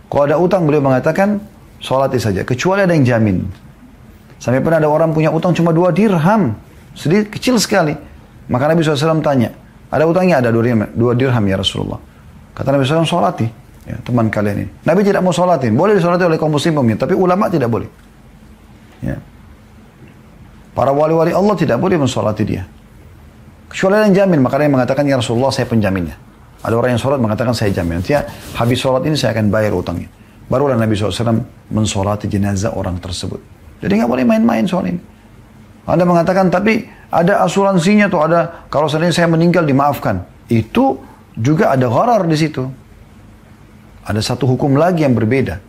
Kalau 0.08 0.24
ada 0.24 0.36
utang, 0.39 0.64
beliau 0.64 0.80
mengatakan, 0.80 1.39
solati 1.84 2.18
saja. 2.18 2.47
Kecuali 2.47 2.88
ada 2.88 2.93
yang 2.95 3.03
jamin. 3.03 3.43
Sampai 4.39 4.64
pernah 4.64 4.80
ada 4.80 4.89
orang 4.89 5.12
punya 5.12 5.34
utang 5.34 5.51
cuma 5.51 5.76
dua 5.76 5.91
dirham. 5.91 6.55
Sedikit 6.95 7.36
kecil 7.36 7.60
sekali. 7.60 7.93
Maka 8.47 8.72
Nabi 8.72 8.80
SAW 8.80 9.20
tanya, 9.20 9.51
ada 9.91 10.08
utangnya? 10.08 10.39
Ada 10.39 10.49
dua 10.55 10.64
dirham, 10.64 10.82
dua 10.95 11.12
dirham 11.14 11.43
ya 11.43 11.60
Rasulullah. 11.60 11.99
Kata 12.55 12.72
Nabi 12.72 12.88
SAW, 12.88 13.03
solati 13.03 13.47
ya, 13.88 13.95
teman 14.03 14.28
kalian 14.28 14.68
ini. 14.68 14.70
Nabi 14.84 15.01
tidak 15.08 15.24
mau 15.24 15.32
sholatin, 15.32 15.72
boleh 15.76 15.95
disolati 15.95 16.28
oleh 16.28 16.36
kaum 16.36 16.51
muslimin, 16.51 16.99
tapi 16.99 17.16
ulama 17.16 17.47
tidak 17.47 17.72
boleh. 17.72 17.89
Ya. 18.99 19.16
Para 20.76 20.93
wali-wali 20.93 21.34
Allah 21.34 21.55
tidak 21.58 21.80
boleh 21.82 21.97
mensolati 21.97 22.43
dia. 22.45 22.64
Kecuali 23.68 24.12
yang 24.12 24.14
jamin, 24.14 24.39
makanya 24.43 24.64
yang 24.70 24.76
mengatakan, 24.80 25.03
ya 25.10 25.16
Rasulullah 25.20 25.51
saya 25.51 25.66
penjaminnya. 25.68 26.26
Ada 26.66 26.74
orang 26.74 26.97
yang 26.97 27.01
sholat 27.01 27.20
mengatakan 27.22 27.53
saya 27.53 27.70
jamin. 27.70 28.01
Nanti 28.01 28.18
ya, 28.18 28.26
habis 28.58 28.82
sholat 28.82 29.05
ini 29.05 29.14
saya 29.14 29.38
akan 29.38 29.53
bayar 29.53 29.74
utangnya. 29.78 30.10
Barulah 30.47 30.80
Nabi 30.80 30.95
SAW 30.95 31.43
mensolati 31.70 32.32
jenazah 32.32 32.72
orang 32.74 32.97
tersebut. 33.03 33.39
Jadi 33.84 33.99
nggak 33.99 34.10
boleh 34.10 34.26
main-main 34.26 34.64
soal 34.64 34.88
ini. 34.89 35.01
Anda 35.88 36.03
mengatakan 36.03 36.47
tapi 36.51 36.88
ada 37.12 37.43
asuransinya 37.43 38.12
tuh 38.12 38.20
ada 38.24 38.68
kalau 38.72 38.88
seandainya 38.88 39.16
saya 39.16 39.28
meninggal 39.32 39.64
dimaafkan. 39.64 40.24
Itu 40.47 41.03
juga 41.36 41.76
ada 41.76 41.88
gharar 41.88 42.24
di 42.26 42.38
situ. 42.39 42.64
Ada 44.08 44.24
satu 44.24 44.47
hukum 44.47 44.80
lagi 44.80 45.03
yang 45.03 45.14
berbeda. 45.14 45.60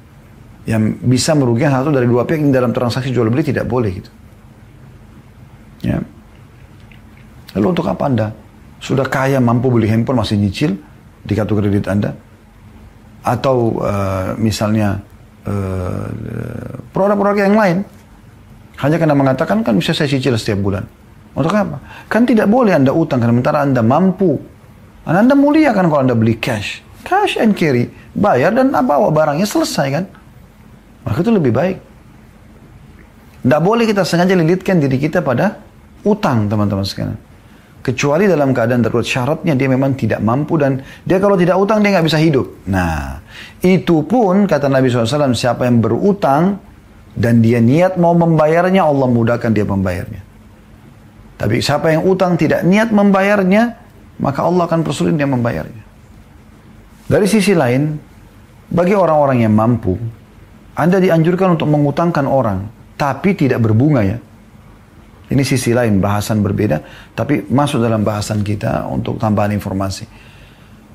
Yang 0.66 0.82
bisa 1.02 1.34
merugikan 1.34 1.74
satu 1.74 1.90
dari 1.90 2.06
dua 2.06 2.22
pihak 2.22 2.38
yang 2.38 2.54
dalam 2.54 2.70
transaksi 2.70 3.10
jual 3.10 3.26
beli 3.28 3.42
tidak 3.42 3.66
boleh 3.66 3.90
gitu. 3.90 4.10
Ya. 5.82 5.98
Lalu 7.58 7.66
untuk 7.74 7.86
apa 7.90 8.02
Anda? 8.06 8.26
Sudah 8.78 9.06
kaya 9.10 9.42
mampu 9.42 9.70
beli 9.74 9.90
handphone 9.90 10.22
masih 10.22 10.38
nyicil 10.38 10.78
di 11.26 11.32
kartu 11.34 11.58
kredit 11.58 11.90
Anda? 11.90 12.14
Atau 13.26 13.82
uh, 13.82 14.38
misalnya 14.38 15.02
eh, 15.42 16.06
produk-produk 16.94 17.44
yang 17.44 17.58
lain. 17.58 17.78
Hanya 18.78 18.94
karena 18.94 19.18
mengatakan 19.18 19.66
kan 19.66 19.74
bisa 19.74 19.90
saya 19.90 20.06
cicil 20.06 20.38
setiap 20.38 20.62
bulan. 20.62 20.86
Untuk 21.34 21.50
apa? 21.50 21.82
Kan 22.06 22.22
tidak 22.22 22.46
boleh 22.46 22.78
Anda 22.78 22.94
utang 22.94 23.18
karena 23.18 23.34
sementara 23.34 23.58
Anda 23.66 23.82
mampu. 23.82 24.38
Anda 25.02 25.34
mulia 25.34 25.74
kan 25.74 25.90
kalau 25.90 26.06
Anda 26.06 26.14
beli 26.14 26.38
cash. 26.38 26.78
Cash 27.02 27.42
and 27.42 27.58
carry. 27.58 27.90
Bayar 28.14 28.54
dan 28.54 28.70
bawa 28.70 29.10
barangnya 29.10 29.50
selesai 29.50 29.86
kan. 29.90 30.04
Maka 31.02 31.18
itu 31.26 31.32
lebih 31.34 31.50
baik. 31.50 31.76
Tidak 33.42 33.60
boleh 33.62 33.86
kita 33.86 34.06
sengaja 34.06 34.38
lilitkan 34.38 34.78
diri 34.78 34.98
kita 34.98 35.22
pada 35.22 35.58
utang 36.06 36.46
teman-teman 36.46 36.86
sekalian. 36.86 37.18
Kecuali 37.78 38.26
dalam 38.28 38.52
keadaan 38.52 38.84
darurat 38.84 39.06
syaratnya 39.06 39.54
dia 39.54 39.70
memang 39.70 39.94
tidak 39.94 40.20
mampu 40.20 40.58
dan 40.58 40.82
dia 41.06 41.22
kalau 41.22 41.38
tidak 41.38 41.56
utang 41.56 41.80
dia 41.80 41.94
nggak 41.94 42.06
bisa 42.06 42.18
hidup. 42.20 42.66
Nah, 42.68 43.22
itu 43.62 44.04
pun 44.04 44.44
kata 44.44 44.66
Nabi 44.66 44.90
SAW 44.90 45.32
siapa 45.32 45.64
yang 45.64 45.80
berutang 45.80 46.58
dan 47.14 47.40
dia 47.40 47.62
niat 47.62 47.96
mau 47.96 48.12
membayarnya 48.12 48.82
Allah 48.84 49.08
mudahkan 49.08 49.54
dia 49.54 49.64
membayarnya. 49.64 50.20
Tapi 51.38 51.62
siapa 51.62 51.94
yang 51.94 52.02
utang 52.02 52.34
tidak 52.34 52.66
niat 52.66 52.90
membayarnya 52.90 53.78
maka 54.18 54.42
Allah 54.42 54.66
akan 54.66 54.82
persulit 54.82 55.14
dia 55.14 55.30
membayarnya. 55.30 55.86
Dari 57.08 57.24
sisi 57.24 57.56
lain, 57.56 57.96
bagi 58.68 58.92
orang-orang 58.92 59.46
yang 59.46 59.54
mampu, 59.54 59.96
Anda 60.76 61.00
dianjurkan 61.00 61.56
untuk 61.56 61.70
mengutangkan 61.72 62.26
orang, 62.28 62.68
tapi 63.00 63.32
tidak 63.32 63.64
berbunga 63.64 64.04
ya. 64.04 64.18
Ini 65.28 65.42
sisi 65.44 65.76
lain, 65.76 66.00
bahasan 66.00 66.40
berbeda, 66.40 66.80
tapi 67.12 67.44
masuk 67.52 67.84
dalam 67.84 68.00
bahasan 68.00 68.40
kita 68.40 68.88
untuk 68.88 69.20
tambahan 69.20 69.52
informasi. 69.52 70.08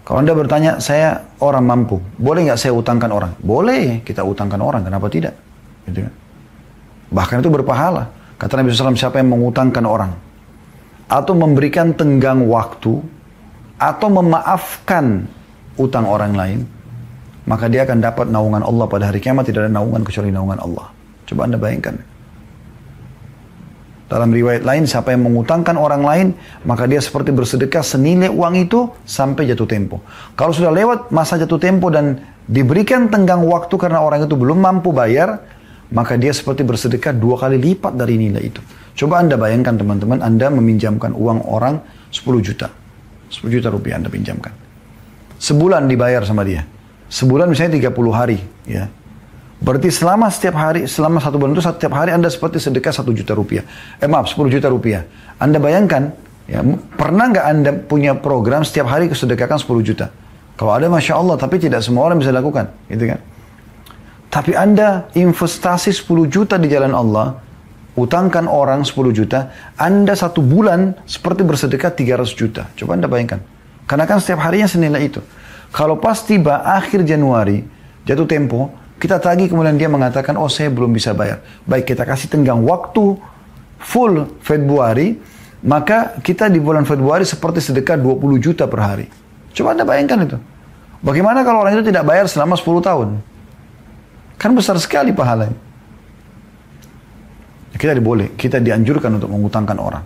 Kalau 0.04 0.20
Anda 0.20 0.34
bertanya, 0.34 0.82
saya 0.82 1.22
orang 1.40 1.64
mampu, 1.64 2.02
boleh 2.18 2.50
nggak 2.50 2.60
saya 2.60 2.74
utangkan 2.74 3.14
orang? 3.14 3.38
Boleh, 3.40 4.02
kita 4.02 4.26
utangkan 4.26 4.58
orang, 4.60 4.82
kenapa 4.84 5.08
tidak? 5.08 5.38
Gitu 5.86 6.04
kan? 6.04 6.14
Bahkan 7.14 7.36
itu 7.46 7.52
berpahala. 7.54 8.10
Kata 8.42 8.58
Nabi 8.58 8.74
SAW, 8.74 8.98
siapa 8.98 9.22
yang 9.22 9.38
mengutangkan 9.38 9.86
orang? 9.86 10.12
Atau 11.08 11.38
memberikan 11.38 11.94
tenggang 11.94 12.44
waktu, 12.50 13.00
atau 13.78 14.08
memaafkan 14.10 15.30
utang 15.78 16.10
orang 16.10 16.34
lain, 16.34 16.60
maka 17.44 17.68
dia 17.68 17.84
akan 17.84 18.00
dapat 18.00 18.28
naungan 18.32 18.64
Allah 18.64 18.86
pada 18.88 19.12
hari 19.12 19.20
kiamat 19.20 19.46
tidak 19.46 19.68
ada 19.68 19.72
naungan 19.72 20.02
kecuali 20.02 20.32
naungan 20.32 20.60
Allah. 20.60 20.88
Coba 21.28 21.48
Anda 21.48 21.60
bayangkan. 21.60 21.96
Dalam 24.14 24.30
riwayat 24.30 24.62
lain, 24.62 24.86
siapa 24.86 25.10
yang 25.10 25.26
mengutangkan 25.26 25.74
orang 25.74 26.06
lain, 26.06 26.28
maka 26.70 26.86
dia 26.86 27.02
seperti 27.02 27.34
bersedekah 27.34 27.82
senilai 27.82 28.30
uang 28.30 28.54
itu 28.62 28.86
sampai 29.10 29.50
jatuh 29.50 29.66
tempo. 29.66 30.06
Kalau 30.38 30.54
sudah 30.54 30.70
lewat 30.70 31.10
masa 31.10 31.42
jatuh 31.42 31.58
tempo 31.58 31.90
dan 31.90 32.22
diberikan 32.46 33.10
tenggang 33.10 33.42
waktu 33.42 33.74
karena 33.74 34.06
orang 34.06 34.30
itu 34.30 34.38
belum 34.38 34.62
mampu 34.62 34.94
bayar, 34.94 35.42
maka 35.90 36.14
dia 36.14 36.30
seperti 36.30 36.62
bersedekah 36.62 37.10
dua 37.10 37.42
kali 37.42 37.58
lipat 37.58 37.98
dari 37.98 38.22
nilai 38.22 38.54
itu. 38.54 38.62
Coba 38.94 39.18
Anda 39.18 39.34
bayangkan 39.34 39.82
teman-teman, 39.82 40.22
Anda 40.22 40.54
meminjamkan 40.54 41.18
uang 41.18 41.50
orang 41.50 41.82
10 42.14 42.22
juta. 42.46 42.70
10 43.34 43.50
juta 43.50 43.74
rupiah 43.74 43.98
Anda 43.98 44.14
pinjamkan. 44.14 44.54
Sebulan 45.42 45.90
dibayar 45.90 46.22
sama 46.22 46.46
dia. 46.46 46.62
Sebulan 47.10 47.50
misalnya 47.50 47.90
30 47.90 48.14
hari. 48.14 48.38
ya. 48.70 48.86
Berarti 49.64 49.88
selama 49.96 50.28
setiap 50.28 50.60
hari, 50.60 50.92
selama 50.92 51.24
satu 51.24 51.40
bulan 51.40 51.56
itu 51.56 51.64
setiap 51.64 51.96
hari 51.96 52.12
Anda 52.12 52.28
seperti 52.28 52.60
sedekah 52.60 52.92
satu 52.92 53.16
juta 53.16 53.32
rupiah. 53.32 53.64
Eh 54.04 54.12
maaf, 54.12 54.28
10 54.28 54.52
juta 54.52 54.68
rupiah. 54.68 55.08
Anda 55.40 55.56
bayangkan, 55.56 56.12
ya, 56.52 56.60
pernah 57.00 57.32
nggak 57.32 57.46
Anda 57.48 57.72
punya 57.72 58.12
program 58.12 58.68
setiap 58.68 58.92
hari 58.92 59.08
kesedekahkan 59.08 59.64
10 59.64 59.80
juta? 59.80 60.12
Kalau 60.60 60.76
ada 60.76 60.92
Masya 60.92 61.16
Allah, 61.16 61.40
tapi 61.40 61.64
tidak 61.64 61.80
semua 61.80 62.12
orang 62.12 62.20
bisa 62.20 62.36
lakukan. 62.36 62.76
Gitu 62.92 63.08
kan? 63.08 63.24
Tapi 64.28 64.52
Anda 64.52 65.08
investasi 65.16 65.96
10 65.96 66.28
juta 66.28 66.60
di 66.60 66.68
jalan 66.68 66.92
Allah, 66.92 67.40
utangkan 67.96 68.52
orang 68.52 68.84
10 68.84 69.16
juta, 69.16 69.48
Anda 69.80 70.12
satu 70.12 70.44
bulan 70.44 71.00
seperti 71.08 71.48
bersedekah 71.48 71.96
300 71.96 72.36
juta. 72.36 72.68
Coba 72.76 73.00
Anda 73.00 73.08
bayangkan. 73.08 73.40
Karena 73.88 74.04
kan 74.04 74.20
setiap 74.20 74.44
harinya 74.44 74.68
senilai 74.68 75.08
itu. 75.08 75.24
Kalau 75.72 75.96
pas 75.96 76.20
tiba 76.20 76.68
akhir 76.68 77.08
Januari, 77.08 77.64
jatuh 78.04 78.28
tempo, 78.28 78.83
kita 79.04 79.20
tagih 79.20 79.52
kemudian 79.52 79.76
dia 79.76 79.92
mengatakan, 79.92 80.40
oh 80.40 80.48
saya 80.48 80.72
belum 80.72 80.96
bisa 80.96 81.12
bayar. 81.12 81.44
Baik 81.68 81.92
kita 81.92 82.08
kasih 82.08 82.32
tenggang 82.32 82.64
waktu 82.64 83.20
full 83.84 84.32
Februari, 84.40 85.20
Maka 85.64 86.20
kita 86.20 86.52
di 86.52 86.60
bulan 86.60 86.84
Februari 86.84 87.24
seperti 87.24 87.64
sedekah 87.64 87.96
20 87.96 88.20
juta 88.36 88.68
per 88.68 88.80
hari. 88.84 89.08
Coba 89.56 89.72
Anda 89.72 89.88
bayangkan 89.88 90.28
itu. 90.28 90.38
Bagaimana 91.00 91.40
kalau 91.48 91.64
orang 91.64 91.80
itu 91.80 91.88
tidak 91.88 92.04
bayar 92.04 92.28
selama 92.28 92.60
10 92.60 92.84
tahun? 92.84 93.10
Kan 94.36 94.52
besar 94.60 94.76
sekali 94.84 95.16
pahalanya. 95.16 95.56
Kita 97.80 97.96
boleh, 98.04 98.36
kita 98.36 98.60
dianjurkan 98.60 99.16
untuk 99.16 99.32
mengutangkan 99.32 99.78
orang. 99.80 100.04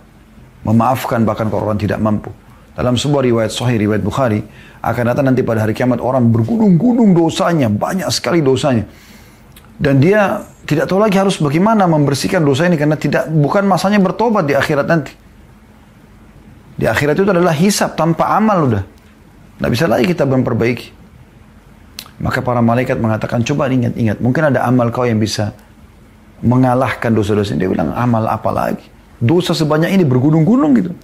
Memaafkan 0.62 1.26
bahkan 1.26 1.50
kalau 1.50 1.70
orang 1.70 1.78
tidak 1.78 1.98
mampu. 1.98 2.30
Dalam 2.78 2.94
sebuah 2.94 3.26
riwayat 3.26 3.50
sahih, 3.50 3.74
riwayat 3.74 4.06
Bukhari, 4.06 4.38
akan 4.78 5.02
datang 5.10 5.26
nanti 5.26 5.42
pada 5.42 5.66
hari 5.66 5.74
kiamat 5.74 5.98
orang 5.98 6.30
bergunung-gunung 6.30 7.10
dosanya, 7.10 7.66
banyak 7.66 8.06
sekali 8.14 8.38
dosanya. 8.38 8.86
Dan 9.74 9.98
dia 9.98 10.46
tidak 10.62 10.86
tahu 10.86 11.02
lagi 11.02 11.18
harus 11.18 11.42
bagaimana 11.42 11.90
membersihkan 11.90 12.38
dosa 12.38 12.70
ini 12.70 12.78
karena 12.78 12.94
tidak 12.94 13.26
bukan 13.34 13.66
masanya 13.66 13.98
bertobat 13.98 14.46
di 14.46 14.54
akhirat 14.54 14.86
nanti. 14.86 15.10
Di 16.78 16.86
akhirat 16.86 17.18
itu 17.18 17.26
adalah 17.26 17.50
hisap 17.50 17.98
tanpa 17.98 18.30
amal 18.30 18.70
udah. 18.70 18.82
Tidak 19.58 19.70
bisa 19.74 19.90
lagi 19.90 20.06
kita 20.06 20.22
memperbaiki. 20.22 20.94
Maka 22.22 22.46
para 22.46 22.62
malaikat 22.62 22.94
mengatakan, 23.02 23.42
coba 23.42 23.66
ingat-ingat, 23.74 24.22
mungkin 24.22 24.54
ada 24.54 24.62
amal 24.62 24.94
kau 24.94 25.02
yang 25.02 25.18
bisa 25.18 25.50
mengalahkan 26.46 27.10
dosa-dosa. 27.10 27.58
Dia 27.58 27.66
bilang, 27.66 27.90
amal 27.90 28.22
apa 28.30 28.54
lagi? 28.54 28.86
Dosa 29.18 29.50
sebanyak 29.50 29.98
ini 29.98 30.06
bergunung-gunung 30.06 30.78
gitu. 30.78 30.94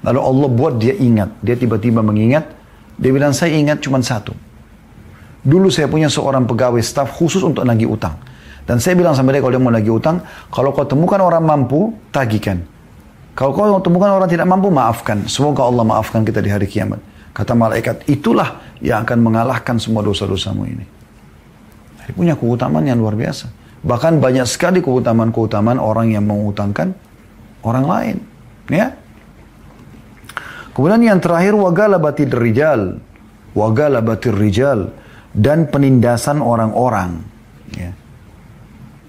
Lalu 0.00 0.20
Allah 0.20 0.48
buat 0.48 0.74
dia 0.80 0.96
ingat. 0.96 1.40
Dia 1.44 1.56
tiba-tiba 1.56 2.00
mengingat. 2.00 2.48
Dia 2.96 3.10
bilang, 3.12 3.32
saya 3.32 3.56
ingat 3.56 3.80
cuma 3.84 4.00
satu. 4.00 4.32
Dulu 5.40 5.72
saya 5.72 5.88
punya 5.88 6.12
seorang 6.12 6.44
pegawai 6.44 6.80
staf 6.84 7.16
khusus 7.16 7.40
untuk 7.40 7.64
nagih 7.64 7.88
utang. 7.88 8.16
Dan 8.68 8.76
saya 8.76 8.92
bilang 8.92 9.16
sama 9.16 9.32
dia 9.32 9.40
kalau 9.40 9.56
dia 9.56 9.62
mau 9.62 9.72
nagih 9.72 9.96
utang, 9.96 10.20
kalau 10.52 10.70
kau 10.70 10.84
temukan 10.84 11.18
orang 11.18 11.42
mampu, 11.42 11.96
tagihkan. 12.12 12.60
Kalau 13.32 13.56
kau 13.56 13.80
temukan 13.80 14.20
orang 14.20 14.28
tidak 14.28 14.44
mampu, 14.44 14.68
maafkan. 14.68 15.24
Semoga 15.26 15.64
Allah 15.64 15.84
maafkan 15.84 16.22
kita 16.28 16.44
di 16.44 16.52
hari 16.52 16.68
kiamat. 16.68 17.00
Kata 17.32 17.56
malaikat, 17.56 18.04
itulah 18.04 18.60
yang 18.84 19.00
akan 19.06 19.18
mengalahkan 19.24 19.80
semua 19.80 20.04
dosa-dosamu 20.04 20.68
ini. 20.68 20.84
Dia 22.04 22.12
punya 22.12 22.34
keutamaan 22.36 22.84
yang 22.84 23.00
luar 23.00 23.16
biasa. 23.16 23.48
Bahkan 23.80 24.20
banyak 24.20 24.44
sekali 24.44 24.84
keutamaan-keutamaan 24.84 25.80
orang 25.80 26.12
yang 26.12 26.28
mengutangkan 26.28 26.92
orang 27.64 27.84
lain. 27.88 28.16
Ya. 28.68 28.92
Kemudian 30.80 31.04
yang 31.04 31.20
terakhir, 31.20 31.52
wagala 31.60 32.00
batir 32.00 32.32
rijal. 32.32 32.96
Wagala 33.52 34.00
batir 34.00 34.32
rijal. 34.32 34.88
Dan 35.28 35.68
penindasan 35.68 36.40
orang-orang. 36.40 37.20
Ya. 37.76 37.92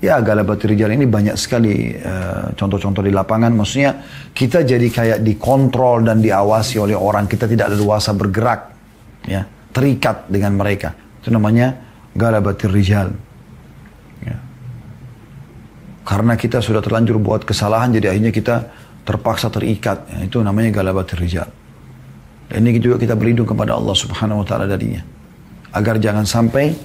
Ya 0.01 0.17
Galabatul 0.17 0.73
Rijal 0.73 0.97
ini 0.97 1.05
banyak 1.05 1.37
sekali 1.37 1.93
eh, 1.93 2.45
contoh-contoh 2.57 3.05
uh, 3.05 3.07
di 3.07 3.13
lapangan. 3.13 3.53
Maksudnya 3.53 4.01
kita 4.33 4.65
jadi 4.65 4.89
kayak 4.89 5.19
dikontrol 5.21 6.01
dan 6.01 6.17
diawasi 6.25 6.81
oleh 6.81 6.97
orang. 6.97 7.29
Kita 7.29 7.45
tidak 7.45 7.69
leluasa 7.77 8.17
bergerak. 8.17 8.61
ya 9.29 9.45
Terikat 9.69 10.25
dengan 10.25 10.57
mereka. 10.57 10.97
Itu 11.21 11.29
namanya 11.29 11.77
Galabatul 12.17 12.73
Rijal. 12.73 13.13
Ya. 14.25 14.37
Karena 16.01 16.33
kita 16.33 16.65
sudah 16.65 16.81
terlanjur 16.81 17.21
buat 17.21 17.45
kesalahan 17.45 17.93
jadi 17.93 18.09
akhirnya 18.17 18.33
kita 18.33 18.55
terpaksa 19.05 19.53
terikat. 19.53 20.09
Ya, 20.17 20.25
itu 20.25 20.41
namanya 20.41 20.73
Galabatul 20.81 21.21
Rijal. 21.21 21.60
Dan 22.51 22.67
ini 22.67 22.83
juga 22.83 22.99
kita 22.99 23.15
berlindung 23.15 23.47
kepada 23.47 23.79
Allah 23.79 23.95
subhanahu 23.95 24.43
wa 24.43 24.45
ta'ala 24.45 24.67
darinya. 24.67 24.99
Agar 25.71 25.95
jangan 26.03 26.27
sampai 26.27 26.75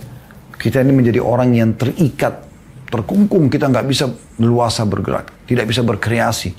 kita 0.55 0.79
ini 0.87 0.95
menjadi 0.95 1.19
orang 1.19 1.51
yang 1.59 1.75
terikat 1.75 2.47
terkungkung, 2.87 3.51
kita 3.51 3.67
nggak 3.67 3.87
bisa 3.91 4.07
luasa 4.39 4.87
bergerak, 4.87 5.35
tidak 5.51 5.67
bisa 5.67 5.83
berkreasi. 5.83 6.55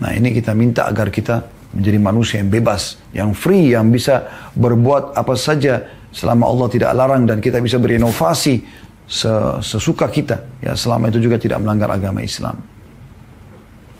Nah 0.00 0.16
ini 0.16 0.32
kita 0.32 0.56
minta 0.56 0.88
agar 0.88 1.12
kita 1.12 1.44
menjadi 1.76 1.98
manusia 2.00 2.40
yang 2.40 2.48
bebas, 2.48 2.96
yang 3.12 3.30
free, 3.36 3.76
yang 3.76 3.92
bisa 3.92 4.28
berbuat 4.56 5.12
apa 5.12 5.36
saja 5.36 5.84
selama 6.08 6.48
Allah 6.48 6.68
tidak 6.72 6.90
larang 6.96 7.28
dan 7.28 7.40
kita 7.40 7.60
bisa 7.60 7.76
berinovasi 7.76 8.64
sesuka 9.60 10.08
kita. 10.08 10.40
Ya 10.64 10.72
selama 10.72 11.12
itu 11.12 11.20
juga 11.20 11.36
tidak 11.36 11.60
melanggar 11.60 11.92
agama 11.92 12.24
Islam. 12.24 12.60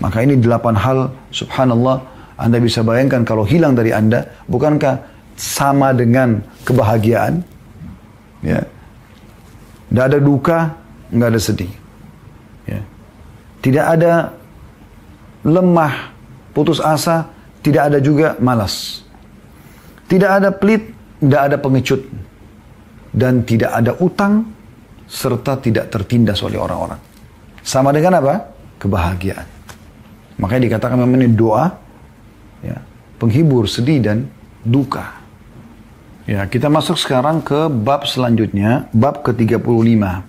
Maka 0.01 0.25
ini 0.25 0.41
delapan 0.41 0.75
hal, 0.75 0.99
subhanallah, 1.31 2.12
Anda 2.43 2.59
bisa 2.59 2.83
bayangkan 2.83 3.23
kalau 3.23 3.47
hilang 3.47 3.79
dari 3.79 3.95
Anda, 3.95 4.27
bukankah 4.51 4.99
sama 5.39 5.95
dengan 5.95 6.43
kebahagiaan? 6.67 7.39
Ya, 8.43 8.67
tidak 9.93 10.05
ada 10.11 10.19
duka, 10.19 10.59
nggak 11.15 11.29
ada 11.31 11.41
sedih. 11.41 11.73
Ya. 12.67 12.81
Tidak 13.63 13.85
ada 13.85 14.35
lemah, 15.47 16.11
putus 16.51 16.83
asa, 16.83 17.31
tidak 17.63 17.93
ada 17.93 17.99
juga 18.03 18.35
malas. 18.43 19.07
Tidak 20.11 20.27
ada 20.27 20.51
pelit, 20.51 20.91
tidak 21.23 21.41
ada 21.47 21.57
pengecut. 21.61 22.03
Dan 23.13 23.45
tidak 23.45 23.71
ada 23.71 23.93
utang, 24.01 24.49
serta 25.05 25.61
tidak 25.61 25.93
tertindas 25.93 26.41
oleh 26.41 26.57
orang-orang. 26.57 26.99
Sama 27.61 27.93
dengan 27.93 28.19
apa? 28.19 28.35
Kebahagiaan. 28.81 29.47
Makanya 30.41 30.63
dikatakan 30.73 30.97
memang 30.99 31.23
ini 31.23 31.37
doa, 31.37 31.69
ya, 32.63 32.79
penghibur 33.19 33.67
sedih 33.67 34.01
dan 34.01 34.31
duka. 34.63 35.23
Ya, 36.23 36.47
kita 36.47 36.71
masuk 36.71 36.99
sekarang 37.03 37.43
ke 37.43 37.67
bab 37.67 38.07
selanjutnya, 38.07 38.87
bab 38.95 39.27
ke-35. 39.27 40.23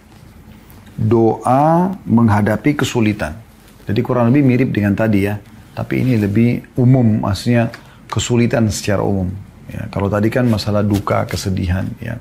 Doa 0.94 1.94
menghadapi 2.06 2.78
kesulitan. 2.78 3.38
Jadi 3.86 4.00
kurang 4.02 4.34
lebih 4.34 4.42
mirip 4.46 4.70
dengan 4.74 4.98
tadi 4.98 5.30
ya, 5.30 5.38
tapi 5.78 6.02
ini 6.02 6.18
lebih 6.18 6.66
umum, 6.78 7.22
maksudnya 7.22 7.70
kesulitan 8.10 8.74
secara 8.74 9.06
umum. 9.06 9.30
Ya, 9.70 9.86
kalau 9.94 10.10
tadi 10.10 10.34
kan 10.34 10.50
masalah 10.50 10.82
duka, 10.82 11.30
kesedihan 11.30 11.86
ya. 12.02 12.18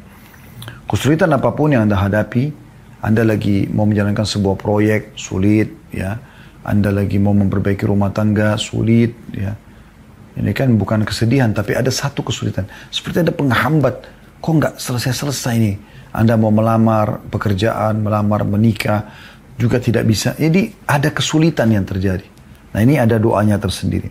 Kesulitan 0.84 1.32
apa 1.32 1.48
pun 1.56 1.72
yang 1.72 1.88
Anda 1.88 1.96
hadapi, 1.96 2.52
Anda 3.00 3.24
lagi 3.24 3.72
mau 3.72 3.88
menjalankan 3.88 4.28
sebuah 4.28 4.60
proyek 4.60 5.16
sulit 5.16 5.72
ya. 5.88 6.20
Anda 6.62 6.92
lagi 6.92 7.16
mau 7.16 7.32
memperbaiki 7.32 7.88
rumah 7.88 8.12
tangga 8.12 8.54
sulit 8.60 9.16
ya 9.34 9.56
ini 10.32 10.50
kan 10.56 10.72
bukan 10.80 11.04
kesedihan, 11.04 11.52
tapi 11.52 11.76
ada 11.76 11.92
satu 11.92 12.24
kesulitan. 12.24 12.64
Seperti 12.88 13.20
ada 13.20 13.32
penghambat. 13.32 14.08
Kok 14.40 14.52
nggak 14.58 14.74
selesai-selesai 14.80 15.54
ini? 15.60 15.72
Anda 16.12 16.36
mau 16.40 16.52
melamar 16.52 17.20
pekerjaan, 17.28 18.00
melamar 18.00 18.44
menikah, 18.44 19.12
juga 19.60 19.78
tidak 19.78 20.08
bisa. 20.08 20.32
Jadi 20.34 20.72
ada 20.88 21.12
kesulitan 21.12 21.68
yang 21.72 21.84
terjadi. 21.84 22.24
Nah 22.72 22.80
ini 22.80 22.96
ada 22.96 23.20
doanya 23.20 23.60
tersendiri. 23.60 24.08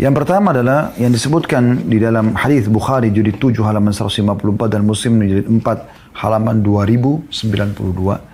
Yang 0.00 0.24
pertama 0.24 0.56
adalah 0.56 0.96
yang 0.96 1.12
disebutkan 1.12 1.84
di 1.86 2.00
dalam 2.00 2.32
hadis 2.32 2.64
Bukhari 2.64 3.12
judul 3.12 3.36
7 3.36 3.60
halaman 3.60 3.92
154 3.92 4.72
dan 4.72 4.82
Muslim 4.88 5.20
judul 5.20 5.60
4 5.60 6.16
halaman 6.16 6.64
2092 6.64 8.32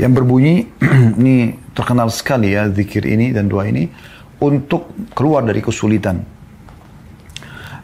yang 0.00 0.12
berbunyi 0.16 0.64
ini 1.20 1.52
terkenal 1.76 2.08
sekali 2.08 2.56
ya 2.56 2.72
zikir 2.72 3.04
ini 3.04 3.36
dan 3.36 3.52
doa 3.52 3.68
ini 3.68 3.92
untuk 4.40 4.92
keluar 5.12 5.44
dari 5.44 5.60
kesulitan. 5.60 6.24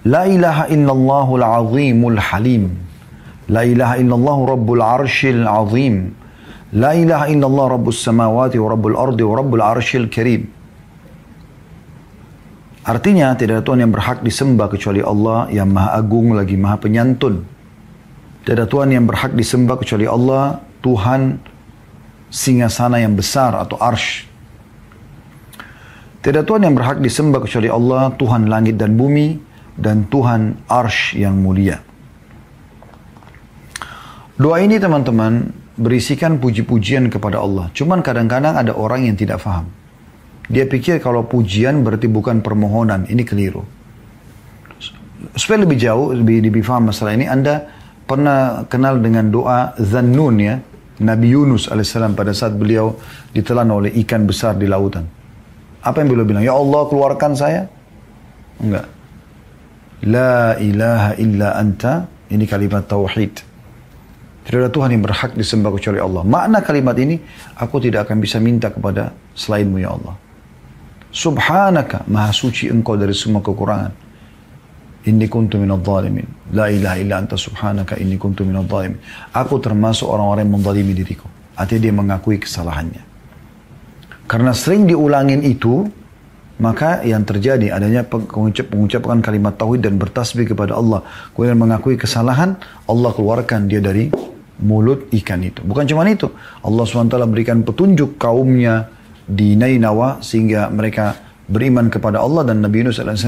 La 0.07 0.24
ilaha 0.24 0.70
illallahul 0.72 1.44
azimul 1.44 2.18
halim. 2.18 2.72
La 3.50 3.62
ilaha 3.62 4.00
illallah 4.00 4.38
rabbul 4.57 4.82
arshil 4.82 5.44
azim. 5.46 6.14
La 6.74 6.96
ilaha 6.96 7.30
illallah 7.30 7.78
rabbus 7.78 8.02
samawati 8.02 8.59
wa 8.59 8.68
rabbul 8.74 8.96
ardi 8.98 9.22
wa 9.22 9.34
rabbul 9.38 9.62
arshil 9.62 10.11
karim. 10.11 10.50
Artinya 12.86 13.34
tidak 13.34 13.61
ada 13.61 13.62
Tuhan 13.66 13.82
yang 13.82 13.90
berhak 13.90 14.22
disembah 14.22 14.70
kecuali 14.70 15.02
Allah 15.02 15.50
yang 15.50 15.74
maha 15.74 15.98
agung 15.98 16.38
lagi 16.38 16.54
maha 16.54 16.78
penyantun. 16.78 17.42
Tidak 18.46 18.54
ada 18.54 18.66
Tuhan 18.70 18.94
yang 18.94 19.11
berhak 19.11 19.34
disembah 19.34 19.74
kecuali 19.74 20.07
Allah, 20.07 20.62
Tuhan 20.86 21.42
singasana 22.30 23.02
yang 23.02 23.18
besar 23.18 23.59
atau 23.59 23.74
arsh 23.82 24.36
tidak 26.27 26.43
Tuhan 26.43 26.66
yang 26.66 26.74
berhak 26.74 26.99
disembah 26.99 27.39
kecuali 27.39 27.70
Allah, 27.70 28.11
Tuhan 28.18 28.51
langit 28.51 28.74
dan 28.74 28.99
bumi, 28.99 29.39
dan 29.79 30.11
Tuhan 30.11 30.66
arsh 30.66 31.14
yang 31.14 31.39
mulia. 31.39 31.79
Doa 34.35 34.59
ini 34.59 34.83
teman-teman 34.83 35.55
berisikan 35.79 36.43
puji-pujian 36.43 37.07
kepada 37.14 37.39
Allah. 37.39 37.70
Cuman 37.70 38.03
kadang-kadang 38.03 38.59
ada 38.59 38.74
orang 38.74 39.07
yang 39.07 39.14
tidak 39.14 39.39
faham. 39.39 39.70
Dia 40.51 40.66
pikir 40.66 40.99
kalau 40.99 41.22
pujian 41.31 41.87
berarti 41.87 42.11
bukan 42.11 42.43
permohonan. 42.43 43.07
Ini 43.07 43.22
keliru. 43.22 43.62
Supaya 45.39 45.62
lebih 45.62 45.79
jauh, 45.79 46.11
lebih, 46.11 46.43
lebih 46.43 46.66
faham 46.66 46.91
masalah 46.91 47.14
ini, 47.14 47.31
Anda 47.31 47.70
pernah 48.03 48.66
kenal 48.66 48.99
dengan 48.99 49.31
doa 49.31 49.79
Zannun 49.79 50.37
ya. 50.43 50.59
Nabi 51.07 51.39
Yunus 51.39 51.70
alaihissalam 51.70 52.18
pada 52.18 52.35
saat 52.35 52.59
beliau 52.59 52.99
ditelan 53.31 53.70
oleh 53.70 53.95
ikan 54.03 54.27
besar 54.27 54.59
di 54.59 54.66
lautan. 54.66 55.15
Apa 55.87 56.03
yang 56.03 56.11
beliau 56.11 56.26
bilang? 56.26 56.43
Ya 56.43 56.59
Allah 56.59 56.82
keluarkan 56.91 57.39
saya? 57.39 57.70
Enggak. 58.59 58.91
La 60.03 60.59
ilaha 60.59 61.14
illa 61.22 61.55
anta. 61.55 62.11
Ini 62.26 62.43
kalimat 62.51 62.91
tauhid. 62.91 63.39
Tidak 64.47 64.59
ada 64.59 64.70
Tuhan 64.70 64.95
yang 64.95 65.03
berhak 65.07 65.39
disembah 65.39 65.70
kecuali 65.70 66.03
Allah. 66.03 66.26
Makna 66.26 66.59
kalimat 66.62 66.99
ini, 66.99 67.22
aku 67.55 67.78
tidak 67.78 68.11
akan 68.11 68.18
bisa 68.18 68.43
minta 68.43 68.70
kepada 68.70 69.14
selainmu 69.34 69.78
ya 69.78 69.95
Allah. 69.95 70.14
Subhanaka, 71.14 72.07
maha 72.11 72.34
suci 72.34 72.66
engkau 72.66 72.99
dari 72.99 73.14
semua 73.14 73.43
kekurangan. 73.43 73.95
Inni 75.07 75.30
kuntu 75.30 75.59
minal 75.59 75.78
zalimin. 75.87 76.26
La 76.51 76.66
ilaha 76.66 76.99
illa 76.99 77.14
anta 77.22 77.39
subhanaka 77.39 77.95
inni 78.03 78.18
kuntu 78.18 78.43
minal 78.43 78.66
zalimin. 78.66 78.99
Aku 79.34 79.62
termasuk 79.62 80.11
orang-orang 80.11 80.51
yang 80.51 80.59
menzalimi 80.59 80.95
diriku. 80.99 81.30
Artinya 81.55 81.80
dia 81.87 81.95
mengakui 81.95 82.43
kesalahannya. 82.43 83.15
Karena 84.27 84.51
sering 84.51 84.91
diulangin 84.91 85.43
itu, 85.47 85.87
maka 86.59 87.05
yang 87.07 87.22
terjadi 87.22 87.70
adanya 87.70 88.03
pengucap, 88.03 88.66
pengucapan 88.72 89.22
kalimat 89.22 89.55
tauhid 89.55 89.87
dan 89.87 89.95
bertasbih 90.01 90.51
kepada 90.51 90.74
Allah. 90.74 91.07
Kemudian 91.33 91.55
mengakui 91.55 91.95
kesalahan, 91.95 92.59
Allah 92.91 93.11
keluarkan 93.14 93.70
dia 93.70 93.79
dari 93.79 94.11
mulut 94.61 95.07
ikan 95.12 95.41
itu. 95.45 95.61
Bukan 95.62 95.85
cuma 95.85 96.09
itu. 96.09 96.33
Allah 96.64 96.85
SWT 96.89 97.16
berikan 97.29 97.61
petunjuk 97.61 98.16
kaumnya 98.16 98.89
di 99.27 99.55
Nainawa 99.55 100.24
sehingga 100.24 100.72
mereka 100.72 101.18
beriman 101.47 101.87
kepada 101.87 102.18
Allah 102.18 102.43
dan 102.43 102.64
Nabi 102.64 102.83
Yunus 102.83 102.99
AS 102.99 103.22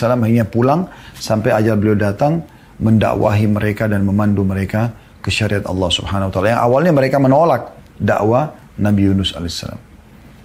akhirnya 0.00 0.48
pulang 0.48 0.88
sampai 1.16 1.52
ajal 1.52 1.76
beliau 1.76 1.96
datang 1.96 2.40
mendakwahi 2.80 3.44
mereka 3.50 3.84
dan 3.90 4.08
memandu 4.08 4.46
mereka 4.46 4.94
ke 5.20 5.28
syariat 5.28 5.64
Allah 5.68 5.90
Subhanahu 5.92 6.28
wa 6.28 6.32
taala. 6.32 6.48
Yang 6.54 6.62
awalnya 6.64 6.92
mereka 6.92 7.16
menolak 7.20 7.62
dakwah 8.00 8.52
Nabi 8.80 9.10
Yunus 9.10 9.34
AS. 9.36 9.93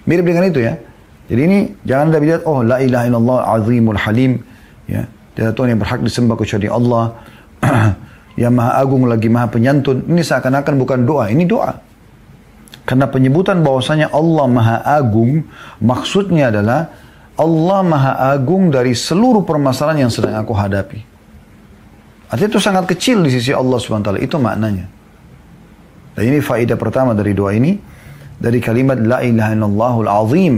Mirip 0.10 0.26
dengan 0.26 0.50
itu 0.50 0.66
ya. 0.66 0.74
Jadi 1.30 1.42
ini 1.46 1.58
jangan 1.86 2.10
Anda 2.10 2.20
lihat 2.26 2.42
oh 2.50 2.66
la 2.66 2.82
ilaha 2.82 3.06
illallah 3.06 3.40
azimul 3.54 4.00
halim 4.02 4.42
ya. 4.90 5.06
Tidak 5.38 5.54
Tuhan 5.54 5.78
yang 5.78 5.80
berhak 5.80 6.02
disembah 6.02 6.34
kecuali 6.34 6.66
Allah. 6.66 7.14
yang 8.42 8.58
maha 8.58 8.82
agung 8.82 9.06
lagi 9.06 9.30
maha 9.30 9.46
penyantun. 9.54 10.10
Ini 10.10 10.26
seakan-akan 10.26 10.74
bukan 10.82 11.06
doa, 11.06 11.30
ini 11.30 11.46
doa. 11.46 11.78
Karena 12.90 13.06
penyebutan 13.06 13.62
bahwasanya 13.62 14.10
Allah 14.10 14.50
Maha 14.50 14.78
Agung 14.82 15.46
maksudnya 15.78 16.50
adalah 16.50 16.90
Allah 17.38 17.80
Maha 17.86 18.14
Agung 18.34 18.74
dari 18.74 18.98
seluruh 18.98 19.46
permasalahan 19.46 20.10
yang 20.10 20.12
sedang 20.12 20.34
aku 20.34 20.58
hadapi. 20.58 21.06
Artinya 22.34 22.50
itu 22.50 22.58
sangat 22.58 22.90
kecil 22.90 23.22
di 23.22 23.30
sisi 23.30 23.54
Allah 23.54 23.78
SWT. 23.78 24.18
Itu 24.18 24.42
maknanya. 24.42 24.90
Dan 26.18 26.24
ini 26.34 26.42
faedah 26.42 26.82
pertama 26.82 27.14
dari 27.14 27.38
doa 27.38 27.54
ini. 27.54 27.78
Dari 28.40 28.60
kalimat 28.64 28.96
La 29.04 29.20
ilaha 29.20 29.52
illallahul 29.52 30.10
azim. 30.10 30.56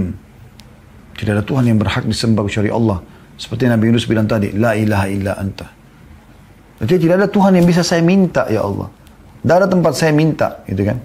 Tidak 1.17 1.33
ada 1.33 1.43
Tuhan 1.45 1.65
yang 1.65 1.81
berhak 1.81 2.05
disembah 2.05 2.45
kecuali 2.45 2.69
Allah. 2.69 3.01
Seperti 3.37 3.65
Nabi 3.65 3.89
Yunus 3.89 4.05
bilang 4.05 4.29
tadi. 4.29 4.53
La 4.53 4.77
ilaha 4.77 5.05
illa 5.09 5.33
anta. 5.33 5.65
Jadi 6.81 7.09
tidak 7.09 7.15
ada 7.25 7.27
Tuhan 7.29 7.57
yang 7.57 7.65
bisa 7.65 7.81
saya 7.81 8.01
minta 8.05 8.45
ya 8.49 8.65
Allah. 8.65 8.89
Tidak 9.41 9.55
ada 9.57 9.67
tempat 9.69 9.93
saya 9.97 10.13
minta. 10.13 10.61
Gitu 10.69 10.81
kan. 10.85 10.97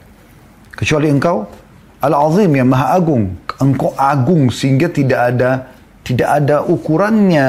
Kecuali 0.77 1.09
engkau 1.09 1.49
Al-Azim 2.01 2.53
yang 2.53 2.69
Maha 2.69 2.97
Agung. 2.97 3.37
Engkau 3.57 3.97
agung 3.97 4.53
sehingga 4.53 4.93
tidak 4.93 5.33
ada 5.33 5.73
tidak 6.05 6.29
ada 6.29 6.61
ukurannya 6.65 7.47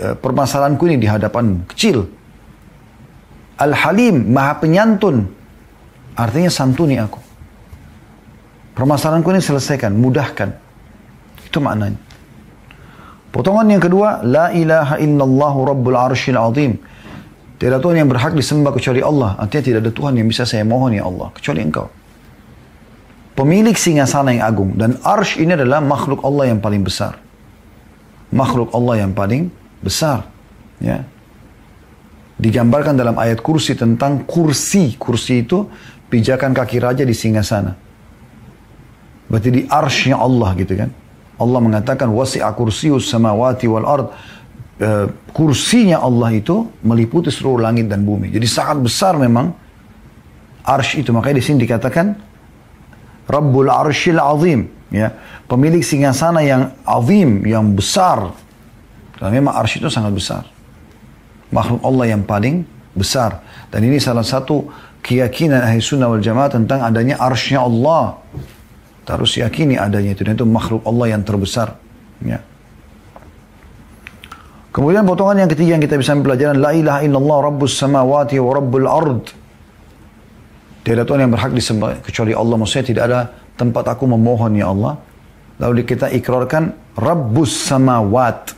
uh, 0.00 0.14
permasalahanku 0.16 0.84
ini 0.88 0.96
di 1.00 1.08
hadapanmu. 1.08 1.68
Kecil. 1.72 2.04
Al-Halim, 3.60 4.32
Maha 4.32 4.56
Penyantun. 4.56 5.28
Artinya 6.16 6.48
santuni 6.48 6.96
aku. 6.96 7.19
Permasalahanku 8.80 9.28
ini 9.28 9.44
selesaikan, 9.44 9.92
mudahkan. 9.92 10.56
Itu 11.44 11.60
maknanya. 11.60 12.00
Potongan 13.28 13.68
yang 13.68 13.84
kedua, 13.84 14.24
La 14.24 14.48
ilaha 14.56 14.96
illallah 14.96 15.54
rabbul 15.60 16.00
arshil 16.00 16.40
azim. 16.40 16.80
Tidak 17.60 17.76
Tuhan 17.76 18.00
yang 18.00 18.08
berhak 18.08 18.32
disembah 18.32 18.72
kecuali 18.72 19.04
Allah. 19.04 19.36
Artinya 19.36 19.62
tidak 19.68 19.80
ada 19.84 19.92
Tuhan 19.92 20.16
yang 20.16 20.24
bisa 20.32 20.48
saya 20.48 20.64
mohon 20.64 20.96
ya 20.96 21.04
Allah. 21.04 21.28
Kecuali 21.36 21.60
engkau 21.60 22.00
pemilik 23.40 23.72
singgasana 23.72 24.36
yang 24.36 24.44
agung. 24.44 24.70
Dan 24.76 25.00
arsh 25.00 25.40
ini 25.40 25.56
adalah 25.56 25.80
makhluk 25.80 26.20
Allah 26.20 26.52
yang 26.52 26.60
paling 26.60 26.84
besar. 26.84 27.16
Makhluk 28.28 28.68
Allah 28.76 29.08
yang 29.08 29.16
paling 29.16 29.48
besar. 29.80 30.28
Ya. 30.76 31.08
Digambarkan 32.36 33.00
dalam 33.00 33.16
ayat 33.16 33.40
kursi 33.40 33.72
tentang 33.72 34.28
kursi. 34.28 35.00
Kursi 35.00 35.48
itu 35.48 35.64
pijakan 36.12 36.52
kaki 36.52 36.76
raja 36.84 37.02
di 37.08 37.16
singgasana. 37.16 37.89
Berarti 39.30 39.48
di 39.54 39.62
arshnya 39.70 40.18
Allah 40.18 40.50
gitu 40.58 40.74
kan. 40.74 40.90
Allah 41.40 41.60
mengatakan 41.62 42.10
wasi'a 42.10 42.50
kursius 42.52 43.08
samawati 43.08 43.64
wal 43.70 43.86
ard. 43.86 44.06
Uh, 44.80 45.12
kursinya 45.30 46.00
Allah 46.00 46.34
itu 46.34 46.66
meliputi 46.82 47.28
seluruh 47.28 47.62
langit 47.62 47.86
dan 47.86 48.02
bumi. 48.02 48.32
Jadi 48.32 48.48
sangat 48.48 48.80
besar 48.82 49.14
memang 49.14 49.54
arsh 50.66 50.98
itu. 50.98 51.14
Makanya 51.14 51.36
di 51.38 51.44
sini 51.44 51.62
dikatakan 51.64 52.16
Rabbul 53.30 53.70
Arshil 53.70 54.18
Azim, 54.18 54.66
ya. 54.90 55.14
Pemilik 55.46 55.82
singgasana 55.82 56.42
yang 56.42 56.74
azim, 56.82 57.46
yang 57.46 57.74
besar. 57.74 58.34
Dan 59.20 59.36
memang 59.36 59.52
arsy 59.54 59.78
itu 59.78 59.92
sangat 59.92 60.16
besar. 60.16 60.42
Makhluk 61.52 61.84
Allah 61.84 62.16
yang 62.16 62.22
paling 62.24 62.64
besar. 62.96 63.44
Dan 63.68 63.84
ini 63.84 64.00
salah 64.00 64.24
satu 64.24 64.70
keyakinan 65.04 65.60
ahli 65.60 65.78
sunnah 65.78 66.08
wal 66.08 66.22
jamaah 66.22 66.50
tentang 66.50 66.80
adanya 66.80 67.20
arsy 67.20 67.54
Allah. 67.54 68.16
Harus 69.06 69.36
yakini 69.38 69.74
adanya 69.74 70.14
itu. 70.14 70.22
Dan 70.22 70.38
itu 70.38 70.46
makhluk 70.46 70.86
Allah 70.86 71.18
yang 71.18 71.22
terbesar. 71.26 71.74
Ya. 72.22 72.38
Kemudian 74.70 75.02
potongan 75.02 75.42
yang 75.42 75.50
ketiga 75.50 75.74
yang 75.74 75.82
kita 75.82 75.98
bisa 75.98 76.14
pelajaran. 76.14 76.62
La 76.62 76.70
ilaha 76.70 77.00
illallah 77.02 77.38
rabbus 77.50 77.74
samawati 77.74 78.38
wa 78.38 78.50
rabbul 78.54 78.86
ard. 78.86 79.24
Tiada 80.86 81.02
Tuhan 81.02 81.26
yang 81.26 81.32
berhak 81.34 81.50
disembah 81.50 81.98
kecuali 82.00 82.32
Allah. 82.32 82.54
Maksudnya 82.54 82.86
tidak 82.86 83.04
ada 83.10 83.20
tempat 83.58 83.84
aku 83.90 84.06
memohon 84.06 84.54
ya 84.54 84.70
Allah. 84.70 84.94
Lalu 85.60 85.84
kita 85.84 86.08
ikrarkan 86.08 86.96
Rabbus 86.96 87.52
samawat. 87.68 88.56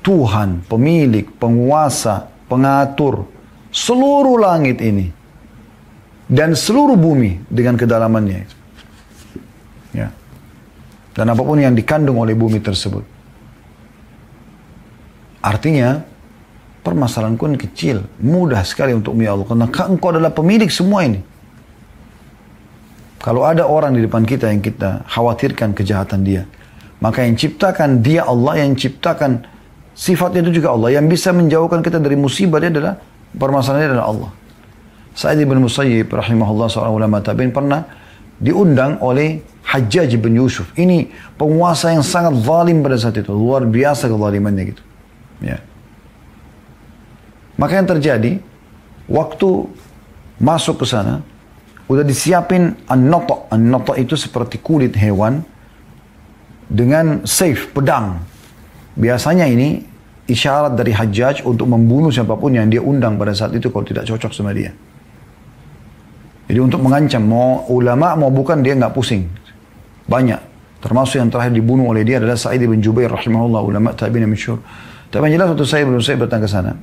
Tuhan, 0.00 0.64
pemilik, 0.64 1.28
penguasa, 1.36 2.28
pengatur 2.48 3.28
seluruh 3.70 4.36
langit 4.42 4.82
ini 4.82 5.06
dan 6.26 6.54
seluruh 6.54 6.98
bumi 6.98 7.46
dengan 7.46 7.78
kedalamannya. 7.78 8.59
Dan 11.20 11.36
apa 11.36 11.44
pun 11.44 11.60
yang 11.60 11.76
dikandung 11.76 12.16
oleh 12.16 12.32
bumi 12.32 12.64
tersebut. 12.64 13.04
Artinya 15.44 16.00
permasalahanku 16.80 17.44
ini 17.44 17.60
kecil, 17.60 18.08
mudah 18.24 18.64
sekali 18.64 18.96
untuk 18.96 19.12
ya 19.20 19.36
Allah. 19.36 19.44
Karena 19.44 19.68
engkau 19.68 20.16
adalah 20.16 20.32
pemilik 20.32 20.72
semua 20.72 21.04
ini. 21.04 21.20
Kalau 23.20 23.44
ada 23.44 23.68
orang 23.68 23.92
di 23.92 24.00
depan 24.00 24.24
kita 24.24 24.48
yang 24.48 24.64
kita 24.64 25.04
khawatirkan 25.12 25.76
kejahatan 25.76 26.24
dia, 26.24 26.48
maka 27.04 27.20
yang 27.20 27.36
ciptakan 27.36 28.00
dia 28.00 28.24
Allah, 28.24 28.64
yang 28.64 28.72
ciptakan 28.72 29.44
sifatnya 29.92 30.48
itu 30.48 30.64
juga 30.64 30.72
Allah. 30.72 30.96
Yang 30.96 31.20
bisa 31.20 31.36
menjauhkan 31.36 31.84
kita 31.84 32.00
dari 32.00 32.16
musibah 32.16 32.64
dia 32.64 32.72
adalah 32.72 32.96
permasalahannya 33.36 33.88
adalah 33.92 34.08
Allah. 34.08 34.30
Sa'id 35.12 35.44
bin 35.44 35.60
Musayyib 35.60 36.08
rahimahullah 36.08 36.72
seorang 36.72 36.96
ulama 36.96 37.20
tabi'in 37.20 37.52
pernah 37.52 37.99
diundang 38.40 38.98
oleh 39.04 39.44
Hajjaj 39.70 40.10
bin 40.18 40.34
Yusuf. 40.40 40.72
Ini 40.74 41.06
penguasa 41.38 41.94
yang 41.94 42.02
sangat 42.02 42.42
zalim 42.42 42.82
pada 42.82 42.98
saat 42.98 43.14
itu. 43.20 43.30
Luar 43.30 43.62
biasa 43.68 44.10
kezalimannya 44.10 44.64
gitu. 44.74 44.82
Ya. 45.44 45.62
Maka 47.54 47.78
yang 47.78 47.86
terjadi, 47.86 48.40
waktu 49.06 49.48
masuk 50.40 50.82
ke 50.82 50.86
sana, 50.88 51.22
udah 51.86 52.02
disiapin 52.02 52.74
an-noto. 52.88 53.46
An-noto 53.52 53.94
itu 53.94 54.16
seperti 54.16 54.58
kulit 54.58 54.96
hewan 54.96 55.44
dengan 56.66 57.22
safe, 57.28 57.70
pedang. 57.70 58.24
Biasanya 58.96 59.46
ini 59.46 59.86
isyarat 60.26 60.74
dari 60.74 60.90
hajjaj 60.90 61.46
untuk 61.46 61.70
membunuh 61.70 62.10
siapa 62.10 62.34
pun 62.34 62.54
yang 62.54 62.66
dia 62.66 62.82
undang 62.82 63.18
pada 63.20 63.36
saat 63.36 63.54
itu 63.54 63.70
kalau 63.70 63.86
tidak 63.86 64.08
cocok 64.08 64.32
sama 64.34 64.50
dia. 64.50 64.74
Jadi 66.50 66.58
untuk 66.58 66.82
mengancam, 66.82 67.22
mau 67.22 67.62
ulama 67.70 68.18
mau 68.18 68.26
bukan 68.26 68.58
dia 68.58 68.74
nggak 68.74 68.90
pusing. 68.90 69.30
Banyak. 70.10 70.42
Termasuk 70.82 71.22
yang 71.22 71.30
terakhir 71.30 71.54
dibunuh 71.54 71.86
oleh 71.86 72.02
dia 72.02 72.18
adalah 72.18 72.34
Sa'id 72.34 72.58
bin 72.66 72.82
Jubair 72.82 73.06
rahimahullah, 73.06 73.62
ulama 73.62 73.94
tabi'in 73.94 74.26
masyhur. 74.26 74.58
Tapi 75.14 75.30
yang 75.30 75.38
jelas 75.38 75.54
waktu 75.54 75.62
saya 75.62 75.86
belum 75.86 76.02
saya 76.02 76.18
datang 76.26 76.42
ke 76.42 76.50
sana. 76.50 76.74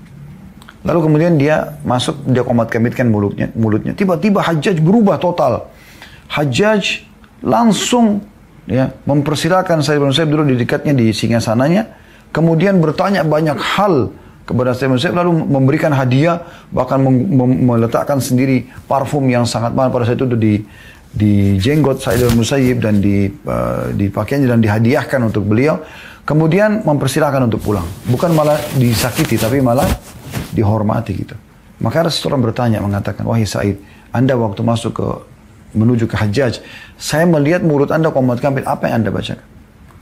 Lalu 0.87 0.99
kemudian 1.03 1.35
dia 1.35 1.75
masuk, 1.83 2.15
dia 2.31 2.47
komat 2.47 2.71
kemitkan 2.71 3.11
mulutnya. 3.11 3.51
mulutnya. 3.59 3.91
Tiba-tiba 3.91 4.39
Hajjaj 4.39 4.79
berubah 4.79 5.19
total. 5.19 5.67
Hajjaj 6.31 7.03
langsung 7.43 8.23
ya 8.71 8.95
mempersilahkan 9.03 9.83
saya 9.83 9.99
bin 9.99 10.15
Saib 10.15 10.31
dulu 10.31 10.47
di 10.47 10.55
dekatnya 10.55 10.95
di 10.95 11.11
singa 11.11 11.43
sananya. 11.43 11.91
Kemudian 12.31 12.79
bertanya 12.79 13.27
banyak 13.27 13.59
hal 13.59 14.15
kepada 14.47 14.71
bin 14.71 14.95
Saib 14.95 15.11
lalu 15.11 15.43
memberikan 15.43 15.91
hadiah 15.91 16.39
bahkan 16.71 17.03
meletakkan 17.67 18.23
sendiri 18.23 18.63
parfum 18.87 19.27
yang 19.27 19.43
sangat 19.43 19.75
mahal 19.75 19.91
pada 19.91 20.07
saat 20.07 20.23
itu 20.23 20.31
di 20.39 20.63
di 21.11 21.57
jenggot 21.57 21.99
Said 21.99 22.23
Musayyib 22.31 22.79
dan 22.79 23.01
di 23.03 23.27
uh, 23.27 23.91
di 23.91 24.07
pakaiannya 24.07 24.47
dan 24.47 24.59
dihadiahkan 24.63 25.19
untuk 25.25 25.49
beliau. 25.49 25.81
Kemudian 26.27 26.83
mempersilahkan 26.83 27.47
untuk 27.47 27.63
pulang. 27.63 27.87
Bukan 28.03 28.35
malah 28.35 28.59
disakiti 28.75 29.39
tapi 29.39 29.63
malah 29.63 29.87
dihormati 30.51 31.15
gitu. 31.15 31.35
Maka 31.79 32.03
ada 32.03 32.11
seseorang 32.11 32.43
bertanya 32.43 32.83
mengatakan, 32.83 33.23
wahai 33.23 33.47
Said, 33.47 33.79
anda 34.11 34.35
waktu 34.35 34.59
masuk 34.59 34.91
ke 34.97 35.07
menuju 35.71 36.03
ke 36.09 36.19
Hajjaj, 36.19 36.59
saya 36.99 37.23
melihat 37.23 37.63
mulut 37.63 37.95
anda 37.95 38.11
komat 38.11 38.43
kampit, 38.43 38.67
apa 38.67 38.91
yang 38.91 39.05
anda 39.05 39.11
bacakan? 39.13 39.45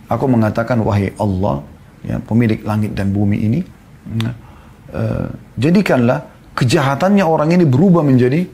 Aku 0.09 0.25
mengatakan, 0.25 0.81
wahai 0.81 1.13
Allah, 1.21 1.61
ya, 2.01 2.17
pemilik 2.25 2.57
langit 2.65 2.97
dan 2.97 3.13
bumi 3.13 3.45
ini, 3.45 3.59
uh, 4.05 5.27
jadikanlah 5.57 6.25
kejahatannya 6.55 7.25
orang 7.25 7.51
ini 7.53 7.65
berubah 7.67 8.01
menjadi 8.01 8.47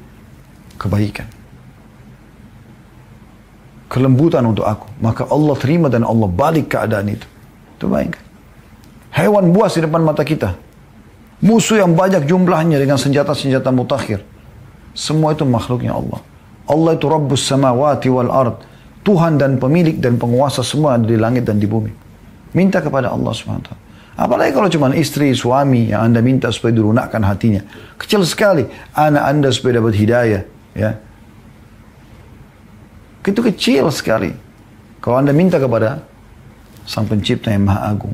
kebaikan. 0.81 1.29
Kelembutan 3.91 4.47
untuk 4.47 4.63
aku. 4.63 4.87
Maka 5.03 5.27
Allah 5.27 5.55
terima 5.59 5.91
dan 5.91 6.07
Allah 6.07 6.25
balik 6.31 6.71
keadaan 6.71 7.11
itu. 7.11 7.27
Itu 7.75 7.91
baik. 7.91 8.15
Hewan 9.11 9.51
buas 9.51 9.75
di 9.75 9.83
depan 9.83 10.01
mata 10.01 10.23
kita. 10.23 10.55
Musuh 11.43 11.81
yang 11.83 11.97
banyak 11.97 12.23
jumlahnya 12.23 12.79
dengan 12.79 12.95
senjata-senjata 12.95 13.67
mutakhir. 13.75 14.23
Semua 14.95 15.35
itu 15.35 15.43
makhluknya 15.43 15.91
Allah. 15.91 16.23
Allah 16.69 16.95
itu 16.95 17.05
Rabbus 17.09 17.43
samawati 17.43 18.07
wal 18.07 18.31
ard. 18.31 18.55
Tuhan 19.01 19.41
dan 19.41 19.57
pemilik 19.57 19.97
dan 19.97 20.21
penguasa 20.21 20.61
semua 20.61 20.95
di 20.95 21.17
langit 21.17 21.43
dan 21.43 21.57
di 21.57 21.65
bumi. 21.65 21.89
Minta 22.53 22.79
kepada 22.79 23.09
Allah 23.09 23.33
SWT. 23.33 23.90
Apalagi 24.21 24.53
kalau 24.53 24.69
cuma 24.69 24.93
istri, 24.93 25.33
suami 25.33 25.89
yang 25.89 26.13
anda 26.13 26.21
minta 26.21 26.53
supaya 26.53 26.77
dirunakkan 26.77 27.25
hatinya. 27.25 27.65
Kecil 27.97 28.21
sekali. 28.21 28.69
Anak 28.93 29.23
anda 29.25 29.49
supaya 29.49 29.81
dapat 29.81 29.97
hidayah. 29.97 30.41
Ya. 30.77 31.01
Itu 33.25 33.41
kecil 33.41 33.89
sekali. 33.89 34.37
Kalau 35.01 35.17
anda 35.17 35.33
minta 35.33 35.57
kepada 35.57 36.05
sang 36.85 37.09
pencipta 37.09 37.49
yang 37.49 37.65
maha 37.65 37.97
agung. 37.97 38.13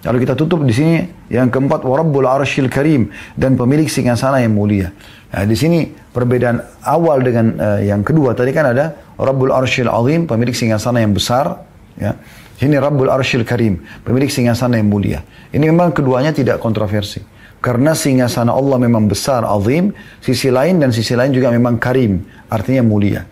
Lalu 0.00 0.24
kita 0.24 0.32
tutup 0.32 0.64
di 0.64 0.72
sini 0.72 1.04
yang 1.28 1.52
keempat 1.52 1.84
warabbul 1.84 2.24
arshil 2.24 2.72
karim 2.72 3.12
dan 3.36 3.58
pemilik 3.58 3.90
singgasana 3.90 4.40
yang 4.40 4.56
mulia. 4.56 4.96
Nah, 5.34 5.44
di 5.44 5.56
sini 5.58 5.92
perbedaan 5.92 6.62
awal 6.86 7.20
dengan 7.20 7.46
uh, 7.58 7.80
yang 7.82 8.00
kedua 8.06 8.32
tadi 8.32 8.54
kan 8.54 8.70
ada 8.70 8.96
rabbul 9.18 9.50
arshil 9.50 9.90
azim 9.90 10.24
pemilik 10.24 10.54
singgasana 10.54 11.02
yang 11.02 11.12
besar 11.12 11.66
ya. 11.98 12.14
Ini 12.56 12.80
rabbul 12.80 13.12
arshil 13.12 13.44
karim 13.44 13.84
pemilik 14.00 14.32
singgasana 14.32 14.80
yang 14.80 14.88
mulia. 14.88 15.20
Ini 15.52 15.60
memang 15.60 15.92
keduanya 15.92 16.32
tidak 16.32 16.56
kontroversi. 16.56 17.20
Karena 17.60 17.92
singgasana 17.92 18.52
Allah 18.52 18.78
memang 18.80 19.08
besar, 19.08 19.44
azim, 19.44 19.92
sisi 20.22 20.48
lain 20.48 20.80
dan 20.80 20.92
sisi 20.92 21.16
lain 21.16 21.32
juga 21.32 21.52
memang 21.52 21.76
karim, 21.76 22.22
artinya 22.48 22.84
mulia. 22.84 23.26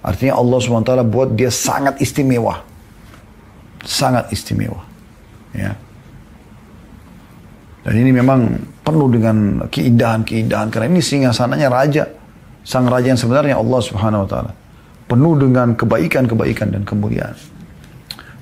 Artinya 0.00 0.40
Allah 0.40 0.58
SWT 0.64 0.92
buat 1.12 1.36
dia 1.36 1.52
sangat 1.52 2.00
istimewa. 2.00 2.64
Sangat 3.84 4.32
istimewa. 4.32 4.80
Ya. 5.52 5.76
Dan 7.84 7.94
ini 7.96 8.12
memang 8.12 8.60
penuh 8.80 9.08
dengan 9.12 9.68
keindahan-keindahan. 9.68 10.72
Karena 10.72 10.86
ini 10.88 11.04
singgasananya 11.04 11.68
raja. 11.68 12.04
Sang 12.64 12.88
raja 12.88 13.12
yang 13.12 13.20
sebenarnya 13.20 13.56
Allah 13.56 13.80
subhanahu 13.80 14.24
wa 14.24 14.28
ta'ala. 14.28 14.52
Penuh 15.08 15.34
dengan 15.36 15.76
kebaikan-kebaikan 15.76 16.76
dan 16.76 16.82
kemuliaan. 16.84 17.36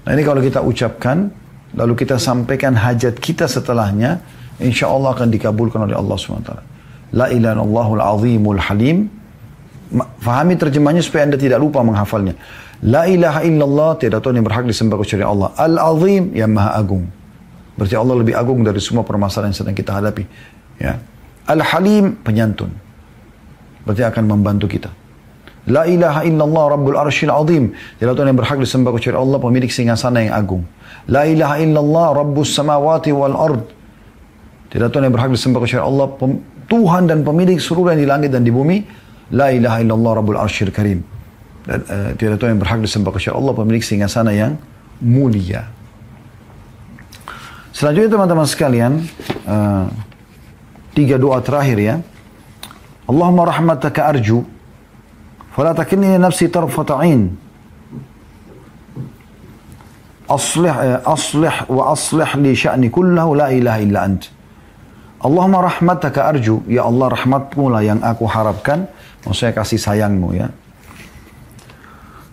Nah 0.09 0.17
ini 0.17 0.25
kalau 0.25 0.41
kita 0.41 0.65
ucapkan, 0.65 1.29
lalu 1.77 1.93
kita 1.93 2.17
sampaikan 2.17 2.73
hajat 2.73 3.21
kita 3.21 3.45
setelahnya, 3.45 4.25
insya 4.57 4.89
Allah 4.89 5.13
akan 5.13 5.29
dikabulkan 5.29 5.85
oleh 5.85 5.93
Allah 5.93 6.17
ta'ala. 6.17 6.63
La 7.13 7.29
ilaha 7.29 7.61
illallahul 7.61 8.01
azimul 8.01 8.57
halim. 8.57 9.13
Fahami 10.25 10.57
terjemahnya 10.57 11.05
supaya 11.05 11.29
anda 11.29 11.37
tidak 11.37 11.61
lupa 11.61 11.85
menghafalnya. 11.85 12.33
La 12.89 13.05
ilaha 13.05 13.45
illallah, 13.45 14.01
tidak 14.01 14.25
Tuhan 14.25 14.41
yang 14.41 14.49
berhak 14.49 14.65
disembah 14.65 14.97
kecuali 14.97 15.29
Allah. 15.29 15.53
Al-azim, 15.61 16.33
yang 16.33 16.57
maha 16.57 16.73
agung. 16.81 17.05
Berarti 17.77 17.93
Allah 17.93 18.17
lebih 18.17 18.33
agung 18.33 18.65
dari 18.65 18.81
semua 18.81 19.05
permasalahan 19.05 19.53
yang 19.53 19.61
sedang 19.61 19.77
kita 19.77 19.93
hadapi. 19.93 20.25
Ya. 20.81 20.97
Al-Halim 21.45 22.17
penyantun. 22.25 22.73
Berarti 23.85 24.09
akan 24.09 24.25
membantu 24.25 24.73
kita. 24.73 24.89
La 25.69 25.85
ilaha 25.85 26.25
illallah 26.25 26.65
rabbul 26.75 26.97
arshil 26.97 27.31
azim. 27.31 27.77
Tidak 28.01 28.13
Tuhan 28.17 28.33
yang 28.33 28.41
berhak 28.41 28.59
disembah 28.59 28.91
kecuali 28.97 29.17
Allah 29.21 29.39
pemilik 29.39 29.71
singgasana 29.71 30.19
yang 30.25 30.35
agung. 30.35 30.63
La 31.09 31.29
ilaha 31.29 31.61
illallah 31.61 32.07
rabbus 32.17 32.57
samawati 32.57 33.13
wal 33.13 33.37
ard. 33.37 33.65
Tidak 34.73 34.89
Tuhan 34.89 35.09
yang 35.09 35.15
berhak 35.15 35.33
disembah 35.33 35.61
kecuali 35.65 35.85
Allah 35.85 36.07
Tuhan 36.69 37.09
dan 37.09 37.25
pemilik 37.25 37.57
seluruh 37.57 37.97
yang 37.97 38.01
di 38.01 38.09
langit 38.09 38.31
dan 38.33 38.45
di 38.45 38.53
bumi. 38.53 38.85
La 39.33 39.53
ilaha 39.53 39.81
illallah 39.85 40.13
rabbul 40.25 40.41
arshil 40.41 40.73
karim. 40.73 41.05
Dan, 41.69 41.85
uh, 41.85 42.11
tidak 42.17 42.41
Tuhan 42.41 42.57
yang 42.57 42.63
berhak 42.65 42.81
disembah 42.81 43.13
kecuali 43.13 43.37
Allah 43.37 43.53
pemilik 43.53 43.83
singgasana 43.85 44.33
yang 44.33 44.57
mulia. 45.05 45.69
Selanjutnya 47.77 48.11
teman-teman 48.11 48.49
sekalian, 48.49 48.93
uh, 49.45 49.87
tiga 50.97 51.21
doa 51.21 51.39
terakhir 51.45 51.79
ya. 51.79 51.95
Allahumma 53.09 53.49
rahmataka 53.49 54.09
arju, 54.13 54.45
fala 55.53 55.75
takinni 55.77 56.17
nafsi 56.19 56.49
tarfata'in. 56.49 57.47
Aslih, 60.29 60.75
uh, 60.77 61.01
aslih 61.09 61.55
wa 61.73 61.93
aslih 61.97 62.29
li 62.37 62.53
sya'ni 62.53 62.93
kullahu 62.93 63.33
la 63.33 63.49
ilaha 63.49 63.79
illa 63.81 64.01
ant. 64.05 64.29
Allahumma 65.19 65.65
rahmataka 65.67 66.31
arju, 66.31 66.69
ya 66.71 66.85
Allah 66.85 67.11
rahmatmu 67.11 67.65
lah 67.73 67.83
yang 67.83 67.99
aku 68.05 68.29
harapkan, 68.29 68.87
maksudnya 69.27 69.57
kasih 69.57 69.81
sayangmu 69.81 70.29
ya. 70.37 70.47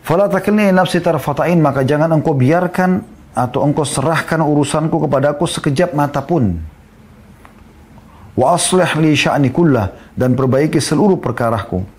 Fala 0.05 0.30
takilni 0.30 0.70
nafsi 0.70 1.01
tarfata'in, 1.01 1.57
maka 1.57 1.82
jangan 1.82 2.13
engkau 2.13 2.38
biarkan 2.38 3.01
atau 3.34 3.66
engkau 3.66 3.88
serahkan 3.88 4.38
urusanku 4.43 5.01
kepadaku 5.07 5.49
sekejap 5.49 5.97
mata 5.97 6.22
pun. 6.22 6.61
Wa 8.36 8.53
aslih 8.53 8.91
li 8.99 9.16
sya'ni 9.16 9.49
kullah 9.49 9.95
dan 10.13 10.36
perbaiki 10.36 10.78
seluruh 10.84 11.18
perkaraku. 11.18 11.94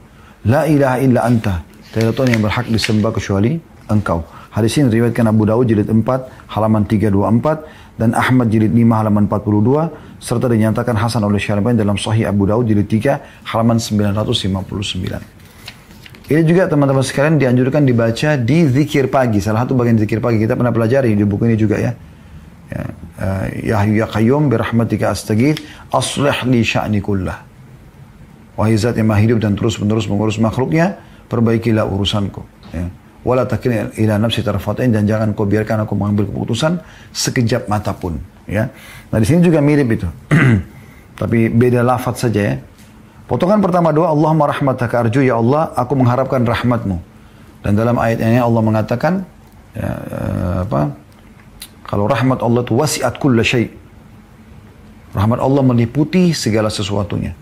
La 0.46 0.62
ilaha 0.70 1.02
illa 1.02 1.26
anta. 1.26 1.66
Tidak 1.90 2.14
Tuhan 2.14 2.38
yang 2.38 2.42
berhak 2.46 2.70
disembah 2.70 3.10
kecuali 3.10 3.58
engkau. 3.90 4.22
Hadis 4.54 4.78
ini 4.78 4.94
riwayatkan 4.94 5.26
Abu 5.26 5.42
Dawud 5.42 5.66
jilid 5.66 5.90
4 5.90 6.06
halaman 6.54 6.86
324 6.86 7.98
dan 7.98 8.14
Ahmad 8.14 8.46
jilid 8.46 8.70
5 8.70 8.78
halaman 8.94 9.26
42 9.26 10.22
serta 10.22 10.46
dinyatakan 10.46 10.94
Hasan 10.94 11.26
oleh 11.26 11.42
Syarabani 11.42 11.82
dalam 11.82 11.98
Sahih 11.98 12.30
Abu 12.30 12.46
Dawud 12.46 12.62
jilid 12.62 12.86
3 12.86 13.42
halaman 13.42 13.82
959. 13.82 16.30
Ini 16.30 16.42
juga 16.46 16.70
teman-teman 16.70 17.02
sekalian 17.02 17.42
dianjurkan 17.42 17.82
dibaca 17.82 18.38
di 18.38 18.70
zikir 18.70 19.10
pagi. 19.10 19.42
Salah 19.42 19.66
satu 19.66 19.74
bagian 19.74 19.98
zikir 19.98 20.22
pagi 20.22 20.38
kita 20.38 20.54
pernah 20.54 20.70
pelajari 20.70 21.10
di 21.14 21.26
buku 21.26 21.50
ini 21.50 21.58
juga 21.58 21.82
ya. 21.82 21.90
Ya, 22.66 22.82
uh, 23.22 23.46
ya 23.62 23.78
ya 23.82 24.06
qayyum 24.10 24.50
birahmatika 24.50 25.10
astaghith 25.10 25.58
aslih 25.90 26.34
li 26.46 26.62
sya'ni 26.66 27.02
kullah. 27.02 27.55
Wahai 28.56 28.76
zat 28.80 28.96
yang 28.96 29.12
hidup 29.12 29.38
dan 29.44 29.52
terus-menerus 29.52 30.08
mengurus 30.08 30.40
makhluknya, 30.40 30.96
perbaikilah 31.28 31.84
urusanku. 31.84 32.40
Ya. 32.72 32.88
Wala 33.26 33.44
takil 33.44 33.92
ila 33.98 34.22
nafsi 34.22 34.40
tarfatain 34.40 34.94
dan 34.94 35.04
jangan 35.04 35.34
kau 35.36 35.44
biarkan 35.44 35.84
aku 35.84 35.98
mengambil 35.98 36.30
keputusan 36.30 36.80
sekejap 37.12 37.68
mata 37.68 37.92
pun. 37.92 38.16
Ya. 38.48 38.72
Nah 39.12 39.18
di 39.20 39.26
sini 39.28 39.44
juga 39.44 39.60
mirip 39.60 39.98
itu. 39.98 40.08
Tapi 41.20 41.52
beda 41.52 41.84
lafaz 41.84 42.24
saja 42.24 42.40
ya. 42.40 42.56
Potongan 43.26 43.58
pertama 43.58 43.90
doa, 43.90 44.14
Allahumma 44.14 44.46
rahmataka 44.46 45.02
arju, 45.02 45.18
ya 45.26 45.42
Allah, 45.42 45.74
aku 45.74 45.98
mengharapkan 45.98 46.46
rahmatmu. 46.46 47.02
Dan 47.66 47.74
dalam 47.74 47.98
ayat 47.98 48.22
ini 48.22 48.38
Allah 48.38 48.62
mengatakan, 48.62 49.26
ya, 49.74 49.90
eh, 49.90 50.56
apa? 50.62 50.94
Kalau 51.82 52.06
rahmat 52.06 52.38
Allah 52.38 52.62
itu 52.62 52.78
wasiat 52.78 53.18
kulla 53.18 53.42
syai. 53.42 53.66
Rahmat 55.10 55.42
Allah 55.42 55.62
meliputi 55.66 56.30
segala 56.30 56.70
sesuatunya. 56.70 57.34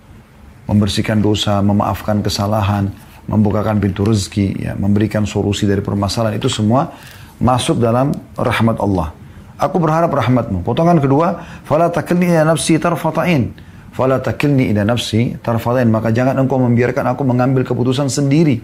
Membersihkan 0.64 1.20
dosa, 1.20 1.60
memaafkan 1.60 2.24
kesalahan, 2.24 2.88
membukakan 3.28 3.80
pintu 3.80 4.08
rezeki, 4.08 4.64
ya, 4.64 4.72
memberikan 4.76 5.28
solusi 5.28 5.68
dari 5.68 5.84
permasalahan 5.84 6.40
itu 6.40 6.48
semua 6.48 6.92
masuk 7.36 7.80
dalam 7.80 8.16
rahmat 8.36 8.80
Allah. 8.80 9.12
Aku 9.60 9.76
berharap 9.78 10.10
rahmatmu. 10.10 10.64
Potongan 10.64 10.98
kedua, 10.98 11.60
fala 11.68 11.92
takilni 11.92 12.32
nafsi 12.32 12.80
tarfata'in 12.80 13.74
Fala 13.94 14.18
takilni 14.18 14.74
ila 14.74 14.82
nafsi 14.82 15.38
tarfadain. 15.38 15.86
Maka 15.86 16.10
jangan 16.10 16.34
engkau 16.34 16.58
membiarkan 16.58 17.14
aku 17.14 17.22
mengambil 17.22 17.62
keputusan 17.62 18.10
sendiri. 18.10 18.58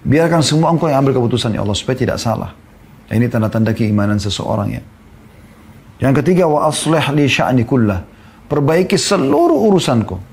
Biarkan 0.00 0.40
semua 0.40 0.72
engkau 0.72 0.88
yang 0.88 1.04
ambil 1.04 1.20
keputusan 1.20 1.52
ya 1.52 1.60
Allah 1.60 1.76
supaya 1.76 2.00
tidak 2.00 2.16
salah. 2.16 2.56
Dan 3.04 3.20
ini 3.20 3.28
tanda-tanda 3.28 3.76
keimanan 3.76 4.16
seseorang 4.16 4.68
ya. 4.72 4.82
Yang 6.00 6.24
ketiga 6.24 6.48
wa 6.48 6.64
aslih 6.72 7.04
li 7.12 7.28
sya'ni 7.28 7.68
kullah. 7.68 8.00
Perbaiki 8.48 8.96
seluruh 8.96 9.60
urusanku. 9.68 10.29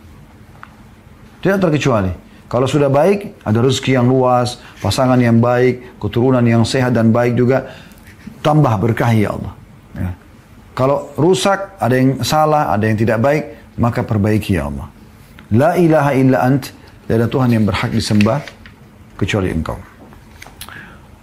Tidak 1.47 1.63
terkecuali. 1.63 2.11
Kalau 2.51 2.67
sudah 2.67 2.91
baik, 2.91 3.39
ada 3.47 3.63
rezeki 3.63 3.95
yang 3.95 4.11
luas, 4.11 4.59
pasangan 4.83 5.15
yang 5.15 5.39
baik, 5.39 5.95
keturunan 5.95 6.43
yang 6.43 6.67
sehat 6.67 6.91
dan 6.91 7.15
baik 7.15 7.39
juga, 7.39 7.71
tambah 8.43 8.75
berkah 8.75 9.07
ya 9.15 9.31
Allah. 9.31 9.53
Ya. 9.95 10.11
Kalau 10.75 11.15
rusak, 11.15 11.79
ada 11.79 11.95
yang 11.95 12.19
salah, 12.19 12.75
ada 12.75 12.83
yang 12.83 12.99
tidak 12.99 13.23
baik, 13.23 13.43
maka 13.79 14.03
perbaiki 14.03 14.59
ya 14.59 14.67
Allah. 14.67 14.91
La 15.55 15.79
ilaha 15.79 16.11
illa 16.19 16.43
ant, 16.43 16.67
tidak 17.07 17.15
ada 17.15 17.27
Tuhan 17.31 17.49
yang 17.55 17.63
berhak 17.63 17.95
disembah 17.95 18.43
kecuali 19.15 19.47
engkau. 19.47 19.79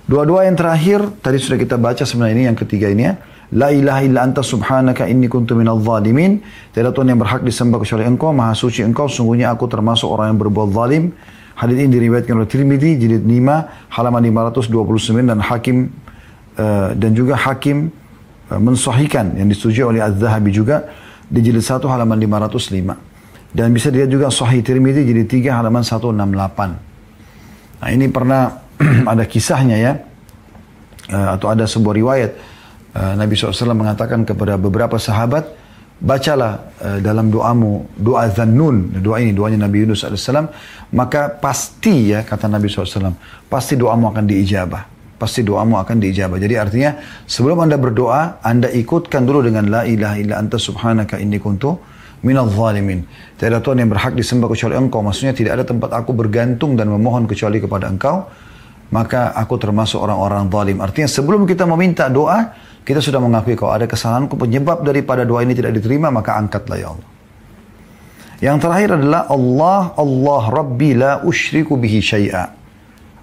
Dua-dua 0.08 0.48
yang 0.48 0.56
terakhir, 0.56 1.04
tadi 1.20 1.36
sudah 1.36 1.60
kita 1.60 1.76
baca 1.76 2.08
sebenarnya 2.08 2.32
ini 2.32 2.44
yang 2.48 2.56
ketiga 2.56 2.88
ini 2.88 3.12
ya. 3.12 3.20
La 3.54 3.70
ilaha 3.70 4.02
illa 4.02 4.26
anta 4.26 4.42
subhanaka 4.42 5.06
inni 5.06 5.30
kuntu 5.30 5.54
minal 5.54 5.78
zalimin. 5.78 6.42
Tidak 6.74 6.90
Tuhan 6.90 7.06
yang 7.14 7.22
berhak 7.22 7.46
disembah 7.46 7.78
kecuali 7.78 8.02
engkau, 8.02 8.34
maha 8.34 8.50
suci 8.50 8.82
engkau, 8.82 9.06
sungguhnya 9.06 9.54
aku 9.54 9.70
termasuk 9.70 10.10
orang 10.10 10.34
yang 10.34 10.38
berbuat 10.42 10.74
zalim. 10.74 11.14
Hadis 11.54 11.86
ini 11.86 11.94
diriwayatkan 11.94 12.34
oleh 12.34 12.50
Tirmidzi 12.50 12.98
jilid 12.98 13.22
5 13.22 13.94
halaman 13.94 14.26
529 14.26 15.30
dan 15.30 15.38
Hakim 15.38 15.86
uh, 16.58 16.98
dan 16.98 17.14
juga 17.14 17.38
Hakim 17.38 17.94
uh, 18.50 18.58
mensahihkan 18.58 19.38
yang 19.38 19.46
disetujui 19.46 19.86
oleh 19.86 20.02
Az-Zahabi 20.02 20.50
juga 20.50 20.90
di 21.30 21.38
jilid 21.38 21.62
1 21.62 21.78
halaman 21.86 22.18
505. 22.18 23.54
Dan 23.54 23.70
bisa 23.70 23.94
dilihat 23.94 24.10
juga 24.10 24.34
Sahih 24.34 24.66
Tirmidzi 24.66 25.06
jilid 25.06 25.30
3 25.30 25.62
halaman 25.62 25.86
168. 25.86 26.10
Nah, 27.78 27.88
ini 27.94 28.10
pernah 28.10 28.66
ada 29.14 29.22
kisahnya 29.30 29.78
ya 29.78 29.92
uh, 31.14 31.38
atau 31.38 31.54
ada 31.54 31.70
sebuah 31.70 31.94
riwayat 31.94 32.53
uh, 32.94 33.14
Nabi 33.18 33.34
SAW 33.34 33.74
mengatakan 33.74 34.22
kepada 34.22 34.56
beberapa 34.56 34.96
sahabat 34.96 35.44
bacalah 36.00 36.72
uh, 36.80 36.98
dalam 37.02 37.30
doamu 37.30 37.86
doa 37.98 38.26
Zannun. 38.30 38.94
Doa 39.02 39.22
ini 39.22 39.34
doanya 39.34 39.66
Nabi 39.66 39.86
Yunus 39.86 40.06
alaihissalam 40.06 40.46
maka 40.94 41.30
pasti 41.30 42.14
ya 42.14 42.22
kata 42.22 42.46
Nabi 42.46 42.70
SAW 42.70 43.14
pasti 43.50 43.74
doamu 43.74 44.10
akan 44.10 44.24
diijabah. 44.24 44.94
Pasti 45.14 45.46
doamu 45.46 45.78
akan 45.78 46.02
diijabah. 46.02 46.36
Jadi 46.42 46.54
artinya 46.58 46.90
sebelum 47.24 47.62
anda 47.62 47.78
berdoa 47.78 48.42
anda 48.42 48.66
ikutkan 48.70 49.22
dulu 49.22 49.46
dengan 49.46 49.70
la 49.70 49.82
ilaha 49.86 50.18
illa 50.18 50.34
anta 50.42 50.58
subhanaka 50.58 51.22
inni 51.22 51.38
kuntu 51.38 51.78
minal 52.24 52.48
zalimin. 52.50 53.04
Tidak 53.36 53.46
ada 53.46 53.60
Tuhan 53.60 53.84
yang 53.84 53.92
berhak 53.92 54.16
disembah 54.16 54.48
kecuali 54.48 54.74
engkau. 54.74 55.04
Maksudnya 55.04 55.36
tidak 55.36 55.60
ada 55.60 55.64
tempat 55.68 55.92
aku 55.92 56.16
bergantung 56.16 56.74
dan 56.74 56.88
memohon 56.88 57.28
kecuali 57.28 57.60
kepada 57.60 57.86
engkau. 57.92 58.26
Maka 58.90 59.36
aku 59.36 59.54
termasuk 59.60 60.00
orang-orang 60.00 60.48
zalim. 60.48 60.78
Artinya 60.80 61.08
sebelum 61.08 61.44
kita 61.44 61.68
meminta 61.68 62.08
doa 62.08 62.56
kita 62.84 63.00
sudah 63.00 63.16
mengakui 63.16 63.56
kalau 63.56 63.72
ada 63.72 63.88
kesalahanku 63.88 64.36
penyebab 64.36 64.84
daripada 64.84 65.24
doa 65.24 65.40
ini 65.40 65.56
tidak 65.56 65.72
diterima, 65.80 66.12
maka 66.12 66.36
angkatlah 66.36 66.76
ya 66.76 66.88
Allah. 66.92 67.08
Yang 68.44 68.56
terakhir 68.60 68.88
adalah 69.00 69.22
Allah, 69.32 69.80
Allah 69.96 70.42
Rabbi 70.52 70.90
la 70.92 71.12
usyriku 71.24 71.80
bihi 71.80 72.04
syai'a. 72.04 72.52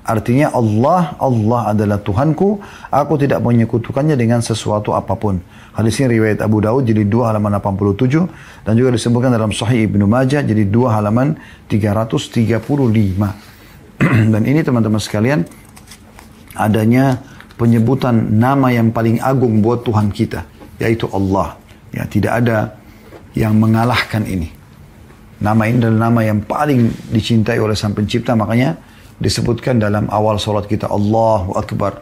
Artinya 0.02 0.50
Allah, 0.50 1.14
Allah 1.22 1.78
adalah 1.78 2.02
Tuhanku, 2.02 2.58
aku 2.90 3.14
tidak 3.22 3.38
menyekutukannya 3.46 4.18
dengan 4.18 4.42
sesuatu 4.42 4.98
apa 4.98 5.14
pun. 5.14 5.38
Hadis 5.78 6.02
ini 6.02 6.18
riwayat 6.18 6.42
Abu 6.42 6.58
Daud 6.58 6.90
jadi 6.90 7.06
2 7.06 7.30
halaman 7.30 7.54
87 7.62 8.66
dan 8.66 8.74
juga 8.74 8.98
disebutkan 8.98 9.30
dalam 9.30 9.54
Sahih 9.54 9.86
Ibnu 9.86 10.10
Majah 10.10 10.42
jadi 10.42 10.66
2 10.66 10.90
halaman 10.90 11.38
335. 11.70 12.66
dan 14.34 14.42
ini 14.42 14.66
teman-teman 14.66 14.98
sekalian 14.98 15.46
adanya 16.58 17.22
penyebutan 17.62 18.42
nama 18.42 18.74
yang 18.74 18.90
paling 18.90 19.22
agung 19.22 19.62
buat 19.62 19.86
Tuhan 19.86 20.10
kita, 20.10 20.42
yaitu 20.82 21.06
Allah. 21.14 21.54
Ya, 21.94 22.10
tidak 22.10 22.42
ada 22.42 22.74
yang 23.38 23.54
mengalahkan 23.62 24.26
ini. 24.26 24.50
Nama 25.38 25.62
ini 25.70 25.78
adalah 25.78 26.10
nama 26.10 26.22
yang 26.26 26.42
paling 26.42 26.90
dicintai 27.14 27.62
oleh 27.62 27.78
Sang 27.78 27.94
Pencipta, 27.94 28.34
makanya 28.34 28.82
disebutkan 29.22 29.78
dalam 29.78 30.10
awal 30.10 30.42
salat 30.42 30.66
kita 30.66 30.90
Allahu 30.90 31.54
Akbar. 31.54 32.02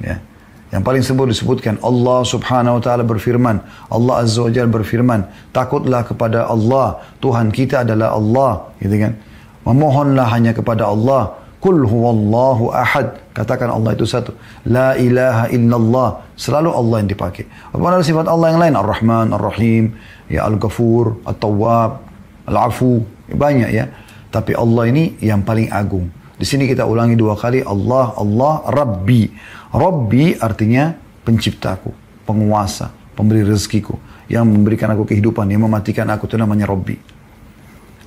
Ya. 0.00 0.24
Yang 0.72 0.82
paling 0.82 1.02
sebut 1.06 1.26
disebutkan 1.30 1.78
Allah 1.86 2.26
subhanahu 2.26 2.80
wa 2.80 2.82
ta'ala 2.82 3.06
berfirman. 3.06 3.62
Allah 3.94 4.14
azza 4.26 4.42
wa 4.42 4.50
jalla 4.50 4.66
berfirman. 4.74 5.20
Takutlah 5.54 6.02
kepada 6.02 6.50
Allah. 6.50 6.98
Tuhan 7.22 7.54
kita 7.54 7.86
adalah 7.86 8.10
Allah. 8.18 8.74
Gitu 8.82 8.98
kan. 8.98 9.14
Memohonlah 9.62 10.26
hanya 10.34 10.50
kepada 10.50 10.90
Allah. 10.90 11.43
Kul 11.64 11.88
huwallahu 11.88 12.76
ahad. 12.76 13.24
Katakan 13.32 13.72
Allah 13.72 13.96
itu 13.96 14.04
satu. 14.04 14.36
La 14.68 15.00
ilaha 15.00 15.48
illallah. 15.48 16.20
Selalu 16.36 16.68
Allah 16.68 17.00
yang 17.00 17.08
dipakai. 17.08 17.48
Apakah 17.72 17.96
ada 17.96 18.04
sifat 18.04 18.28
Allah 18.28 18.52
yang 18.52 18.60
lain? 18.60 18.74
Ar-Rahman, 18.76 19.32
Ar-Rahim, 19.32 19.96
ya 20.28 20.44
Al-Ghafur, 20.44 21.24
At-Tawwab, 21.24 22.04
Al-Afu. 22.52 23.08
Banyak 23.32 23.70
ya. 23.72 23.88
Tapi 24.28 24.52
Allah 24.52 24.92
ini 24.92 25.16
yang 25.24 25.40
paling 25.40 25.72
agung. 25.72 26.12
Di 26.36 26.44
sini 26.44 26.68
kita 26.68 26.84
ulangi 26.84 27.16
dua 27.16 27.32
kali. 27.32 27.64
Allah, 27.64 28.12
Allah, 28.12 28.60
Rabbi. 28.68 29.32
Rabbi 29.72 30.36
artinya 30.44 30.92
penciptaku, 31.24 31.96
penguasa, 32.28 32.92
pemberi 33.16 33.40
rezekiku. 33.40 33.96
Yang 34.28 34.52
memberikan 34.52 34.92
aku 34.92 35.08
kehidupan, 35.08 35.48
yang 35.48 35.64
mematikan 35.64 36.12
aku. 36.12 36.28
Itu 36.28 36.36
namanya 36.36 36.68
Rabbi. 36.68 37.13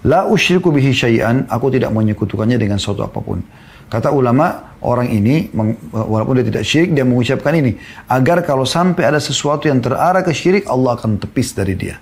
La 0.07 0.23
usyriku 0.23 0.71
bihi 0.71 0.95
syai'an, 0.95 1.51
aku 1.51 1.67
tidak 1.67 1.91
menyekutukannya 1.91 2.55
dengan 2.55 2.79
suatu 2.79 3.03
apa 3.03 3.19
pun. 3.19 3.43
Kata 3.87 4.11
ulama, 4.11 4.75
orang 4.83 5.11
ini, 5.11 5.51
walaupun 5.91 6.39
dia 6.39 6.47
tidak 6.47 6.63
syirik, 6.63 6.95
dia 6.95 7.03
mengucapkan 7.03 7.55
ini. 7.55 7.75
Agar 8.07 8.43
kalau 8.47 8.63
sampai 8.63 9.03
ada 9.03 9.19
sesuatu 9.19 9.67
yang 9.67 9.83
terarah 9.83 10.23
ke 10.23 10.31
syirik, 10.31 10.67
Allah 10.67 10.95
akan 10.95 11.19
tepis 11.19 11.55
dari 11.55 11.75
dia. 11.75 11.99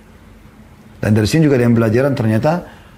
Dan 1.02 1.14
dari 1.14 1.26
sini 1.26 1.46
juga 1.46 1.58
ada 1.58 1.66
yang 1.66 1.74
pelajaran 1.74 2.14
ternyata 2.14 2.52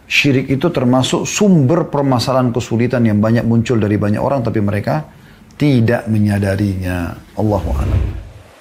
syirik 0.08 0.48
itu 0.48 0.72
termasuk 0.72 1.28
sumber 1.28 1.88
permasalahan 1.88 2.52
kesulitan 2.52 3.04
yang 3.04 3.20
banyak 3.20 3.44
muncul 3.44 3.76
dari 3.80 3.96
banyak 3.96 4.20
orang, 4.20 4.44
tapi 4.44 4.60
mereka 4.60 5.08
tidak 5.56 6.04
menyadarinya. 6.08 7.16
Allahu 7.36 7.68
a'lam. 7.76 8.27